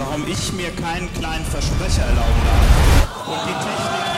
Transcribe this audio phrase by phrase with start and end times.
[0.00, 3.28] warum ich mir keinen kleinen Versprecher erlauben darf.
[3.28, 4.10] Und die Technik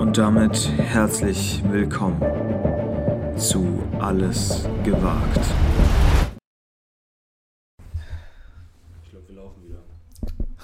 [0.00, 2.22] Und damit herzlich willkommen
[3.36, 5.40] zu Alles gewagt.
[9.02, 9.82] Ich glaube, wir laufen wieder.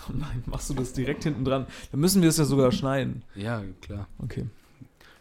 [0.09, 1.66] Oh nein, machst du das direkt hinten dran?
[1.91, 3.24] Dann müssen wir es ja sogar schneiden.
[3.35, 4.07] Ja, klar.
[4.23, 4.46] Okay.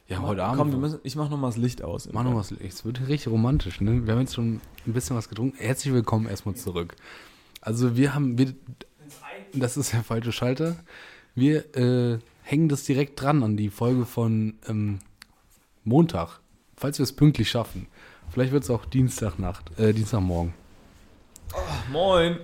[0.08, 0.58] Ja, heute Abend.
[0.58, 2.10] Komm, wir müssen, ich mach noch mal das Licht aus.
[2.12, 2.52] Mach noch was.
[2.52, 4.06] Es wird richtig romantisch, ne?
[4.06, 5.58] Wir haben jetzt schon ein bisschen was getrunken.
[5.58, 6.96] Herzlich willkommen erstmal zurück.
[7.62, 8.54] Also wir haben, wir,
[9.54, 10.76] das ist der falsche Schalter.
[11.36, 15.00] Wir äh, hängen das direkt dran an die Folge von ähm,
[15.86, 16.42] Montag,
[16.76, 17.88] falls wir es pünktlich schaffen.
[18.30, 20.54] Vielleicht wird es auch Dienstagnacht, äh, Dienstagmorgen.
[21.92, 22.40] Moin.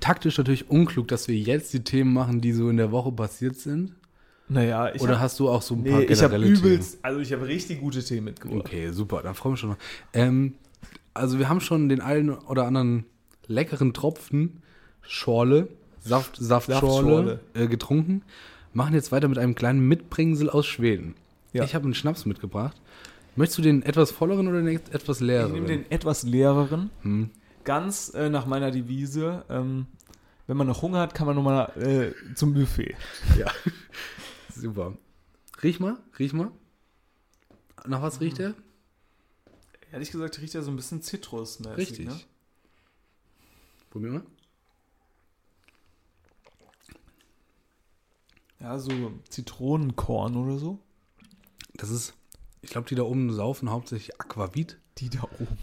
[0.00, 3.56] Taktisch natürlich unklug, dass wir jetzt die Themen machen, die so in der Woche passiert
[3.56, 3.94] sind.
[4.48, 6.72] Naja, ich Oder hab, hast du auch so ein paar nee, ich habe generelle Themen?
[6.72, 8.60] übelst, also ich habe richtig gute Themen mitgebracht.
[8.60, 9.70] Okay, super, dann freue ich mich schon.
[9.70, 9.76] noch.
[10.12, 10.54] Ähm,
[11.14, 13.04] also wir haben schon den einen oder anderen
[13.48, 14.62] leckeren Tropfen
[15.02, 15.68] Schorle,
[16.00, 17.40] Saft, Saftschorle Saftschorle.
[17.54, 18.22] äh, getrunken.
[18.72, 21.14] Machen jetzt weiter mit einem kleinen Mitbringsel aus Schweden.
[21.52, 21.64] Ja.
[21.64, 22.76] Ich habe einen Schnaps mitgebracht.
[23.34, 25.52] Möchtest du den etwas volleren oder den etwas Ich leeren?
[25.52, 27.30] nehme den etwas leereren, Hm.
[27.64, 29.44] ganz äh, nach meiner Devise.
[29.50, 29.86] Ähm,
[30.46, 32.94] wenn man noch Hunger hat, kann man nochmal äh, zum Buffet.
[33.38, 33.46] Ja,
[34.60, 34.96] super.
[35.62, 36.50] Riech mal, riech mal.
[37.86, 38.54] Nach was riecht er?
[39.92, 41.76] Ehrlich gesagt riecht er so ein bisschen zitrusmäßig.
[41.76, 42.06] Richtig.
[42.06, 42.20] Ne?
[43.90, 44.22] Probier mal.
[48.60, 50.78] Ja, so Zitronenkorn oder so.
[51.74, 52.14] Das ist,
[52.62, 54.78] ich glaube, die da oben saufen hauptsächlich Aquavit.
[54.98, 55.58] Die da oben.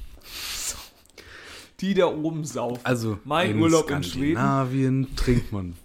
[1.80, 2.86] Die da oben saufen.
[2.86, 4.38] Also Mein Urlaub in Schweden.
[4.38, 5.76] Skandinavien trinkt man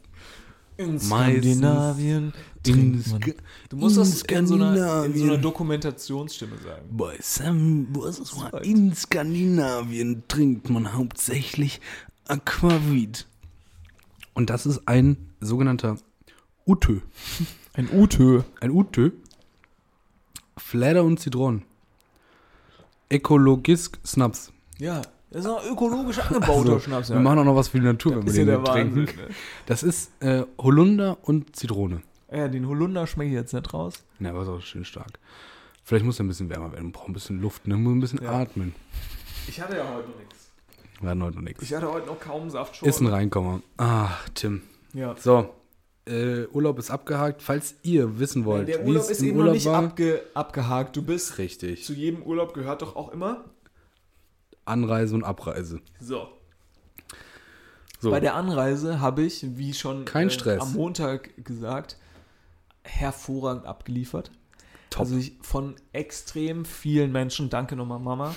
[0.79, 2.33] In Skandinavien
[2.65, 3.21] in trinkt man.
[3.21, 3.35] Sk-
[3.69, 5.39] Du musst in das in so, einer, in so einer.
[5.39, 6.97] Dokumentationsstimme sagen.
[6.97, 8.65] Bei Sam, was ist Right.
[8.65, 11.81] in Skandinavien trinkt man hauptsächlich
[12.29, 13.27] Aquavit.
[14.35, 15.97] Und das ist ein sogenannter
[16.67, 17.01] Utö.
[17.75, 18.43] Ein Utö.
[18.61, 19.11] Ein Utö.
[20.57, 21.65] Fläder und Zitronen.
[23.11, 24.53] Ökologisk Snaps.
[24.79, 27.11] Ja, das ist auch ökologisch angebauter Also, Schnaps.
[27.11, 28.97] Wir machen auch noch was für die Natur, wenn ist wir ja den der trinken.
[29.07, 29.17] Wahnsinn.
[29.29, 29.35] Ne?
[29.67, 32.03] Das ist äh, Holunder und Zitrone.
[32.33, 34.05] Ja, den Holunder schmecke ich jetzt nicht raus.
[34.21, 35.19] Ja, aber ist auch schön stark.
[35.85, 36.85] Vielleicht muss er ein bisschen wärmer werden.
[36.85, 37.77] Man braucht ein bisschen Luft, ne?
[37.77, 38.33] Muss ein bisschen Ja.
[38.33, 38.75] atmen.
[39.47, 40.51] Ich hatte ja heute noch nichts.
[41.01, 41.63] Wir hatten heute noch nichts.
[41.63, 43.63] Ich hatte heute noch kaum Saft Ist ein Reinkommer.
[43.79, 44.63] Ach, Tim.
[44.93, 45.15] Ja.
[45.19, 45.49] So,
[46.07, 47.43] äh, Urlaub ist abgehakt.
[47.43, 50.97] Falls ihr wissen wollt, Der wie Urlaub ist eben noch Urlaub nicht war, abge, abgehakt.
[50.97, 51.85] Du bist richtig.
[51.85, 53.45] zu jedem Urlaub gehört doch auch immer.
[54.69, 55.81] Anreise und Abreise.
[56.01, 56.29] So.
[58.01, 60.63] So, Bei der Anreise habe ich, wie schon Kein äh, Stress.
[60.63, 61.97] am Montag gesagt,
[62.85, 64.31] hervorragend abgeliefert.
[64.91, 65.01] Top.
[65.01, 68.35] Also ich von extrem vielen Menschen, danke nochmal Mama,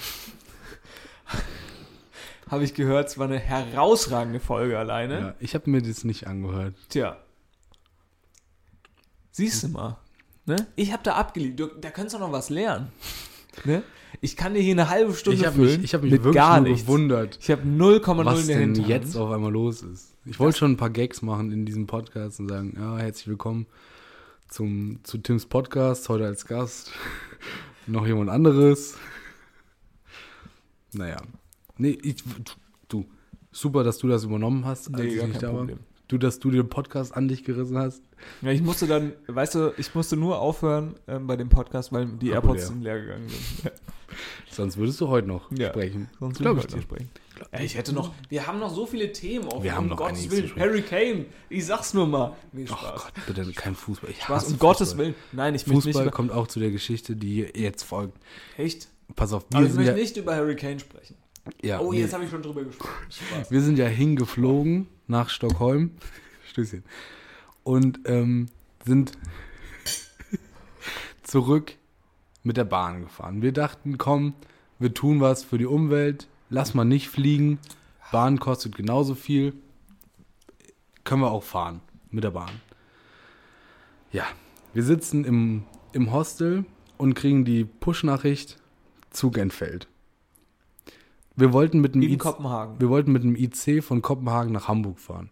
[2.50, 5.20] habe ich gehört, es war eine herausragende Folge alleine.
[5.20, 6.75] ja, ich habe mir das nicht angehört.
[6.90, 7.18] Tja.
[9.31, 9.97] Siehst du mal.
[10.46, 10.68] Ne?
[10.75, 11.84] Ich habe da abgeliefert.
[11.84, 12.91] Da kannst du noch was lernen.
[13.66, 13.84] Ne?
[14.20, 16.24] Ich kann dir hier eine halbe Stunde Ich habe füllen mich, ich hab mich mit
[16.24, 19.82] wirklich gar nur gewundert, Ich habe 0,0 was in der denn jetzt auf einmal los
[19.82, 20.16] ist.
[20.26, 23.66] Ich wollte schon ein paar Gags machen in diesem Podcast und sagen, ja, herzlich willkommen
[24.48, 26.92] zum, zu Tims Podcast, heute als Gast.
[27.88, 28.96] Noch jemand anderes.
[30.94, 31.18] Naja.
[31.78, 32.24] Nee, ich,
[32.90, 33.06] du,
[33.52, 35.80] super, dass du das übernommen hast, als Nee, ich gar nicht kein da Problem.
[36.12, 38.04] Du, dass du den Podcast an dich gerissen hast.
[38.42, 42.06] Ja, ich musste dann, weißt du, ich musste nur aufhören ähm, bei dem Podcast, weil
[42.06, 42.68] die Akku AirPods leer.
[42.68, 43.72] sind leer gegangen sind.
[44.12, 45.70] Ja, Sonst würdest du heute noch Ja.
[45.70, 46.10] sprechen.
[46.20, 46.82] sonst Glaub würde ich heute dir.
[46.82, 47.10] sprechen.
[47.54, 50.30] Ja, ich hätte noch, wir haben noch so viele Themen auf Wir haben noch Gottes
[50.30, 50.52] Willen.
[50.58, 52.36] Harry Kane, ich sag's nur mal.
[52.52, 53.04] Nee, Oh Spaß.
[53.04, 54.10] Gott, bitte kein Fußball.
[54.10, 55.06] Ich Spaß, um Gottes Fußball.
[55.06, 55.16] Willen.
[55.32, 58.18] Nein, ich möchte nicht Fußball über, kommt auch zu der Geschichte, die jetzt folgt.
[58.58, 58.90] echt?
[59.16, 61.16] Pass auf, wir Aber ich möchte ja, nicht über Harry Kane sprechen.
[61.61, 62.02] Ja, Oh, nee.
[62.02, 62.91] jetzt habe ich schon drüber gesprochen.
[63.09, 63.52] Spaß.
[63.52, 65.91] Wir sind ja hingeflogen nach Stockholm.
[66.49, 66.84] Stößchen.
[67.64, 68.47] Und ähm,
[68.85, 69.14] sind
[71.23, 71.73] zurück
[72.43, 73.41] mit der Bahn gefahren.
[73.41, 74.34] Wir dachten, komm,
[74.79, 76.28] wir tun was für die Umwelt.
[76.49, 77.59] Lass mal nicht fliegen.
[78.11, 79.53] Bahn kostet genauso viel.
[81.03, 82.52] Können wir auch fahren mit der Bahn.
[84.11, 84.26] Ja,
[84.73, 85.64] wir sitzen im,
[85.94, 86.66] im Hostel
[86.97, 88.58] und kriegen die Push-Nachricht,
[89.11, 89.87] Zug entfällt.
[91.36, 92.80] Wir wollten mit dem In IC Kopenhagen.
[92.80, 95.32] wir wollten mit dem IC von Kopenhagen nach Hamburg fahren.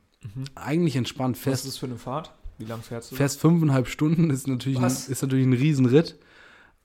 [0.56, 1.36] Eigentlich entspannt.
[1.36, 2.34] Was ist Fährst, das für eine Fahrt?
[2.58, 3.16] Wie lang fährst du?
[3.16, 6.18] fährst fünfeinhalb Stunden, ist natürlich, ein, ist natürlich ein Riesenritt.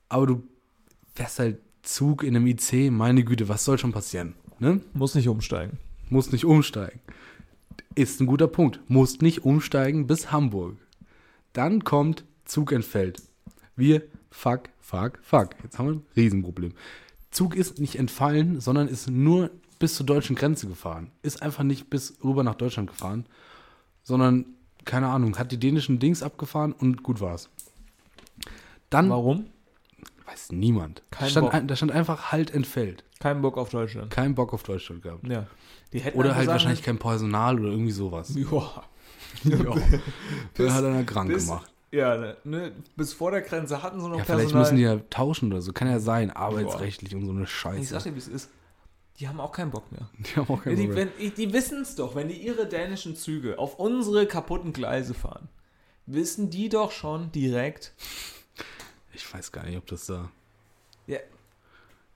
[0.09, 0.43] Aber du
[1.13, 4.35] fährst halt Zug in einem IC, meine Güte, was soll schon passieren?
[4.59, 4.81] Ne?
[4.93, 5.79] Muss nicht umsteigen.
[6.09, 6.99] Musst nicht umsteigen.
[7.93, 8.79] Ist ein guter Punkt.
[8.87, 10.77] Musst nicht umsteigen bis Hamburg.
[11.53, 13.21] Dann kommt Zug entfällt.
[13.75, 15.49] Wir, fuck, fuck, fuck.
[15.63, 16.73] Jetzt haben wir ein Riesenproblem.
[17.35, 21.11] Zug ist nicht entfallen, sondern ist nur bis zur deutschen Grenze gefahren.
[21.21, 23.25] Ist einfach nicht bis rüber nach Deutschland gefahren,
[24.03, 24.45] sondern,
[24.85, 27.49] keine Ahnung, hat die dänischen Dings abgefahren und gut war's.
[28.89, 29.47] Dann Warum?
[30.27, 31.03] weiß niemand.
[31.11, 31.53] Kein stand Bock.
[31.55, 33.03] ein, da stand einfach halt entfällt.
[33.19, 34.11] Kein Bock auf Deutschland.
[34.11, 35.27] Kein Bock auf Deutschland gehabt.
[35.27, 35.45] Ja.
[36.13, 38.29] Oder halt wahrscheinlich kein Personal oder irgendwie sowas.
[38.29, 38.49] müssen,
[39.43, 39.75] Ja.
[40.53, 41.69] Dann hat einer krank bis- gemacht.
[41.95, 44.39] Ja, ne, ne, bis vor der Grenze hatten sie noch Ja, Personal.
[44.47, 45.71] vielleicht müssen die ja tauschen oder so.
[45.71, 47.85] Kann ja sein, arbeitsrechtlich und so eine Ich Scheiße.
[47.93, 48.49] sag dir, wie es ist.
[49.19, 50.09] Die haben auch keinen Bock mehr.
[50.19, 53.15] Die haben auch keinen die Bock wenn, die wissen es doch, wenn die ihre dänischen
[53.15, 55.47] Züge auf unsere kaputten Gleise fahren,
[56.05, 57.93] wissen die doch schon direkt,
[59.13, 60.29] Ich weiß gar nicht, ob das da.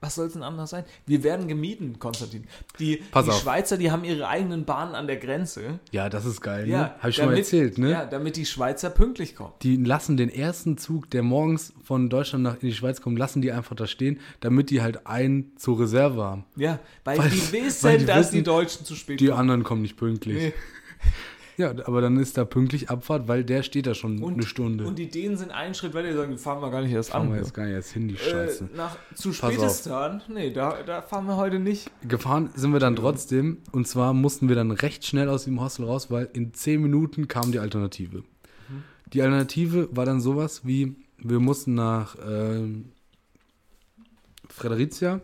[0.01, 0.85] Ja, was soll es denn anders sein?
[1.05, 2.45] Wir werden gemieden, Konstantin.
[2.79, 3.31] Die, die.
[3.31, 5.79] Schweizer, die haben ihre eigenen Bahnen an der Grenze.
[5.91, 6.91] Ja, das ist geil, Ja, ne?
[6.99, 7.91] Hab ich schon mal damit- erzählt, ne?
[7.91, 9.53] Ja, damit die Schweizer pünktlich kommen.
[9.61, 13.41] Die lassen den ersten Zug, der morgens von Deutschland nach in die Schweiz kommt, lassen
[13.41, 16.45] die einfach da stehen, damit die halt einen zur Reserve haben.
[16.55, 19.39] Ja, weil, Weil- die wissen, weil die dass wissen, die Deutschen zu spät Die kommen.
[19.39, 20.37] anderen kommen nicht pünktlich.
[20.37, 20.53] Nee.
[21.59, 24.85] Ja, aber dann ist da pünktlich Abfahrt, weil der steht da schon eine Stunde.
[24.85, 27.23] Und die Dänen sind einen Schritt weiter, die sagen, fahren wir gar nicht erst Fahren
[27.23, 27.33] an.
[27.33, 28.69] wir jetzt gar nicht erst hin, die Scheiße.
[28.73, 29.33] Äh, nach, zu.
[29.33, 30.21] Spätistan?
[30.29, 31.91] Nee, da, da fahren wir heute nicht.
[32.07, 33.57] Gefahren sind wir dann trotzdem.
[33.73, 37.27] Und zwar mussten wir dann recht schnell aus dem Hostel raus, weil in 10 Minuten
[37.27, 38.23] kam die Alternative.
[39.11, 42.93] Die Alternative war dann sowas wie, wir mussten nach ähm,
[44.47, 45.19] Fredericia.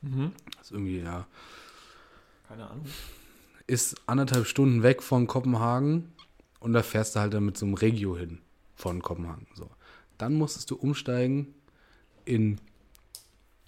[0.00, 0.32] Mhm.
[0.56, 1.26] Das ist irgendwie, ja,
[2.48, 2.86] Keine Ahnung.
[3.68, 6.12] Ist anderthalb Stunden weg von Kopenhagen.
[6.58, 8.40] Und da fährst du halt dann mit so einem Regio hin
[8.74, 9.46] von Kopenhagen.
[9.54, 9.70] So.
[10.16, 11.54] Dann musstest du umsteigen
[12.24, 12.58] in,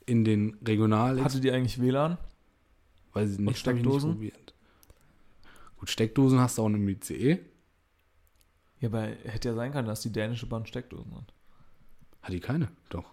[0.06, 1.23] in den Regional.
[1.23, 2.19] Hatte die eigentlich WLAN?
[3.12, 4.11] Weiß ich nicht, Steckdosen?
[4.11, 4.55] Nicht probiert.
[5.79, 7.38] Gut, Steckdosen hast du auch im ICE.
[8.81, 11.32] Ja, aber hätte ja sein können, dass die dänische Bahn Steckdosen hat.
[12.23, 12.69] Hat die keine?
[12.88, 13.05] Doch.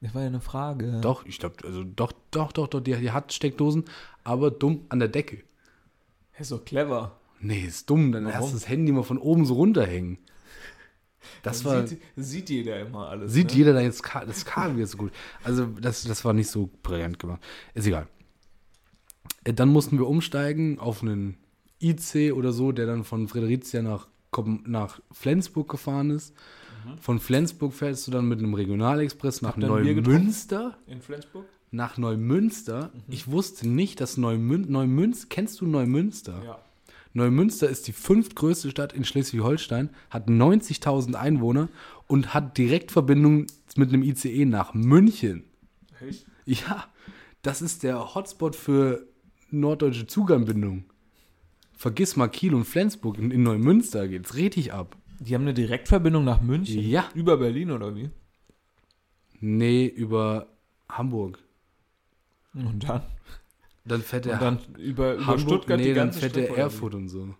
[0.00, 1.00] Das war ja eine Frage.
[1.00, 3.84] Doch, ich glaube, also doch, doch, doch, doch, die, die hat Steckdosen,
[4.24, 5.42] aber dumm an der Decke.
[6.38, 7.18] Ist doch clever.
[7.40, 8.38] Nee, ist dumm, dann Warum?
[8.38, 10.18] hast du das Handy mal von oben so runterhängen.
[11.42, 13.32] Das Dann war, sieht, sieht jeder immer alles.
[13.32, 13.56] sieht ne?
[13.56, 15.12] jeder da jetzt, das Kabel jetzt so gut.
[15.42, 17.40] Also, das, das war nicht so brillant gemacht.
[17.74, 18.06] Ist egal.
[19.44, 21.36] Äh, Dann mussten wir umsteigen auf einen
[21.82, 24.08] IC oder so, der dann von Fredericia nach,
[24.64, 26.34] nach Flensburg gefahren ist.
[26.84, 26.98] Mhm.
[26.98, 29.56] Von Flensburg fährst du dann mit einem Regionalexpress nach?
[29.56, 30.78] Neumünster.
[30.86, 31.46] In Flensburg?
[31.70, 32.90] Nach Neumünster.
[32.92, 33.00] Mhm.
[33.08, 36.42] Ich wusste nicht, dass Neumün Neumünster, kennst du Neumünster?
[36.44, 36.58] Ja.
[37.12, 41.68] Neumünster ist die fünftgrößte Stadt in Schleswig-Holstein, hat 90.000 Einwohner
[42.06, 43.46] und hat Direktverbindung
[43.76, 45.44] mit einem ICE nach München.
[46.06, 46.26] Echt?
[46.44, 46.86] Ja,
[47.42, 49.06] das ist der Hotspot für
[49.50, 50.84] norddeutsche Zuganbindung.
[51.72, 54.96] Vergiss mal Kiel und Flensburg, in, in Neumünster geht's richtig ab.
[55.18, 56.80] Die haben eine Direktverbindung nach München?
[56.80, 57.08] Ja.
[57.14, 58.10] Über Berlin oder wie?
[59.40, 60.48] Nee, über
[60.88, 61.38] Hamburg.
[62.64, 63.02] Und dann?
[63.84, 66.62] Dann fährt Und dann über, über Hamburg, Stuttgart nee, die dann ganze fährt Strecke, oder
[66.62, 67.34] Erfurt und so.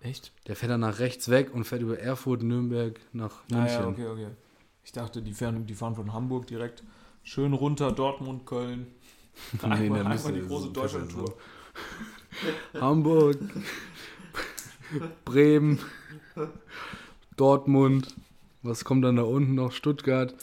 [0.00, 0.32] Echt?
[0.46, 3.80] Der fährt dann nach rechts weg und fährt über Erfurt, Nürnberg nach Ah, München.
[3.80, 4.26] ja, okay, okay.
[4.84, 6.82] Ich dachte, die fahren, die fahren von Hamburg direkt
[7.22, 8.86] schön runter, Dortmund, Köln.
[9.52, 11.34] Nee, Einmal, dann einmal müsste die große Deutschland-Tour.
[12.80, 13.38] Hamburg,
[15.24, 15.78] Bremen,
[17.36, 18.14] Dortmund,
[18.62, 19.72] was kommt dann da unten noch?
[19.72, 20.34] Stuttgart,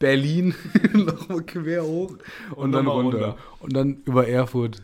[0.00, 0.54] Berlin,
[0.92, 2.16] nochmal quer hoch
[2.50, 3.18] und, Und dann runter.
[3.18, 3.36] runter.
[3.60, 4.82] Und dann über Erfurt,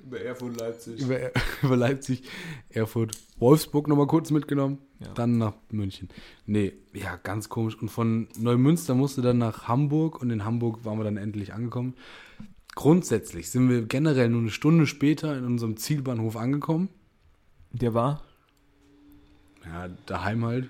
[0.00, 1.00] Über Erfurt, Leipzig.
[1.00, 2.22] über, Er- über Leipzig,
[2.68, 5.08] Erfurt, Wolfsburg nochmal kurz mitgenommen, Ja.
[5.14, 6.08] dann nach München.
[6.46, 7.76] Nee, ja, ganz komisch.
[7.80, 11.94] Und von Neumünster musste dann nach Hamburg und in Hamburg waren wir dann endlich angekommen.
[12.76, 16.88] Grundsätzlich sind wir generell nur eine Stunde später in unserem Zielbahnhof angekommen.
[17.72, 18.22] Der war?
[19.64, 20.68] Ja, daheim halt.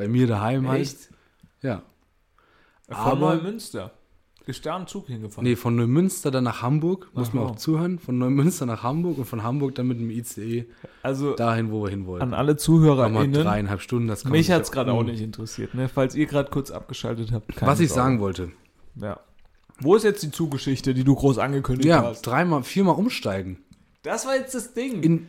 [0.00, 0.80] Bei mir daheim halt.
[0.80, 0.96] Echt?
[1.60, 1.82] Ja.
[2.88, 3.92] Von Aber- Neumünster.
[4.46, 5.44] Bist da einen Zug hingefahren?
[5.44, 7.98] Nee, von Neumünster dann nach Hamburg, muss man auch zuhören.
[7.98, 10.64] Von Neumünster nach Hamburg und von Hamburg dann mit dem ICE
[11.02, 12.22] Also dahin, wo wir hin wollten.
[12.22, 14.08] an alle Nochmal ZuhörerInnen, dreieinhalb Stunden.
[14.08, 15.88] Das man mich hat es ja- gerade auch nicht interessiert, ne?
[15.90, 17.54] falls ihr gerade kurz abgeschaltet habt.
[17.54, 18.02] keine Was ich Sorge.
[18.02, 18.50] sagen wollte.
[18.96, 19.20] Ja.
[19.80, 22.22] Wo ist jetzt die Zuggeschichte, die du groß angekündigt Ja, hast?
[22.22, 23.58] dreimal, viermal umsteigen.
[24.02, 25.02] Das war jetzt das Ding.
[25.02, 25.26] In,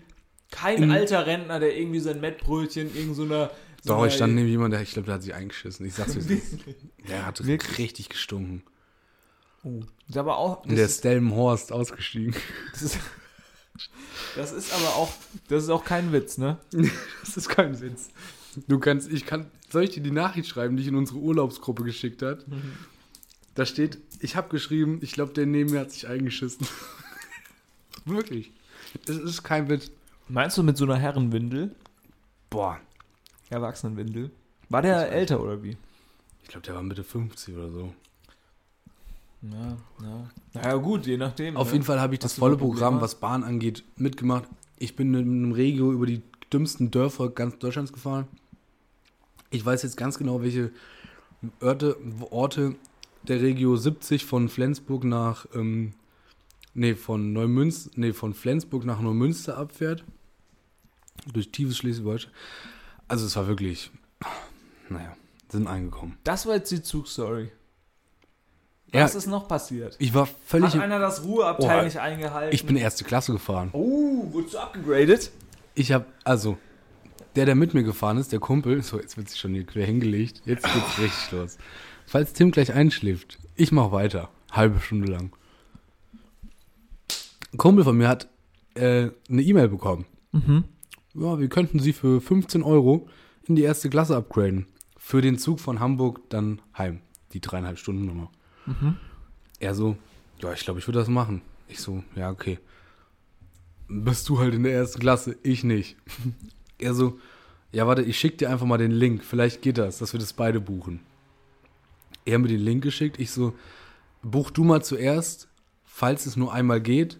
[0.51, 3.47] Kein in- alter Rentner, der irgendwie sein Mettbrötchen in so einer.
[3.47, 3.51] So
[3.85, 5.85] doch, ich stand neben jemand, der, ich glaube, der hat sich eingeschissen.
[5.85, 6.41] Ich sag's dir.
[7.07, 7.79] Der hat Wirklich?
[7.79, 8.63] richtig gestunken.
[9.63, 9.81] Oh.
[10.07, 10.63] Ist aber auch.
[10.63, 12.35] Und der ist, Stellenhorst ausgestiegen.
[12.73, 12.99] das, ist,
[14.35, 15.11] das ist aber auch.
[15.47, 16.57] Das ist auch kein Witz, ne?
[17.23, 18.09] Das ist kein Witz.
[18.67, 21.83] Du kannst, ich kann, soll ich dir die Nachricht schreiben, die ich in unsere Urlaubsgruppe
[21.83, 22.45] geschickt hat?
[23.55, 26.67] Da steht, ich habe geschrieben, ich glaube, der neben mir hat sich eingeschissen.
[28.05, 28.51] Wirklich.
[29.05, 29.91] Das ist kein Witz.
[30.27, 31.75] Meinst du mit so einer Herrenwindel?
[32.49, 32.79] Boah.
[33.51, 34.31] Erwachsenenwindel?
[34.69, 35.77] War der älter oder wie?
[36.43, 37.93] Ich glaube, der war Mitte 50 oder so.
[39.41, 40.29] Ja, ja.
[40.53, 41.57] Naja, gut, je nachdem.
[41.57, 41.73] Auf ne?
[41.73, 44.45] jeden Fall habe ich das volle Programm, was Bahn angeht, mitgemacht.
[44.77, 46.21] Ich bin mit einem Regio über die
[46.53, 48.27] dümmsten Dörfer ganz Deutschlands gefahren.
[49.49, 50.71] Ich weiß jetzt ganz genau, welche
[51.59, 51.97] Orte,
[52.29, 52.75] Orte
[53.23, 55.93] der Regio 70 von Flensburg nach, ähm,
[56.73, 60.03] nee, von Neumünster, nee, von Flensburg nach Neumünster abfährt.
[61.33, 62.31] Durch tiefes Schleswig-Holstein.
[63.11, 63.91] Also es war wirklich,
[64.87, 65.13] naja,
[65.49, 66.17] sind angekommen.
[66.23, 67.51] Das war jetzt die Zugstory.
[68.93, 69.97] Ja, Was ist noch passiert?
[69.99, 72.55] ich war völlig, Hat einer das Ruheabteil Oh, nicht eingehalten?
[72.55, 73.69] ich bin erste Klasse gefahren.
[73.73, 75.29] Oh, wurdest du abgegradet?
[75.75, 76.57] Ich habe, also,
[77.35, 79.85] der, der mit mir gefahren ist, der Kumpel, so, jetzt wird sich schon hier quer
[79.85, 81.57] hingelegt, jetzt geht's richtig los.
[82.05, 85.33] Falls Tim gleich einschläft, ich mach weiter, halbe Stunde lang.
[87.53, 88.29] Ein Kumpel von mir hat
[88.75, 90.05] äh, eine E-Mail bekommen.
[91.13, 93.07] Ja, wir könnten sie für 15 Euro
[93.47, 94.67] in die erste Klasse upgraden.
[94.97, 97.01] Für den Zug von Hamburg dann heim.
[97.33, 98.29] Die dreieinhalb Stunden Nummer.
[99.59, 99.97] Er so,
[100.41, 101.41] ja, ich glaube, ich würde das machen.
[101.67, 102.59] Ich so, ja, okay
[103.91, 105.97] bist du halt in der ersten Klasse, ich nicht.
[106.77, 107.19] Er so,
[107.71, 110.33] ja, warte, ich schick dir einfach mal den Link, vielleicht geht das, dass wir das
[110.33, 110.99] beide buchen.
[112.25, 113.53] Er hat mir den Link geschickt, ich so,
[114.23, 115.47] buch du mal zuerst,
[115.83, 117.19] falls es nur einmal geht,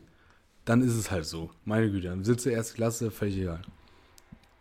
[0.65, 1.51] dann ist es halt so.
[1.63, 3.61] Meine Güte, dann sitze erste Klasse, völlig egal.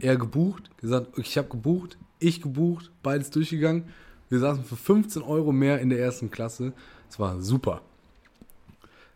[0.01, 3.85] Er gebucht, gesagt, ich habe gebucht, ich gebucht, beides durchgegangen.
[4.29, 6.73] Wir saßen für 15 Euro mehr in der ersten Klasse.
[7.09, 7.83] Es war super.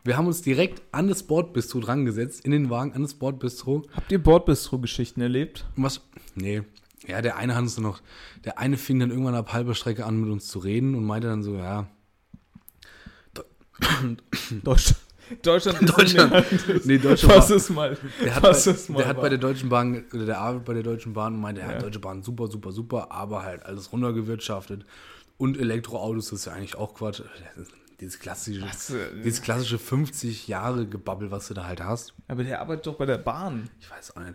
[0.03, 3.85] Wir haben uns direkt an das Bordbistro dran gesetzt, in den Wagen an das Bordbistro.
[3.93, 5.65] Habt ihr Bordbistro-Geschichten erlebt?
[5.77, 6.03] Was?
[6.35, 6.63] Nee.
[7.07, 8.03] Ja, der eine hat uns noch,
[8.45, 11.29] der eine fing dann irgendwann ab halber Strecke an, mit uns zu reden und meinte
[11.29, 11.87] dann so, ja,
[14.63, 15.04] Deutschland.
[15.43, 16.87] Deutschland ist Deutschland.
[16.87, 17.99] nee, Deutsche Was Bahn, ist mal?
[18.23, 20.65] der hat, was bei, ist mal der hat bei der Deutschen Bahn, oder der arbeitet
[20.67, 21.79] bei der Deutschen Bahn und meinte, ja, Ja.
[21.79, 24.85] Deutsche Bahn super, super, super, aber halt alles runtergewirtschaftet.
[25.37, 27.23] Und Elektroautos, das ist ja eigentlich auch Quatsch.
[28.01, 28.93] Dieses klassische, Was,
[29.25, 32.13] dieses klassische 50 Jahre Gebabbel, was du da halt hast.
[32.29, 33.71] Aber der arbeitet doch bei der Bahn.
[33.81, 34.35] Ich weiß auch nicht.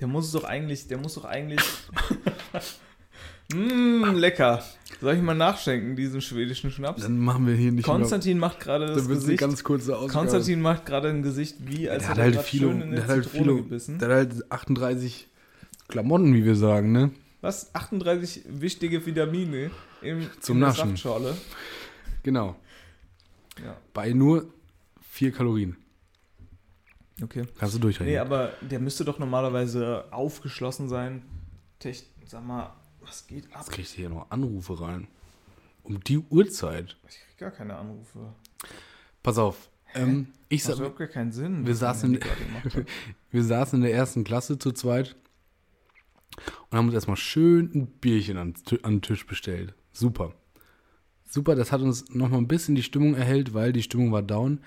[0.00, 1.60] Der muss es doch eigentlich, der muss doch eigentlich.
[3.52, 4.62] Mmm, lecker.
[5.00, 7.02] Soll ich mal nachschenken, diesen schwedischen Schnaps?
[7.02, 9.40] Dann machen wir hier nicht Konstantin macht gerade mehr, das Gesicht.
[9.40, 10.12] ganz kurze Ausgabe.
[10.12, 13.08] Konstantin macht gerade ein Gesicht wie, als hätte er halt viele, schön in der hat
[13.08, 13.98] halt viele, gebissen.
[13.98, 15.28] der hat halt 38
[15.88, 17.10] Klamotten, wie wir sagen, ne?
[17.40, 17.74] Was?
[17.74, 19.70] 38 wichtige Vitamine
[20.02, 20.88] im, Zum in der Naschen.
[20.90, 21.34] Saftschorle.
[22.22, 22.56] Genau.
[23.64, 24.44] Ja, Bei nur
[25.10, 25.76] 4 Kalorien.
[27.22, 27.44] okay.
[27.58, 28.12] Kannst du durchrechnen.
[28.12, 31.22] Nee, aber der müsste doch normalerweise aufgeschlossen sein.
[31.78, 32.74] Tech, sag mal,
[33.10, 33.62] was geht ab?
[33.62, 35.08] Jetzt kriegst du hier noch Anrufe rein.
[35.82, 36.96] Um die Uhrzeit.
[37.08, 38.32] Ich krieg gar keine Anrufe.
[39.22, 39.68] Pass auf.
[39.94, 41.66] Ähm, ich Das überhaupt gar keinen Sinn.
[41.66, 42.86] wir saßen- hat.
[43.32, 45.16] wir saßen in der ersten Klasse zu zweit
[46.70, 49.74] und haben uns erstmal schön ein Bierchen an, an den Tisch bestellt.
[49.92, 50.32] Super.
[51.28, 54.60] Super, das hat uns nochmal ein bisschen die Stimmung erhellt, weil die Stimmung war down.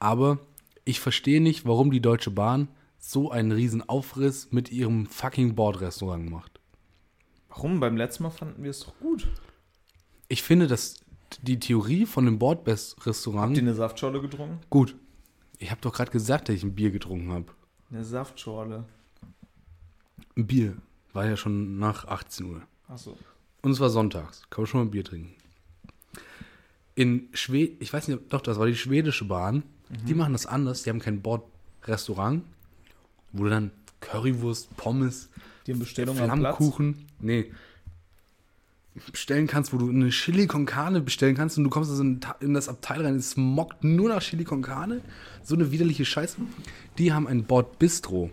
[0.00, 0.40] Aber
[0.84, 2.66] ich verstehe nicht, warum die Deutsche Bahn
[2.98, 6.53] so einen riesen Aufriss mit ihrem fucking Bordrestaurant macht.
[7.54, 7.80] Warum?
[7.80, 9.28] Beim letzten Mal fanden wir es doch gut.
[10.28, 10.96] Ich finde, dass
[11.42, 12.66] die Theorie von dem Habt
[13.56, 14.60] ihr eine Saftschorle getrunken?
[14.70, 14.96] gut.
[15.58, 17.46] Ich habe doch gerade gesagt, dass ich ein Bier getrunken habe.
[17.90, 18.84] Eine Saftschorle.
[20.36, 20.76] Ein Bier
[21.12, 22.62] war ja schon nach 18 Uhr.
[22.88, 23.16] Achso.
[23.62, 24.42] Und es war sonntags.
[24.50, 25.32] Kann man schon mal ein Bier trinken.
[26.96, 29.62] In Schweden, ich weiß nicht, doch, das war die schwedische Bahn.
[30.06, 30.82] Die machen das anders.
[30.82, 32.42] Die haben kein Bordrestaurant,
[33.32, 33.70] wo du dann
[34.10, 35.28] Currywurst, Pommes,
[35.66, 36.16] Die haben Bestellung.
[36.16, 37.50] Flammkuchen, nee,
[39.10, 42.20] bestellen kannst, wo du eine Chili con Carne bestellen kannst und du kommst also in,
[42.40, 45.00] in das Abteil rein, es smockt nur nach Chili con Carne.
[45.42, 46.36] So eine widerliche Scheiße.
[46.98, 48.30] Die haben ein Bordbistro,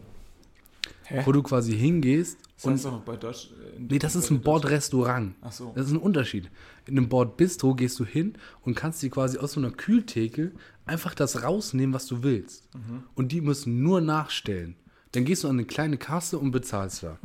[1.06, 1.24] Hä?
[1.26, 3.50] wo du quasi hingehst Das und heißt doch bei Deutsch.
[3.76, 5.34] äh, Nee, das ist ein Bordrestaurant.
[5.42, 5.72] Ach so.
[5.76, 6.52] Das ist ein Unterschied.
[6.86, 10.52] In einem Bordbistro gehst du hin und kannst dir quasi aus so einer Kühltheke
[10.86, 12.70] einfach das rausnehmen, was du willst.
[12.76, 13.04] Mhm.
[13.16, 14.76] Und die müssen nur nachstellen.
[15.14, 17.18] Dann gehst du an eine kleine Kasse und bezahlst da.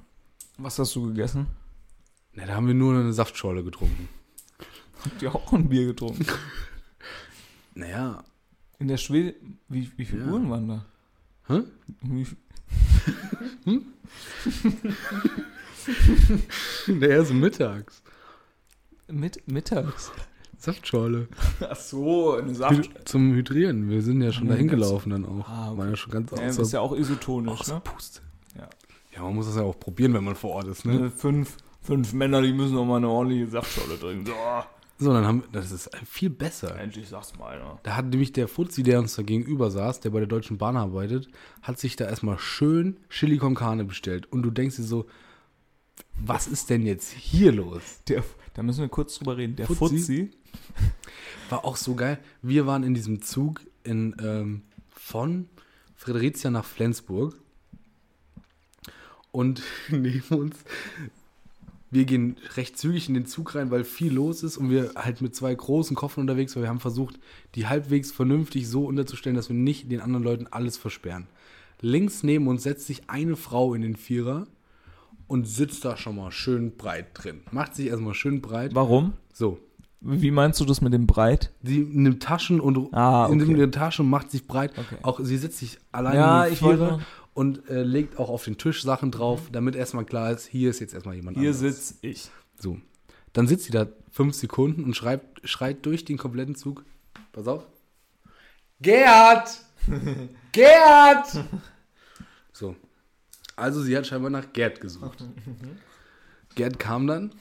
[0.58, 1.46] Was hast du gegessen?
[2.32, 4.08] Na, da haben wir nur eine Saftschorle getrunken.
[5.04, 6.26] Habt ihr auch ein Bier getrunken?
[7.78, 8.24] Naja.
[8.78, 9.34] In der Schwede.
[9.68, 10.30] Wie, wie viele Ja.
[10.32, 10.86] Uhren waren da?
[11.46, 11.62] Hä?
[12.00, 12.26] Wie,
[16.86, 18.02] Naja, so mittags.
[19.08, 20.10] mit, mittags.
[20.66, 21.28] Saftschorle.
[21.60, 22.90] Ach so, eine Saft.
[23.08, 23.88] Zum Hydrieren.
[23.88, 25.48] Wir sind ja schon Ja, dahin gelaufen dann auch.
[25.48, 25.78] Ah, okay.
[25.78, 27.80] War ja schon ganz Ja, außer, ist ja auch isotonisch, außer ne?
[27.80, 28.20] Puste.
[28.56, 28.68] Ja.
[29.14, 31.10] Ja, man muss das ja auch probieren, wenn man vor Ort ist, ne?
[31.10, 34.26] Fünf, fünf Männer, die müssen noch mal eine ordentliche Saftschorle trinken.
[34.26, 34.32] So,
[34.98, 36.78] So, dann haben wir, das ist viel besser.
[36.78, 37.78] endlich sag's mal einer.
[37.82, 40.76] Da hat nämlich der Fuzzi, der uns da gegenüber saß, der bei der Deutschen Bahn
[40.76, 41.28] arbeitet,
[41.62, 44.26] hat sich da erstmal schön Chili con Carne bestellt.
[44.32, 45.06] Und du denkst dir so,
[46.18, 48.02] was ist denn jetzt hier los?
[48.08, 48.22] Der,
[48.56, 49.54] Da müssen wir kurz drüber reden.
[49.54, 49.98] Der Fuzzi?
[49.98, 50.30] Fuzzi.
[51.50, 52.18] War auch so geil.
[52.40, 55.46] Wir waren in diesem Zug in, ähm, von
[55.94, 57.36] Fredericia nach Flensburg.
[59.30, 60.56] Und neben uns,
[61.90, 65.20] wir gehen recht zügig in den Zug rein, weil viel los ist und wir halt
[65.20, 67.20] mit zwei großen Koffern unterwegs, weil wir haben versucht,
[67.56, 71.26] die halbwegs vernünftig so unterzustellen, dass wir nicht den anderen Leuten alles versperren.
[71.82, 74.46] Links neben uns setzt sich eine Frau in den Vierer
[75.28, 77.42] und sitzt da schon mal schön breit drin.
[77.50, 78.74] Macht sich erstmal schön breit.
[78.74, 79.14] Warum?
[79.32, 79.58] So,
[80.00, 81.52] Wie meinst du das mit dem Breit?
[81.62, 83.52] Sie nimmt Taschen und Ah, nimmt okay.
[83.58, 84.72] ihre Tasche und macht sich breit.
[84.78, 84.96] Okay.
[85.02, 87.00] Auch sie setzt sich allein Ja, in die ich Vierer nur-
[87.34, 90.80] und äh, legt auch auf den Tisch Sachen drauf, damit erstmal klar ist, hier ist
[90.80, 91.88] jetzt erstmal jemand Hier anderes.
[91.88, 92.30] sitz ich.
[92.58, 92.78] So.
[93.32, 96.84] Dann sitzt sie da fünf Sekunden und schreibt, schreit durch den kompletten Zug.
[97.32, 97.64] Pass auf.
[98.80, 99.50] Gerd!
[100.52, 101.44] Gerd!
[102.52, 102.76] So.
[103.56, 105.24] Also sie hat scheinbar nach Gerd gesucht.
[106.54, 107.32] Gerd kam dann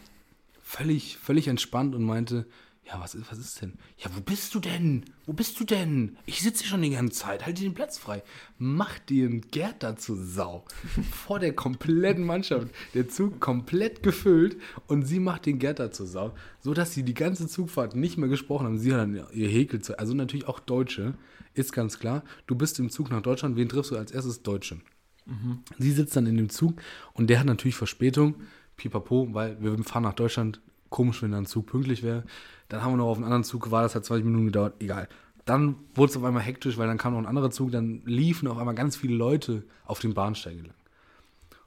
[0.61, 2.45] völlig, völlig entspannt und meinte,
[2.85, 3.73] ja, was ist, was ist denn?
[3.97, 5.05] Ja, wo bist du denn?
[5.25, 6.17] Wo bist du denn?
[6.27, 7.45] Ich sitze hier schon die ganze Zeit.
[7.45, 8.21] Halt dir den Platz frei.
[8.59, 10.65] Mach einen Gerd dazu Sau.
[11.11, 12.67] Vor der kompletten Mannschaft.
[12.93, 16.35] Der Zug komplett gefüllt und sie macht den Gerd dazu Sau.
[16.61, 18.77] So dass sie die ganze Zugfahrt nicht mehr gesprochen haben.
[18.77, 19.97] Sie hat dann ihr Häkel zu.
[19.97, 21.15] Also natürlich auch Deutsche.
[21.55, 22.23] Ist ganz klar.
[22.45, 23.55] Du bist im Zug nach Deutschland.
[23.55, 24.43] Wen triffst du als erstes?
[24.43, 24.77] Deutsche.
[25.79, 26.81] Sie sitzt dann in dem Zug
[27.13, 28.35] und der hat natürlich Verspätung,
[28.77, 30.61] pipapo, weil wir fahren nach Deutschland.
[30.89, 32.23] Komisch, wenn da ein Zug pünktlich wäre.
[32.69, 35.09] Dann haben wir noch auf einen anderen Zug gewartet, das hat 20 Minuten gedauert, egal.
[35.45, 38.47] Dann wurde es auf einmal hektisch, weil dann kam noch ein anderer Zug, dann liefen
[38.47, 40.73] auf einmal ganz viele Leute auf den Bahnsteig lang.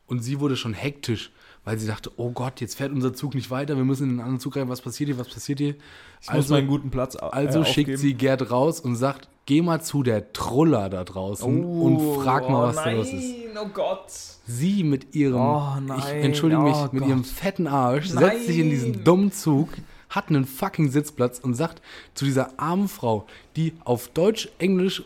[0.07, 1.31] Und sie wurde schon hektisch,
[1.65, 4.21] weil sie dachte, oh Gott, jetzt fährt unser Zug nicht weiter, wir müssen in einen
[4.21, 5.75] anderen Zug rein, was passiert hier, was passiert hier?
[6.23, 7.99] Ich muss meinen guten Platz Also äh, schickt aufgeben.
[7.99, 12.51] sie Gerd raus und sagt, geh mal zu der Truller da draußen Oh, und frag
[12.51, 13.15] mal, was oh da los ist.
[13.15, 14.13] Nein, oh Gott.
[14.47, 17.09] Sie mit ihrem, Oh nein, ich entschuldige mich, oh mit Gott.
[17.09, 19.05] ihrem fetten Arsch setzt sich in diesen Nein.
[19.05, 19.71] dummen Zug,
[20.11, 21.81] hat einen fucking Sitzplatz und sagt
[22.15, 25.03] zu dieser armen Frau, die auf Deutsch, Englisch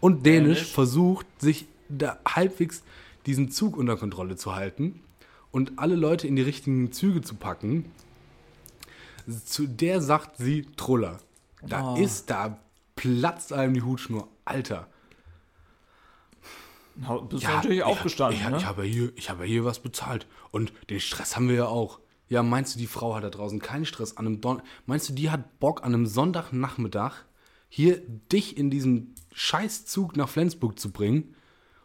[0.00, 0.72] und Dänisch Dänisch.
[0.72, 2.82] versucht, sich da halbwegs
[3.26, 5.00] diesen Zug unter Kontrolle zu halten
[5.50, 7.86] und alle Leute in die richtigen Züge zu packen.
[9.46, 11.18] Zu der sagt sie Truller.
[11.66, 11.96] Da Oh.
[11.96, 12.56] ist, da
[12.98, 14.28] platzt einem die Hutschnur.
[14.44, 14.88] Alter.
[17.30, 18.56] Bist du natürlich aufgestanden, Ich, ich, ne?
[18.58, 20.26] ich habe ja hier, ich habe ja hier was bezahlt.
[20.50, 22.00] Und den Stress haben wir ja auch.
[22.28, 25.14] Ja, meinst du, die Frau hat da draußen keinen Stress an einem Don Meinst du,
[25.14, 27.24] die hat Bock an einem Sonntagnachmittag
[27.68, 28.00] hier
[28.32, 31.34] dich in diesen Scheißzug nach Flensburg zu bringen?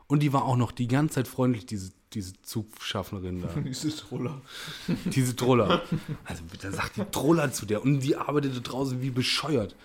[0.07, 3.47] Und die war auch noch die ganze Zeit freundlich, diese, diese Zugschaffnerin da.
[3.61, 4.41] Diese Troller.
[5.05, 5.83] diese Troller.
[6.25, 7.83] Also, da sagt die Troller zu der.
[7.83, 9.75] Und die arbeitete draußen wie bescheuert.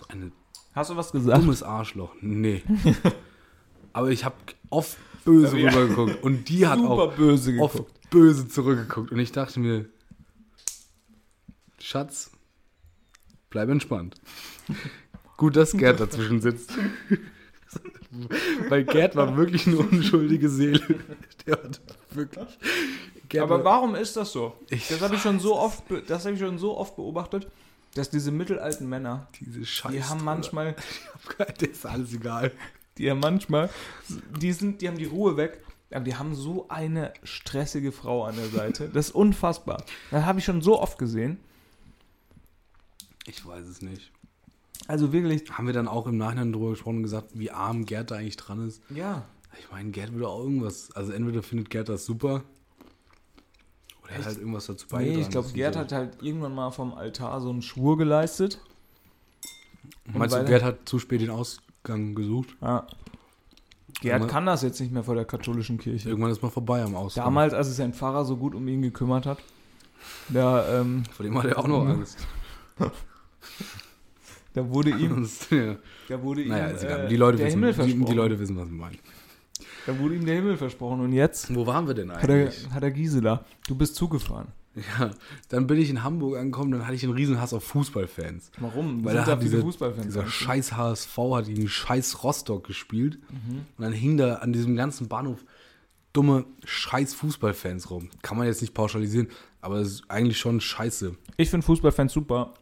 [0.00, 0.32] So ein
[0.74, 1.42] Hast du was gesagt?
[1.42, 2.14] dummes Arschloch.
[2.20, 2.62] Nee.
[3.92, 4.36] Aber ich habe
[4.70, 5.70] oft böse Ja.
[5.70, 6.22] rübergeguckt.
[6.22, 8.10] Und die hat Super auch böse oft geguckt.
[8.10, 9.10] böse zurückgeguckt.
[9.12, 9.86] Und ich dachte mir,
[11.80, 12.30] Schatz,
[13.50, 14.14] bleib entspannt.
[15.36, 16.72] Gut, dass Gerd dazwischen sitzt.
[18.68, 20.80] Weil Gerd war wirklich eine unschuldige Seele.
[21.46, 22.46] Der hat wirklich.
[23.28, 24.54] Gerd Aber war- warum ist das so?
[24.68, 27.48] Ich das habe ich schon so oft, das habe ich schon so oft beobachtet,
[27.94, 29.94] dass diese mittelalten Männer, diese Scheiße.
[29.96, 30.76] die haben manchmal,
[31.60, 32.52] Der ist alles egal.
[32.98, 33.70] die haben manchmal,
[34.40, 38.36] die sind, die haben die Ruhe weg, aber die haben so eine stressige Frau an
[38.36, 38.88] der Seite.
[38.90, 39.82] Das ist unfassbar.
[40.10, 41.38] Das habe ich schon so oft gesehen.
[43.26, 44.10] Ich weiß es nicht.
[44.86, 48.10] Also wirklich, Haben wir dann auch im Nachhinein drüber gesprochen und gesagt, wie arm Gerd
[48.10, 48.82] da eigentlich dran ist?
[48.90, 49.24] ja.
[49.58, 50.92] Ich meine, Gerd würde auch irgendwas.
[50.94, 52.44] Also entweder findet Gerd das super.
[54.10, 54.26] Oder er hat Echt?
[54.26, 55.20] halt irgendwas dazu Nee, beigetragen.
[55.22, 58.60] ich glaube, Gerd so- hat halt irgendwann mal vom Altar so einen Schwur geleistet.
[60.12, 62.48] Meinst du, Gerd hat zu spät den Ausgang gesucht?
[62.60, 62.86] Ja.
[64.00, 66.08] Gerd kann das jetzt nicht mehr vor der katholischen Kirche.
[66.08, 67.24] Irgendwann ist mal vorbei am Ausgang.
[67.24, 69.38] Damals, als sich sein Pfarrer so gut um ihn gekümmert hat,
[70.30, 72.18] da, ähm, Vor dem hat er auch noch Angst.
[74.54, 75.76] da wurde ihm, Sonst, ja.
[76.08, 77.04] da wurde ihm Naja, ist egal.
[77.04, 78.06] äh, die, Leute der wissen, Himmel die, versprochen.
[78.06, 78.98] die Leute wissen, was wir meinen.
[79.86, 82.70] Da wurde ihm der Himmel versprochen und jetzt Wo waren wir denn hat er, eigentlich?
[82.70, 83.44] hat er Gisela.
[83.66, 84.48] Du bist zugefahren.
[84.98, 85.10] Ja,
[85.48, 88.52] dann bin ich in Hamburg angekommen, dann hatte ich einen riesen Hass auf Fußballfans.
[88.60, 89.04] Warum?
[89.04, 90.06] Weil da hat diese, Fußballfans.
[90.06, 93.18] dieser scheiß HSV hat gegen scheiß Rostock gespielt.
[93.30, 93.66] Mhm.
[93.76, 95.44] Und dann hing da an diesem ganzen Bahnhof
[96.12, 98.10] dumme scheiß Fußballfans rum.
[98.22, 99.28] Kann man jetzt nicht pauschalisieren,
[99.60, 101.16] aber es ist eigentlich schon scheiße.
[101.36, 102.54] Ich finde Fußballfans super.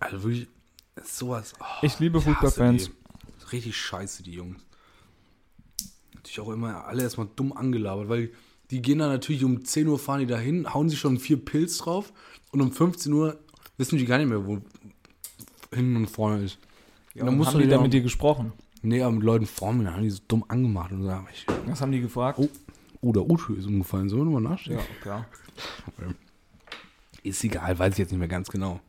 [0.00, 0.48] Also wirklich,
[0.94, 1.54] das sowas.
[1.60, 2.90] oh, Ich liebe Fußballfans.
[3.40, 4.60] Das Richtig scheiße, die Jungs.
[6.18, 8.30] Natürlich auch immer alle erstmal dumm angelabert, weil
[8.72, 11.78] die gehen dann natürlich um 10 Uhr fahren die dahin, hauen sich schon vier Pilz
[11.78, 12.12] drauf
[12.50, 13.38] und um 15 Uhr
[13.76, 14.58] wissen die gar nicht mehr, wo
[15.72, 16.58] hinten und vorne ist.
[17.14, 18.52] Ja, dann und musst haben du die da mit dir gesprochen?
[18.82, 21.80] Nee, aber mit Leuten vor mir, haben die so dumm angemacht und sagen, ich, Was
[21.80, 22.38] haben die gefragt?
[22.38, 22.48] oh,
[23.00, 24.80] oh, der U-Tür ist umgefallen, sollen wir nochmal nachstellen?
[24.80, 25.26] Ja, klar.
[27.24, 28.80] Ist egal, weiß ich jetzt nicht mehr ganz genau.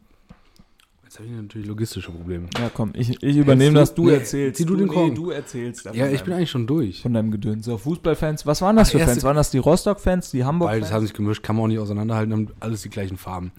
[1.10, 2.48] Jetzt habe ich natürlich logistische Probleme.
[2.60, 4.60] Ja, komm, ich, ich übernehme das, du Nee, erzählst.
[4.60, 5.16] zieh du den Korn.
[5.16, 5.90] du erzählst.
[5.92, 7.02] Ja, ich bin eigentlich schon durch.
[7.02, 7.66] Von deinem Gedöns.
[7.66, 9.24] So, Fußballfans, was waren das Ach, für Fans?
[9.24, 10.92] Waren das die Rostock-Fans, die Beides Hamburg-Fans?
[10.92, 13.52] haben sich gemischt, kann man auch nicht auseinanderhalten, haben alles die gleichen Farben.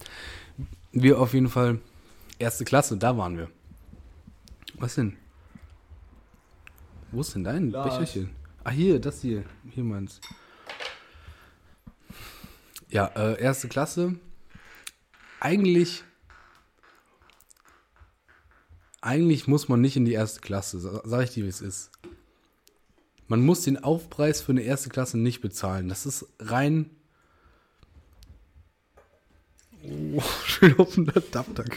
[0.93, 1.79] Wir auf jeden Fall
[2.39, 3.49] erste Klasse, da waren wir.
[4.79, 5.17] Was denn?
[7.11, 7.97] Wo ist denn dein Lars.
[7.99, 8.29] Becherchen?
[8.63, 9.43] Ah, hier, das hier.
[9.71, 10.21] Hier meins.
[12.89, 14.15] Ja, äh, erste Klasse.
[15.41, 16.05] Eigentlich.
[19.01, 21.89] Eigentlich muss man nicht in die erste Klasse, sa- sag ich dir, wie es ist.
[23.27, 25.89] Man muss den Aufpreis für eine erste Klasse nicht bezahlen.
[25.89, 26.89] Das ist rein.
[29.83, 31.65] Oh, schön auf den Adapter.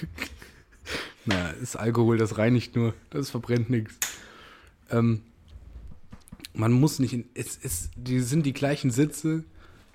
[1.27, 2.93] Naja, ist Alkohol, das reinigt nur.
[3.09, 3.95] Das verbrennt nichts.
[4.91, 5.23] Ähm,
[6.53, 7.25] man muss nicht in.
[7.33, 9.43] Es ist, die sind die gleichen Sitze,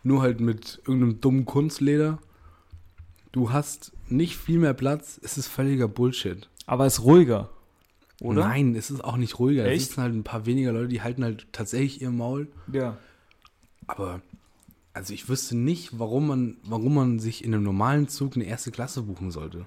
[0.01, 2.17] nur halt mit irgendeinem dummen Kunstleder.
[3.31, 5.19] Du hast nicht viel mehr Platz.
[5.21, 6.49] Es ist völliger Bullshit.
[6.69, 7.49] Aber ist ruhiger.
[8.21, 8.47] Oder?
[8.47, 9.65] Nein, es ist auch nicht ruhiger.
[9.65, 9.85] Es Echt?
[9.87, 12.47] sitzen halt ein paar weniger Leute, die halten halt tatsächlich ihr Maul.
[12.71, 12.95] Ja.
[13.87, 14.21] Aber
[14.93, 18.69] also ich wüsste nicht, warum man, warum man sich in einem normalen Zug eine erste
[18.69, 19.65] Klasse buchen sollte.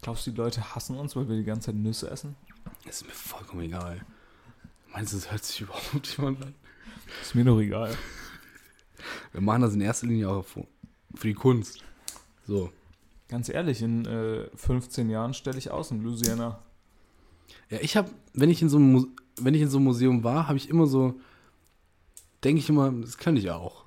[0.00, 2.34] Glaubst du, die Leute hassen uns, weil wir die ganze Zeit Nüsse essen?
[2.86, 4.00] Das ist mir vollkommen egal.
[4.90, 6.54] Meinst du, das hört sich überhaupt jemand an?
[7.20, 7.94] Ist mir doch egal.
[9.32, 10.66] Wir machen das in erster Linie auch für
[11.22, 11.84] die Kunst.
[12.46, 12.72] So.
[13.28, 16.60] Ganz ehrlich, in äh, 15 Jahren stelle ich aus in Louisiana.
[17.70, 20.46] Ja, ich habe, wenn ich in so einem, wenn ich in so einem Museum war,
[20.46, 21.14] habe ich immer so,
[22.44, 23.84] denke ich immer, das könnte ich auch.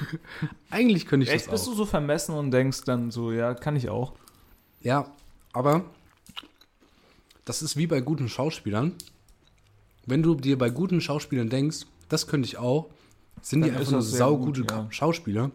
[0.70, 1.72] Eigentlich könnte ich Echt, das bist auch.
[1.72, 4.14] du so vermessen und denkst dann so, ja, kann ich auch.
[4.80, 5.12] Ja,
[5.52, 5.84] aber
[7.44, 8.94] das ist wie bei guten Schauspielern.
[10.06, 12.88] Wenn du dir bei guten Schauspielern denkst, das könnte ich auch,
[13.42, 14.86] sind die Dann ist einfach nur saugute gut, ja.
[14.90, 15.50] Schauspieler,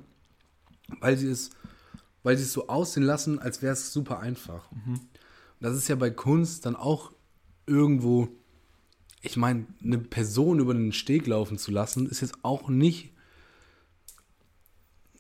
[1.00, 1.50] weil sie es,
[2.26, 4.72] weil sie es so aussehen lassen, als wäre es super einfach.
[4.72, 5.00] Mhm.
[5.60, 7.12] Das ist ja bei Kunst dann auch
[7.68, 8.30] irgendwo,
[9.22, 13.14] ich meine, eine Person über den Steg laufen zu lassen, ist jetzt auch nicht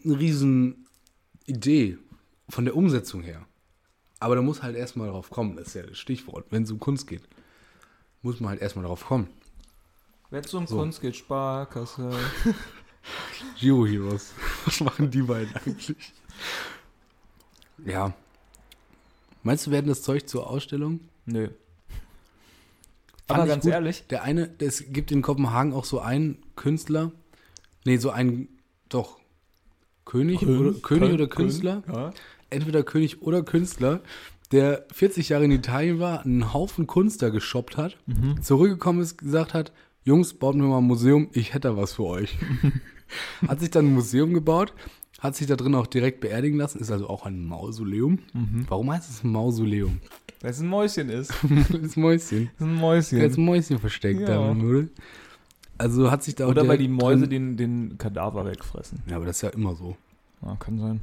[0.03, 0.87] eine riesen
[1.45, 1.99] Idee
[2.49, 3.45] von der Umsetzung her.
[4.19, 6.47] Aber da muss halt erstmal drauf kommen, das ist ja das Stichwort.
[6.49, 7.21] Wenn es um Kunst geht,
[8.23, 9.29] muss man halt erstmal drauf kommen.
[10.31, 10.77] Wenn es um So.
[10.77, 12.09] Kunst geht, Sparkasse.
[13.59, 14.33] Geo Heroes.
[14.65, 15.95] Was machen die beiden eigentlich?
[17.85, 18.13] Ja.
[19.43, 20.99] Meinst du, werden das Zeug zur Ausstellung?
[21.25, 21.49] Nö.
[23.27, 23.73] Fand Aber ganz gut.
[23.73, 27.11] ehrlich, Der eine, es gibt in Kopenhagen auch so einen Künstler,
[27.83, 28.47] nee, so einen,
[28.89, 29.19] doch,
[30.05, 32.13] König, oder, König oder Künstler, Ja.
[32.51, 34.01] entweder König oder Künstler,
[34.51, 38.41] der 40 Jahre in Italien war, einen Haufen Kunst da geshoppt hat, Mhm.
[38.43, 39.71] zurückgekommen ist, gesagt hat,
[40.03, 42.37] Jungs, baut mir mal ein Museum, ich hätte da was für euch.
[43.47, 44.73] hat sich dann ein Museum gebaut,
[45.25, 48.19] hat sich da drin auch direkt beerdigen lassen, ist also auch ein Mausoleum.
[48.33, 48.65] Mhm.
[48.67, 49.99] Warum heißt es Mausoleum?
[50.41, 51.33] Weil es ein Mäuschen ist.
[51.81, 52.49] das Mäuschen.
[52.57, 53.45] Das ist ein Mäuschen.
[53.45, 54.27] Mäuschen versteckt Ja.
[54.27, 54.87] da, oder?
[55.77, 59.01] Also hat sich da auch Oder weil die Mäuse den, den Kadaver wegfressen.
[59.07, 59.97] Ja, aber das ist ja immer so,
[60.41, 61.01] Ja, kann sein.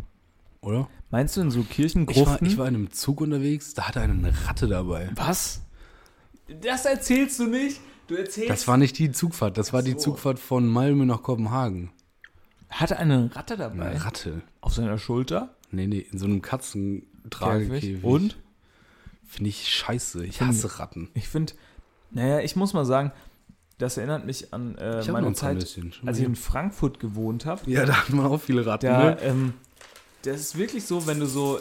[0.62, 0.88] oder?
[1.10, 2.46] Meinst du in so Ich war, Kirchengruften?
[2.46, 5.10] ich war in einem Zug unterwegs, da hatte einer eine Ratte dabei.
[5.14, 5.60] Was?
[6.62, 7.80] Das erzählst du nicht?
[8.06, 8.50] Du erzählst.
[8.50, 9.98] Das war nicht die Zugfahrt, das war die so.
[9.98, 11.90] Zugfahrt von Malmö nach Kopenhagen.
[12.72, 13.86] Hatte eine Ratte dabei?
[13.90, 14.42] Eine Ratte.
[14.60, 15.50] Auf seiner Schulter?
[15.70, 18.02] Nee, nee, in so einem Katzentragekäfig.
[18.04, 18.36] Und?
[19.26, 20.24] Finde ich scheiße.
[20.26, 21.08] Ich hasse Ratten.
[21.14, 21.54] Ich finde,
[22.10, 23.12] naja, ich muss mal sagen,
[23.78, 25.66] das erinnert mich an äh, Ich meine Zeit.
[25.68, 27.68] Schon als ich in Frankfurt gewohnt habe.
[27.70, 28.86] ja, da hat man auch viele Ratten.
[28.86, 29.18] Da, Ne?
[29.22, 29.54] ähm,
[30.22, 31.58] das ist wirklich so, wenn du so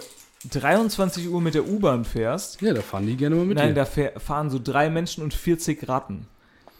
[0.49, 2.61] 23 Uhr mit der U-Bahn fährst.
[2.61, 3.85] Ja, da fahren die gerne mal mit Nein, dir.
[3.85, 6.27] da fahren so drei Menschen und 40 Ratten.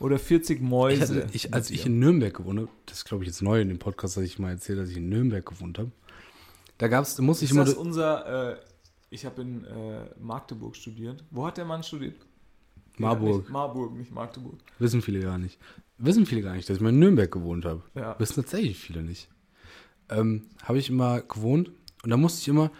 [0.01, 1.01] Oder 40 ich Mäuse.
[1.01, 3.69] hatte, ich, als ich in Nürnberg gewohnt habe, das ist glaube ich jetzt neu in
[3.69, 5.91] dem Podcast, dass ich mal erzählt dass ich in Nürnberg gewohnt habe.
[6.77, 7.65] Da gab's, da musste ich ist immer.
[7.65, 8.57] das unser, äh,
[9.11, 11.23] ich habe in äh, Magdeburg studiert.
[11.29, 12.15] Wo hat der Mann studiert?
[12.97, 13.41] Marburg.
[13.41, 14.59] Nicht Marburg, nicht Magdeburg.
[14.79, 15.59] Wissen viele gar nicht.
[15.97, 17.83] Wissen viele gar nicht, dass ich mal in Nürnberg gewohnt habe.
[17.93, 18.19] Ja.
[18.19, 19.29] Wissen tatsächlich viele nicht.
[20.09, 21.71] Ähm, habe ich immer gewohnt
[22.03, 22.71] und da musste ich immer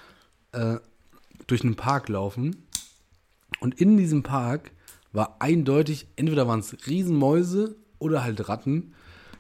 [0.54, 0.78] äh,
[1.46, 2.56] durch einen Park laufen.
[3.60, 4.72] Und in diesem Park
[5.14, 8.94] war eindeutig, entweder waren es Riesenmäuse oder halt Ratten,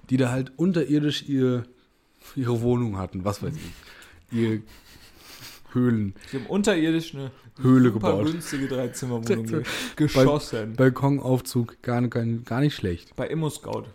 [0.09, 1.63] die da halt unterirdisch ihr,
[2.35, 4.37] ihre Wohnung hatten, was weiß ich.
[4.37, 4.61] Ihr
[5.73, 7.31] Höhlen, Die haben unterirdisch eine
[7.61, 8.25] Höhle gebaut.
[8.29, 9.63] günstige Dreizimmerwohnung Bei-
[9.95, 10.73] geschossen.
[10.75, 13.15] Balkonaufzug, gar, gar, gar nicht schlecht.
[13.15, 13.85] Bei Immo-Scout.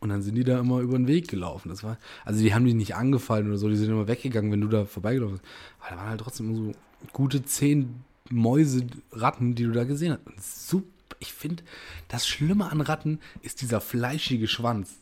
[0.00, 1.68] Und dann sind die da immer über den Weg gelaufen.
[1.68, 4.62] Das war, also die haben die nicht angefallen oder so, die sind immer weggegangen, wenn
[4.62, 5.44] du da vorbeigelaufen bist.
[5.80, 6.72] Aber da waren halt trotzdem immer so
[7.12, 7.96] gute zehn
[8.30, 10.68] Mäuse, Ratten, die du da gesehen hast.
[10.68, 11.62] Super, ich finde,
[12.08, 14.94] das Schlimme an Ratten ist dieser fleischige Schwanz.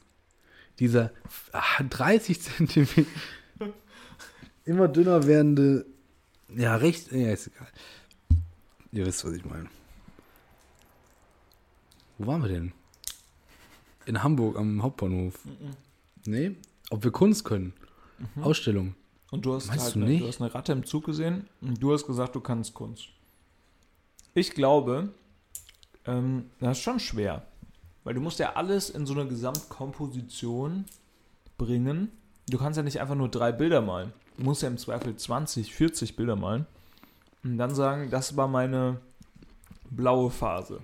[0.79, 1.13] Dieser
[1.53, 3.05] ah, 30 Zentimeter.
[4.65, 5.87] immer dünner werdende.
[6.55, 7.11] Ja, recht.
[7.13, 7.69] Ja, ist egal.
[8.93, 9.69] Ihr wisst, was ich meine.
[12.19, 12.73] Wo waren wir denn?
[14.07, 15.39] In Hamburg am Hauptbahnhof.
[16.25, 16.57] Nee?
[16.91, 17.75] Ob wir Kunst können?
[18.41, 18.95] Ausstellung.
[19.31, 20.23] Und du hast, Meinst halt du nicht?
[20.23, 23.09] du hast eine Ratte im Zug gesehen und du hast gesagt, du kannst Kunst.
[24.39, 25.09] Ich glaube,
[26.07, 27.43] ähm, das ist schon schwer.
[28.05, 30.85] Weil du musst ja alles in so eine Gesamtkomposition
[31.57, 32.13] bringen.
[32.49, 34.13] Du kannst ja nicht einfach nur drei Bilder malen.
[34.37, 36.67] Du musst ja im Zweifel 20, 40 Bilder malen.
[37.43, 39.01] Und dann sagen, das war meine
[39.91, 40.83] blaue Phase.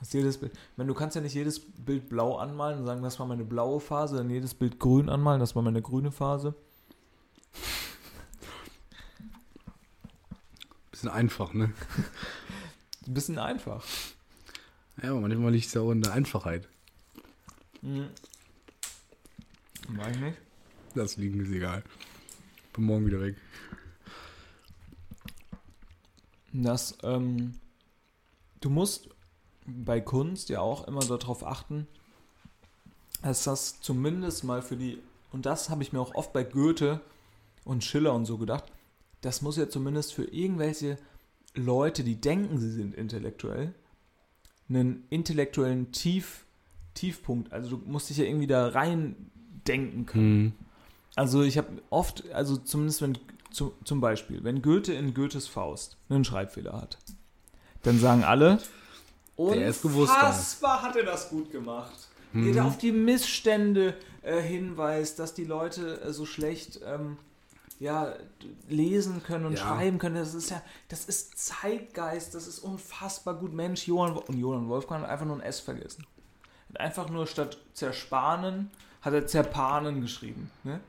[0.00, 0.52] Hast jedes Bild.
[0.54, 3.44] Ich meine, du kannst ja nicht jedes Bild blau anmalen und sagen, das war meine
[3.44, 6.54] blaue Phase, dann jedes Bild grün anmalen, das war meine grüne Phase.
[10.90, 11.74] Bisschen einfach, ne?
[13.06, 13.84] Ein bisschen einfach.
[15.02, 16.68] Ja, aber manchmal liegt es ja auch in der Einfachheit.
[17.82, 18.08] Mhm.
[19.88, 20.38] Mach ich nicht.
[20.94, 21.82] Das liegen ist egal.
[22.72, 23.36] Bin morgen wieder weg.
[26.52, 27.58] Das, ähm,
[28.60, 29.08] du musst
[29.66, 31.88] bei Kunst ja auch immer darauf achten,
[33.22, 37.00] dass das zumindest mal für die, und das habe ich mir auch oft bei Goethe
[37.64, 38.64] und Schiller und so gedacht,
[39.20, 40.98] das muss ja zumindest für irgendwelche
[41.54, 43.74] Leute, die denken, sie sind intellektuell,
[44.68, 46.44] einen intellektuellen Tief,
[46.94, 49.30] Tiefpunkt, also du musst dich ja irgendwie da rein
[49.66, 50.24] denken können.
[50.24, 50.52] Hm.
[51.16, 53.18] Also ich habe oft, also zumindest wenn,
[53.50, 56.98] zu, zum Beispiel, wenn Goethe in Goethes Faust einen Schreibfehler hat,
[57.82, 58.58] dann sagen alle,
[59.38, 62.08] Der ist gewusst, unfassbar hat er das gut gemacht.
[62.32, 67.16] Wie er auf die Missstände äh, hinweist, dass die Leute äh, so schlecht ähm,
[67.80, 68.14] ja,
[68.68, 69.58] lesen können und Ja.
[69.58, 70.16] schreiben können.
[70.16, 73.52] Das ist ja, das ist Zeitgeist, das ist unfassbar gut.
[73.52, 76.06] Mensch, Johann, und Johann Wolfgang hat einfach nur ein S vergessen.
[76.70, 78.70] Hat einfach nur statt zerspanen,
[79.02, 80.50] hat er zerpanen geschrieben.
[80.62, 80.80] Ne?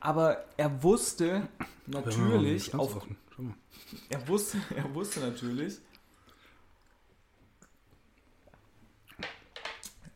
[0.00, 1.48] Aber er wusste
[1.86, 3.06] natürlich, auf,
[4.08, 5.78] er wusste, er wusste natürlich,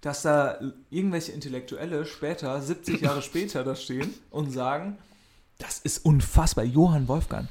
[0.01, 0.61] dass da
[0.91, 4.99] irgendwelche Intellektuelle später, 70 Jahre später, da stehen und sagen,
[5.59, 7.49] das ist unfassbar, Johann Wolfgang,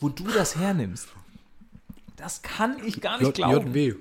[0.00, 1.08] wo du das hernimmst.
[2.16, 3.68] Das kann ich gar nicht J, glauben.
[3.68, 3.94] JW.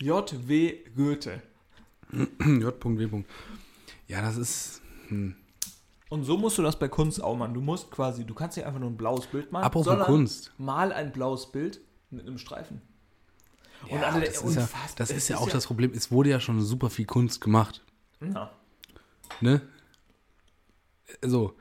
[0.00, 0.78] J.W.
[0.96, 1.42] Goethe.
[2.12, 3.24] J.W.
[4.08, 4.82] Ja, das ist.
[5.08, 5.34] Hm.
[6.08, 7.54] Und so musst du das bei Kunst auch machen.
[7.54, 10.52] Du musst quasi, du kannst nicht einfach nur ein blaues Bild malen, Apropos Kunst.
[10.58, 12.82] mal ein blaues Bild mit einem Streifen.
[13.88, 15.92] Und Ja, alle, das ist ja, das ist ja auch das Problem.
[15.94, 17.82] Es wurde ja schon super viel Kunst gemacht.
[18.20, 18.50] Ja.
[19.40, 19.62] Ne?
[21.22, 21.54] Also,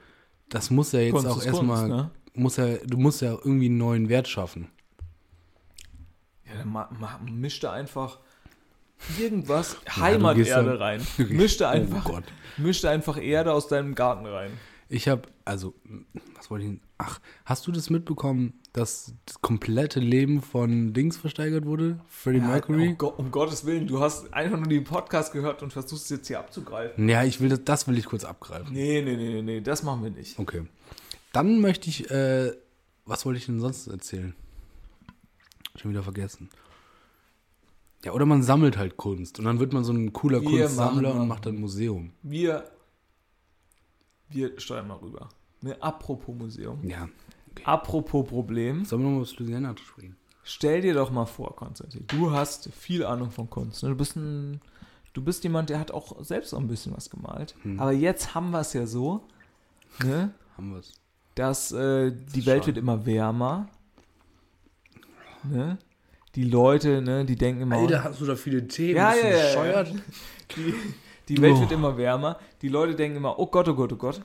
[0.49, 1.87] das muss ja jetzt Kunst auch erstmal.
[1.87, 2.11] Ne?
[2.33, 4.69] Muss ja, du musst ja irgendwie einen neuen Wert schaffen.
[6.45, 8.19] Ja, dann ma, ma, mischt da einfach
[9.19, 11.07] irgendwas Heimaterde dann- rein.
[11.61, 12.23] Da einfach, Oh Gott.
[12.57, 14.51] mischt da einfach Erde aus deinem Garten rein.
[14.89, 15.73] Ich habe, also,
[16.35, 16.81] was wollte ich denn?
[16.97, 21.99] Ach, hast du das mitbekommen, dass das komplette Leben von Dings versteigert wurde?
[22.07, 22.89] Freddie Mercury?
[22.89, 26.09] um, Go- um Gottes Willen, du hast einfach nur den Podcast gehört und versuchst es
[26.09, 27.07] jetzt hier abzugreifen.
[27.09, 28.73] Ja, ich will das, das will ich kurz abgreifen.
[28.73, 30.37] Nee, nee, nee, nee, nee, das machen wir nicht.
[30.39, 30.63] Okay.
[31.33, 32.53] Dann möchte ich, äh,
[33.05, 34.35] was wollte ich denn sonst erzählen?
[35.75, 36.49] Schon wieder vergessen.
[38.03, 41.09] Ja, oder man sammelt halt Kunst und dann wird man so ein cooler Wir Kunstsammler
[41.09, 42.11] machen- und macht dann ein Museum.
[42.23, 42.69] Wir,
[44.29, 45.29] wir steuern mal rüber.
[45.61, 46.79] Ne, apropos Museum.
[46.83, 47.09] Ja.
[47.65, 48.85] Apropos Problem.
[48.85, 50.15] Sollen wir noch mal über Louisiana sprechen?
[50.43, 53.83] Stell dir doch mal vor, Konstantin, du hast viel Ahnung von Kunst.
[53.83, 53.89] ne?
[53.89, 54.61] Du bist ein,
[55.13, 57.55] du bist jemand, der hat auch selbst auch ein bisschen was gemalt.
[57.63, 57.79] Hm.
[57.79, 59.27] Aber jetzt haben wir es ja so,
[60.03, 60.93] ne, Haben wir es.
[61.35, 62.67] dass äh, die Welt schade.
[62.67, 63.67] wird immer wärmer.
[65.43, 65.77] Ne?
[66.35, 68.95] Die Leute, ne, die denken immer, Alter, hast du da viele Themen?
[68.95, 69.93] Ja, ja, ja, bescheuert?
[70.55, 70.73] die,
[71.27, 72.39] die Welt wird immer wärmer.
[72.61, 74.21] Die Leute denken immer, oh Gott, oh Gott, oh Gott.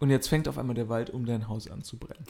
[0.00, 2.24] Und jetzt fängt auf einmal der Wald um dein Haus an zu brennen.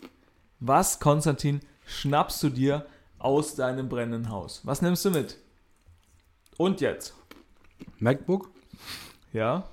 [0.59, 2.87] Was, Konstantin, schnappst du dir
[3.19, 4.61] aus deinem brennenden Haus?
[4.65, 5.39] Was nimmst du mit?
[6.59, 7.15] Und jetzt?
[7.99, 8.51] MacBook,
[9.33, 9.69] Ja?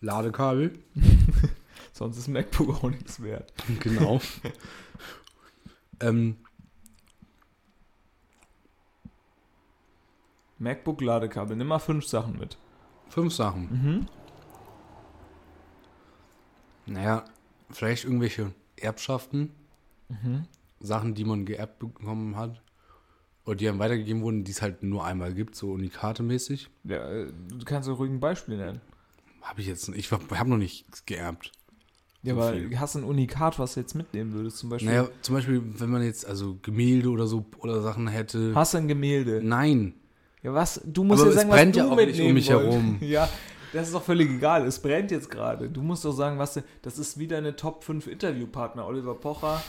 [0.00, 0.78] Ladekabel.
[1.94, 3.52] Sonst ist MacBook auch nichts wert.
[3.80, 4.20] Genau.
[6.00, 6.36] ähm,
[10.58, 11.56] MacBook Ladekabel.
[11.56, 12.58] Nimm mal fünf Sachen mit.
[13.08, 13.62] fünf Sachen.
[13.70, 14.06] Mhm.
[16.86, 17.24] Naja,
[17.70, 19.50] vielleicht irgendwelche Erbschaften.
[20.08, 20.44] Mhm.
[20.80, 22.60] Sachen, die man geerbt bekommen hat.
[23.46, 26.68] Oder die einem weitergegeben wurden, die es halt nur einmal gibt, so Unikate-mäßig.
[26.84, 28.80] Ja, äh, du kannst auch ruhig ein Beispiel nennen.
[29.42, 31.52] Habe ich jetzt, ich habe noch nicht geerbt.
[32.22, 32.78] Ja, So aber viel.
[32.80, 34.58] hast du ein Unikat, was du jetzt mitnehmen würdest?
[34.58, 34.88] Zum Beispiel.
[34.90, 38.54] Naja, zum Beispiel, wenn man jetzt also Gemälde oder so oder Sachen hätte.
[38.54, 39.42] Hast du ein Gemälde?
[39.42, 39.92] Nein.
[40.42, 40.80] Ja, was?
[40.84, 42.50] Du musst Aber ja es sagen, brennt was ja du auch nicht um mitnehmen mich
[42.50, 42.72] wolltest.
[42.72, 42.98] herum.
[43.02, 43.28] Ja,
[43.74, 44.64] Das ist doch völlig egal.
[44.66, 45.68] Es brennt jetzt gerade.
[45.68, 46.60] Du musst doch sagen, was.
[46.82, 48.86] Das ist wie deine Top 5 Interviewpartner.
[48.86, 49.60] Oliver Pocher,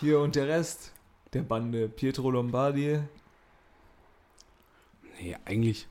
[0.00, 0.92] hier und der Rest
[1.34, 1.86] der Bande.
[1.88, 3.00] Pietro Lombardi.
[5.20, 5.86] Nee, eigentlich.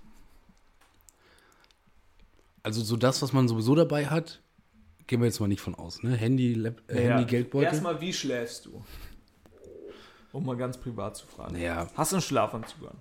[2.64, 4.42] Also so das, was man sowieso dabei hat,
[5.06, 6.16] gehen wir jetzt mal nicht von aus, ne?
[6.16, 7.68] Handy, Lab, äh, Naja, Handy, Geldbeutel.
[7.68, 8.84] Erstmal, wie schläfst du?
[10.32, 11.54] Um mal ganz privat zu fragen.
[11.54, 12.98] Naja, Hast du einen Schlafanzug an?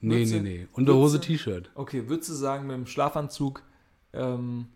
[0.00, 0.68] Nee, Würdest nee, nee.
[0.72, 1.70] Unterhose, T-Shirt.
[1.74, 3.62] Okay, würdest du sagen, mit dem Schlafanzug,
[4.12, 4.66] ähm,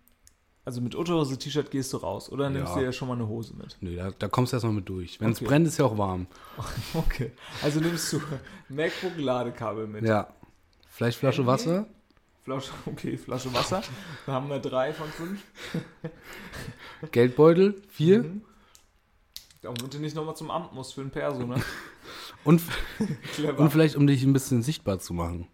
[0.64, 2.30] also mit Unterhose, T-Shirt gehst du raus?
[2.30, 2.78] Oder nimmst Ja.
[2.78, 3.76] du ja schon mal eine Hose mit?
[3.80, 5.20] Nee, da, da kommst du erstmal mit durch.
[5.20, 5.46] Wenn es Okay.
[5.46, 6.26] brennt, ist ja auch warm.
[6.94, 7.32] Okay.
[7.62, 8.20] Also nimmst du
[8.68, 10.04] MacBook-Ladekabel mit.
[10.04, 10.28] Ja.
[10.88, 11.46] Vielleicht Flasche?
[11.46, 11.86] Wasser?
[12.44, 13.82] Flasche, okay, Flasche Wasser.
[14.26, 15.42] Da haben wir drei von fünf.
[17.10, 17.80] Geldbeutel?
[17.88, 18.22] Vier?
[18.24, 18.42] Mhm.
[19.62, 21.54] Damit du nicht nochmal zum Amt musst für ein Perso, ne?
[22.44, 22.60] Und,
[23.56, 25.48] und vielleicht, um dich ein bisschen sichtbar zu machen.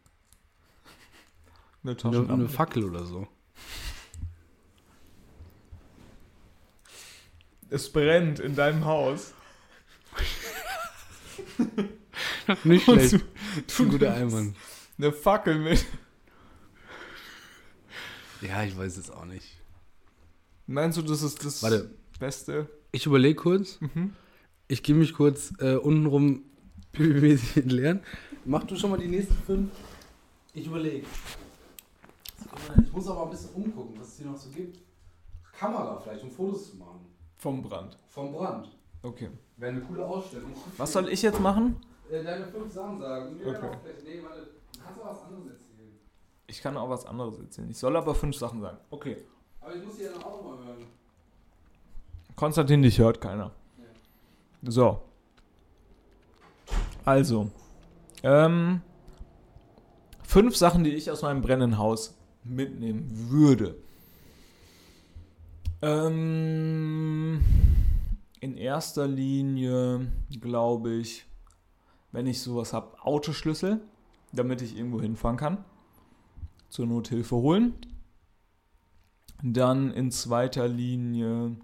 [1.84, 3.26] eine Eine, eine Fackel oder so.
[7.70, 9.34] Es brennt in deinem Haus.
[12.64, 13.12] Nicht schlecht.
[13.12, 14.56] du- Das ist ein guter Einwand.
[14.96, 15.84] Eine Fackel mit.
[18.40, 19.46] Ja, ich weiß es auch nicht.
[20.66, 22.68] Meinst du, das ist das Warte, Beste?
[22.92, 23.80] ich überlege kurz.
[23.80, 24.14] Mhm.
[24.68, 26.42] Ich gehe mich kurz äh, untenrum
[26.92, 28.00] pipi-mäßig entleeren.
[28.44, 29.70] Mach du schon mal die nächsten fünf.
[30.54, 31.06] Ich überlege.
[32.84, 34.78] Ich muss aber ein bisschen umgucken, was es hier noch so gibt.
[35.58, 37.00] Kamera vielleicht, um Fotos zu machen.
[37.36, 37.98] Vom Brand.
[38.08, 38.68] Vom Brand.
[39.02, 39.28] Okay.
[39.56, 40.52] Wäre eine coole Ausstellung.
[40.76, 41.76] Was soll ich jetzt machen?
[42.10, 43.36] Äh, deine fünf Sachen sagen.
[43.36, 43.70] Nee, Okay.
[44.04, 44.48] Nee, warte.
[44.72, 45.92] Du kannst auch was anderes erzählen.
[46.46, 47.70] Ich kann auch was anderes erzählen.
[47.70, 48.78] Ich soll aber fünf Sachen sagen.
[48.90, 49.16] Okay.
[49.60, 50.86] Aber ich muss die ja dann auch mal hören.
[52.34, 53.50] Konstantin, dich hört keiner.
[54.62, 55.00] So.
[57.08, 57.50] Also.
[58.22, 58.82] Ähm,
[60.22, 63.76] fünf Sachen, die ich aus meinem brennenden Haus mitnehmen würde.
[65.80, 67.40] Ähm,
[68.40, 71.24] in erster Linie glaube ich,
[72.12, 73.80] wenn ich sowas habe, Autoschlüssel,
[74.32, 75.64] damit ich irgendwo hinfahren kann.
[76.68, 77.72] Zur Nothilfe holen.
[79.42, 81.56] Dann in zweiter Linie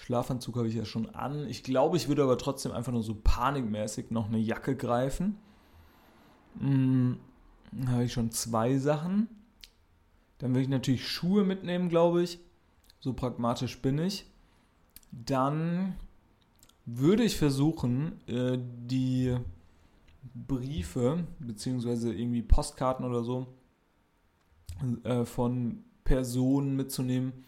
[0.00, 1.46] Schlafanzug habe ich ja schon an.
[1.46, 5.36] Ich glaube, ich würde aber trotzdem einfach nur so panikmäßig noch eine Jacke greifen.
[6.58, 7.18] Hm,
[7.70, 9.28] dann habe ich schon zwei Sachen.
[10.38, 12.38] Dann würde ich natürlich Schuhe mitnehmen, glaube ich.
[12.98, 14.24] So pragmatisch bin ich.
[15.12, 15.96] Dann
[16.86, 19.36] würde ich versuchen, äh, die
[20.34, 23.48] Briefe, beziehungsweise irgendwie Postkarten oder so,
[25.04, 27.44] äh, von Personen mitzunehmen.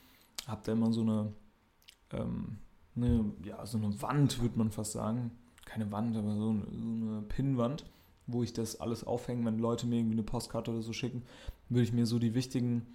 [0.47, 1.33] Habt ihr immer so eine
[2.12, 2.59] ähm,
[2.96, 5.31] eine, ja, so eine Wand, würde man fast sagen.
[5.64, 7.85] Keine Wand, aber so eine, so eine Pinnwand,
[8.27, 11.22] wo ich das alles aufhänge, wenn Leute mir irgendwie eine Postkarte oder so schicken,
[11.68, 12.87] würde ich mir so die wichtigen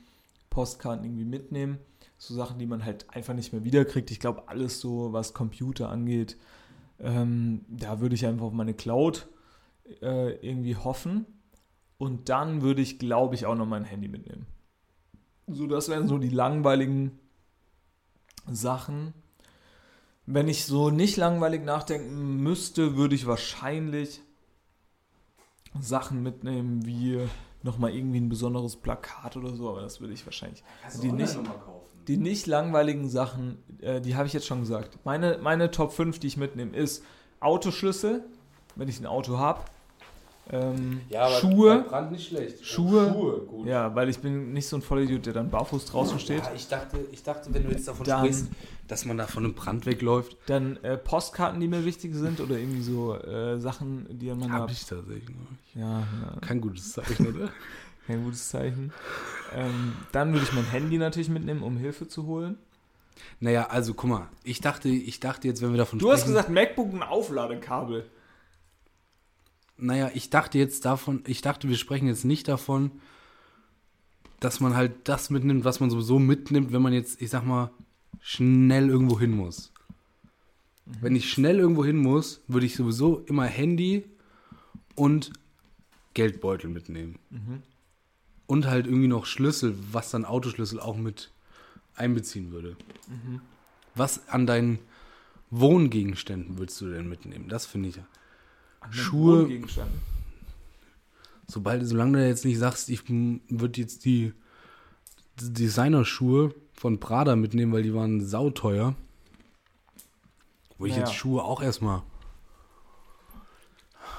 [0.49, 1.77] Postkarten irgendwie mitnehmen.
[2.17, 4.11] So Sachen, die man halt einfach nicht mehr wiederkriegt.
[4.11, 6.37] Ich glaube, alles so, was Computer angeht,
[6.99, 9.27] ähm, da würde ich einfach auf meine Cloud
[10.01, 11.25] äh, irgendwie hoffen.
[11.97, 14.45] Und dann würde ich, glaube ich, auch noch mein Handy mitnehmen.
[15.47, 17.19] So, das wären so die langweiligen
[18.51, 19.13] Sachen.
[20.25, 24.21] Wenn ich so nicht langweilig nachdenken müsste, würde ich wahrscheinlich
[25.79, 27.21] Sachen mitnehmen wie
[27.63, 30.63] nochmal irgendwie ein besonderes Plakat oder so, aber das würde ich wahrscheinlich.
[31.01, 31.37] Die nicht,
[32.07, 34.99] die nicht langweiligen Sachen, äh, die habe ich jetzt schon gesagt.
[35.05, 37.03] Meine, meine Top 5, die ich mitnehme, ist
[37.39, 38.25] Autoschlüssel,
[38.75, 39.61] wenn ich ein Auto habe.
[40.49, 41.01] Ähm,
[41.41, 41.83] Schuhe.
[41.89, 42.65] Brand nicht schlecht.
[42.65, 43.09] Schuhe.
[43.11, 43.67] Schuhe, gut.
[43.67, 46.43] Ja, weil ich bin nicht so ein Vollidiot, der dann barfuß draußen steht.
[46.43, 48.47] Ja, ich dachte, ich dachte, wenn du jetzt davon Dann- sprichst,
[48.87, 52.57] dass man da von einem Brand wegläuft, Dann äh, Postkarten, die mir wichtig sind oder
[52.57, 54.53] irgendwie so äh, Sachen, die an meiner...
[54.53, 55.35] habe ich tatsächlich.
[55.75, 56.05] Ja, ja,
[56.39, 57.49] Kein gutes Zeichen, oder?
[58.07, 58.93] kein gutes Zeichen.
[59.53, 62.57] Ähm, dann würde ich mein Handy natürlich mitnehmen, um Hilfe zu holen.
[63.41, 66.49] naja, also guck mal, ich dachte, ich dachte jetzt, wenn wir davon Du hast gesagt,
[66.49, 68.05] MacBook ein Aufladekabel.
[69.77, 72.91] Naja, ich dachte jetzt davon, ich dachte, wir sprechen jetzt nicht davon,
[74.39, 77.71] dass man halt das mitnimmt, was man sowieso mitnimmt, wenn man jetzt, ich sag mal,
[78.19, 79.71] schnell irgendwo hin muss.
[80.85, 84.05] Wenn ich schnell irgendwo hin muss, würde ich sowieso immer Handy
[84.95, 85.31] und
[86.13, 87.19] Geldbeutel mitnehmen.
[88.47, 91.31] Und halt irgendwie noch Schlüssel, was dann Autoschlüssel auch mit
[91.95, 92.77] einbeziehen würde.
[93.95, 94.79] Was an deinen
[95.49, 97.49] Wohngegenständen würdest du denn mitnehmen?
[97.49, 97.95] Das finde ich.
[97.95, 98.05] Den
[98.91, 99.49] Schuhe-.
[101.47, 104.33] Sobald, solange du jetzt nicht sagst, ich würde jetzt die
[105.39, 108.95] Designerschuhe von Prada mitnehmen, weil die waren sauteuer.
[110.77, 111.05] Wo ich Naja.
[111.05, 112.03] jetzt Schuhe auch erstmal.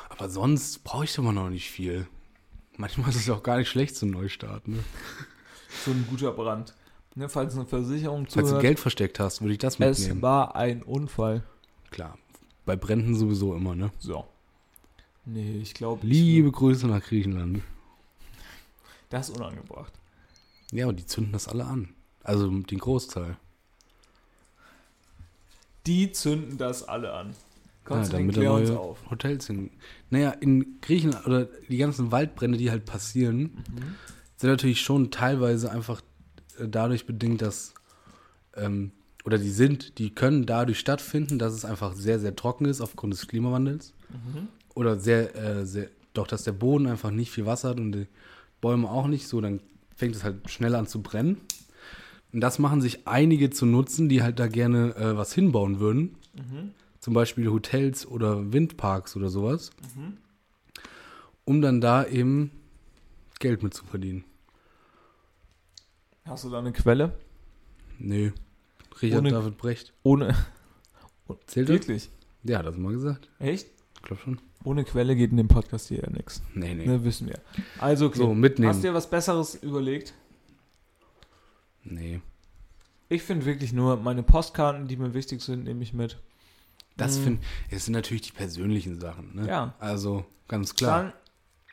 [0.08, 2.08] Aber sonst brauche ich immer noch nicht viel.
[2.76, 4.78] Manchmal ist es auch gar nicht schlecht zum Neustart, ne?
[5.84, 6.74] so ein guter Brand.
[7.14, 8.58] Ne, falls eine Versicherung Falls du.
[8.58, 10.22] Geld versteckt hast, würde ich das es mitnehmen.
[10.22, 11.42] war ein Unfall.
[11.90, 12.16] Klar.
[12.64, 13.90] Bei Bränden sowieso immer, ne?
[13.98, 14.24] So.
[15.30, 16.06] Nee, ich glaube.
[16.06, 17.62] Liebe Grüße nach Griechenland.
[19.10, 19.92] Das ist unangebracht.
[20.72, 21.90] Ja, aber die zünden das alle an.
[22.24, 23.36] Also den Großteil.
[25.86, 27.28] Die zünden das alle an.
[27.30, 27.34] Ja,
[27.84, 28.98] Konstantin, damit da neue auf.
[29.10, 29.70] Hotels hin.
[30.10, 33.94] Naja, in Griechenland oder die ganzen Waldbrände, die halt passieren, Mhm.
[34.36, 36.02] sind natürlich schon teilweise einfach
[36.58, 37.72] äh, dadurch bedingt, dass
[38.54, 38.92] ähm,
[39.24, 43.12] oder die sind, die können dadurch stattfinden, dass es einfach sehr, sehr trocken ist aufgrund
[43.14, 43.92] des Klimawandels.
[44.10, 44.48] Mhm.
[44.78, 48.06] Oder sehr, äh, sehr, doch, dass der Boden einfach nicht viel Wasser hat und die
[48.60, 49.58] Bäume auch nicht so, dann
[49.96, 51.40] fängt es halt schneller an zu brennen.
[52.32, 56.14] Und das machen sich einige zu nutzen, die halt da gerne äh, was hinbauen würden.
[56.34, 56.74] Mhm.
[57.00, 59.70] Zum Beispiel Hotels oder Windparks oder sowas.
[59.96, 60.18] Mhm.
[61.44, 62.52] Um dann da eben
[63.40, 64.22] Geld mit zu verdienen.
[66.24, 67.18] Hast du da eine Quelle?
[67.98, 68.32] Nee.
[69.02, 69.92] Richard Ohne- David Brecht.
[70.04, 70.36] Ohne.
[71.46, 71.74] Zählt das?
[71.74, 72.10] Wirklich?
[72.44, 73.28] Ja, das mal gesagt.
[73.40, 73.66] Echt?
[73.98, 74.40] Ich glaube schon.
[74.64, 76.42] Ohne Quelle geht in dem Podcast hier ja nichts.
[76.54, 76.86] Nee, nee.
[76.86, 77.40] Ne, wissen wir.
[77.78, 78.18] Also, okay.
[78.18, 78.70] So, mitnehmen.
[78.72, 80.14] Hast du dir was Besseres überlegt?
[81.84, 82.20] Nee.
[83.08, 86.18] Ich finde wirklich nur meine Postkarten, die mir wichtig sind, nehme ich mit.
[86.96, 87.22] Das Mm.
[87.22, 89.46] finde das sind natürlich die persönlichen Sachen, ne?
[89.48, 89.74] Ja.
[89.78, 91.12] Also, ganz klar.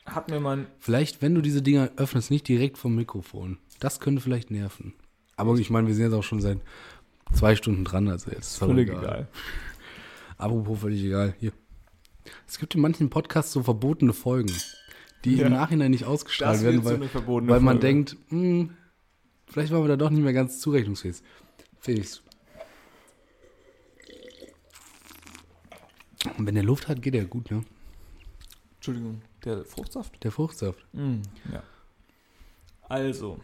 [0.04, 0.66] Dann hat mir mein.
[0.78, 3.58] Vielleicht, wenn du diese Dinger öffnest, nicht direkt vom Mikrofon.
[3.80, 4.94] Das könnte vielleicht nerven.
[5.36, 6.60] Aber ich meine, wir sind jetzt auch schon seit
[7.34, 9.02] zwei Stunden dran, also jetzt ist Völlig egal.
[9.04, 9.28] egal.
[10.38, 11.34] Apropos völlig egal.
[11.40, 11.52] Hier.
[12.46, 14.52] Es gibt in manchen Podcasts so verbotene Folgen,
[15.24, 15.46] die Ja.
[15.46, 18.76] im Nachhinein nicht ausgestrahlt Das werden, weil, weil man denkt, hm,
[19.48, 21.16] vielleicht waren wir da doch nicht mehr ganz zurechnungsfähig.
[21.80, 22.22] Felix.
[26.36, 27.64] Und wenn der Luft hat, geht er gut, ne?
[28.76, 30.22] Entschuldigung, der Fruchtsaft?
[30.24, 30.84] Der Fruchtsaft.
[30.92, 31.22] Mm,
[31.52, 31.62] ja.
[32.88, 33.40] Also,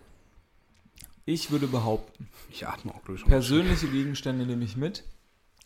[1.25, 3.25] ich würde behaupten, Ich atme auch durch.
[3.25, 5.05] persönliche Gegenstände nehme ich mit.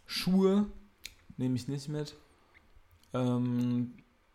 [0.07, 0.67] Schuhe
[1.37, 2.15] nehme ich nicht mit.
[3.17, 3.93] Ähm,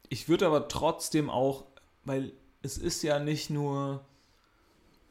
[0.09, 1.65] ich würde aber trotzdem auch,
[2.03, 4.01] weil es ist ja nicht nur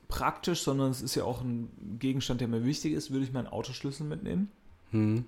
[0.08, 3.46] praktisch, sondern es ist ja auch ein Gegenstand, der mir wichtig ist, würde ich meinen
[3.46, 4.50] Autoschlüssel mitnehmen.
[4.90, 5.24] Hm.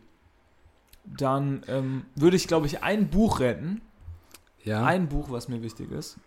[1.05, 3.81] Dann ähm, würde ich, glaube ich, ein Buch retten.
[4.65, 4.85] Ja.
[4.85, 6.19] Ein Buch, was mir wichtig ist.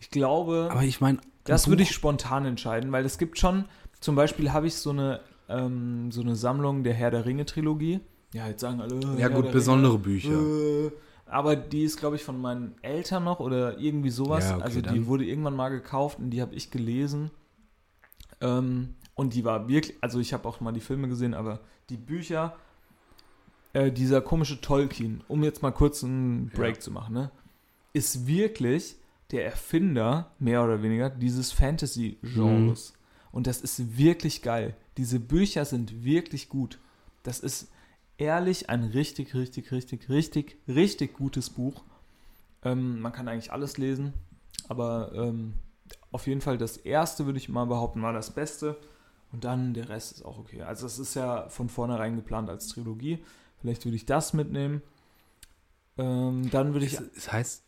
[0.00, 3.66] Ich glaube, aber ich meine, das würde ich spontan entscheiden, weil es gibt schon,
[4.00, 8.00] zum Beispiel habe ich so eine, ähm, so eine Sammlung der Herr der Ringe Trilogie.
[8.32, 9.00] Ja, jetzt sagen alle.
[9.00, 10.30] Ja, Herr gut, der besondere Ringe, Bücher.
[10.30, 10.90] Äh,
[11.30, 14.44] aber die ist, glaube ich, von meinen Eltern noch oder irgendwie sowas.
[14.50, 17.30] Ja, okay, also die dann- wurde irgendwann mal gekauft und die habe ich gelesen.
[18.40, 21.60] Ähm, und die war wirklich, also ich habe auch mal die Filme gesehen, aber
[21.90, 22.56] die Bücher,
[23.72, 26.80] äh, dieser komische Tolkien, um jetzt mal kurz einen Break Ja.
[26.80, 27.30] zu machen, ne,
[27.92, 28.96] ist wirklich
[29.30, 32.94] der Erfinder, mehr oder weniger, dieses Fantasy-Genres.
[33.30, 34.74] Und das ist wirklich geil.
[34.96, 36.78] Diese Bücher sind wirklich gut.
[37.22, 37.70] Das ist
[38.20, 41.82] ehrlich ein richtig, richtig, richtig, richtig, richtig gutes Buch.
[42.62, 44.12] Ähm, man kann eigentlich alles lesen,
[44.68, 45.54] aber ähm,
[46.12, 48.76] auf jeden Fall das erste, würde ich mal behaupten, war das Beste.
[49.32, 50.62] Und dann der Rest ist auch okay.
[50.62, 53.20] Also es ist ja von vornherein geplant als Trilogie.
[53.60, 54.82] Vielleicht würde ich das mitnehmen.
[55.98, 56.94] Ähm, dann würde ich...
[56.94, 57.62] Es, es heißt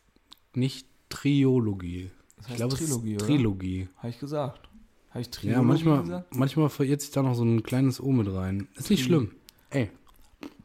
[0.55, 2.11] nicht Triologie.
[2.41, 3.27] Ich heißt glaube, Trilogie, es ist?
[3.27, 3.87] Trilogie.
[3.97, 4.67] Habe ich gesagt.
[5.11, 6.35] Habe ich Trilogie Ja, manchmal, gesagt?
[6.35, 8.67] manchmal verirrt sich da noch so ein kleines O mit rein.
[8.75, 9.31] Ist nicht Tri- schlimm.
[9.69, 9.89] Ey,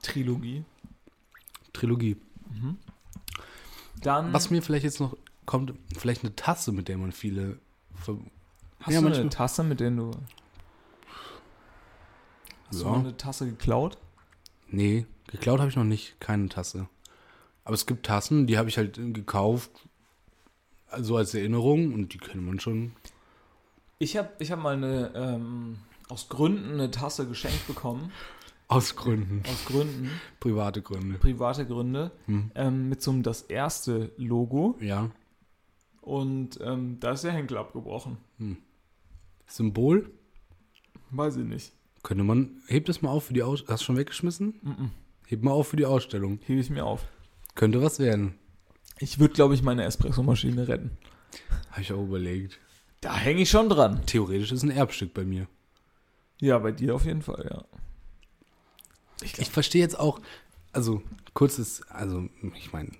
[0.02, 0.64] Trilogie.
[1.72, 2.16] Trilogie.
[4.02, 7.58] Dann Was mir vielleicht jetzt noch kommt, vielleicht eine Tasse, mit der man viele.
[7.94, 8.16] Ver
[8.80, 10.10] hast ja, du manchmal- eine Tasse, mit der du...
[12.68, 12.90] Hast du Ja.
[12.92, 13.98] mal eine Tasse geklaut?
[14.68, 16.20] Nee, geklaut habe ich noch nicht.
[16.20, 16.88] Keine Tasse.
[17.64, 19.70] Aber es gibt Tassen, die habe ich halt gekauft.
[20.88, 22.92] Also als Erinnerung und die kennt man schon.
[23.98, 25.78] Ich habe ich hab mal eine, ähm,
[26.08, 28.12] aus Gründen eine Tasse geschenkt bekommen.
[28.68, 29.42] Aus Gründen.
[29.48, 30.10] Aus Gründen,
[30.40, 31.18] Private Gründe.
[31.18, 32.50] private Gründe, Hm.
[32.54, 34.76] ähm, mit so einem das erste Logo.
[34.80, 35.10] Ja.
[36.02, 38.18] Und ähm, da ist der Henkel abgebrochen.
[39.46, 40.10] Symbol?
[41.10, 41.72] Weiß ich nicht.
[42.02, 42.62] Könnte man.
[42.66, 43.72] Heb das mal auf für die Ausstellung.
[43.72, 44.54] Hast du schon weggeschmissen?
[44.62, 44.90] Mhm.
[45.26, 46.38] Heb mal auf für die Ausstellung.
[46.44, 47.06] Hebe ich mir auf.
[47.54, 48.34] Könnte was werden.
[48.98, 50.90] Ich würde, glaube ich, meine Espressomaschine retten.
[51.70, 52.58] Habe ich auch überlegt.
[53.00, 54.04] Da hänge ich schon dran.
[54.06, 55.46] Theoretisch ist ein Erbstück bei mir.
[56.40, 57.64] Ja, bei dir auf jeden Fall, ja.
[59.22, 60.20] Ich Ich verstehe jetzt auch,
[60.72, 61.02] also
[61.34, 62.90] kurzes, also ich meine,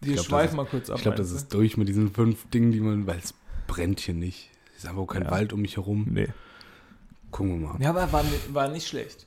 [0.00, 0.96] Wir glaub, schweifen mal kurz ab.
[0.96, 3.34] ich glaube, das ist durch mit diesen fünf Dingen, die man, weil es
[3.66, 4.50] brennt hier nicht.
[4.76, 5.30] Es ist einfach auch kein Ja.
[5.30, 6.06] Wald um mich herum.
[6.10, 6.28] Nee.
[7.30, 7.82] Gucken wir mal.
[7.82, 9.26] Ja, aber war, war nicht schlecht.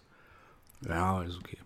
[0.87, 1.57] Ja, ist okay.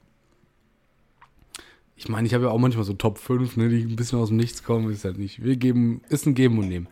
[1.96, 4.28] Ich meine, ich habe ja auch manchmal so Top 5, ne, die ein bisschen aus
[4.28, 5.42] dem Nichts kommen, ist halt nicht.
[5.44, 6.88] Wir geben, ist ein Geben und Nehmen.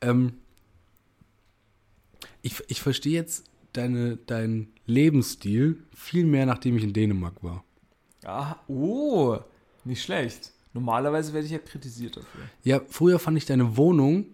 [0.00, 0.32] Ähm,
[2.42, 7.64] Ich, ich verstehe jetzt deine, deinen Lebensstil viel mehr, nachdem ich in Dänemark war.
[8.24, 9.38] Ah, oh,
[9.84, 10.52] nicht schlecht.
[10.72, 12.42] Normalerweise werde ich ja kritisiert dafür.
[12.62, 14.26] Ja, früher fand ich deine Wohnung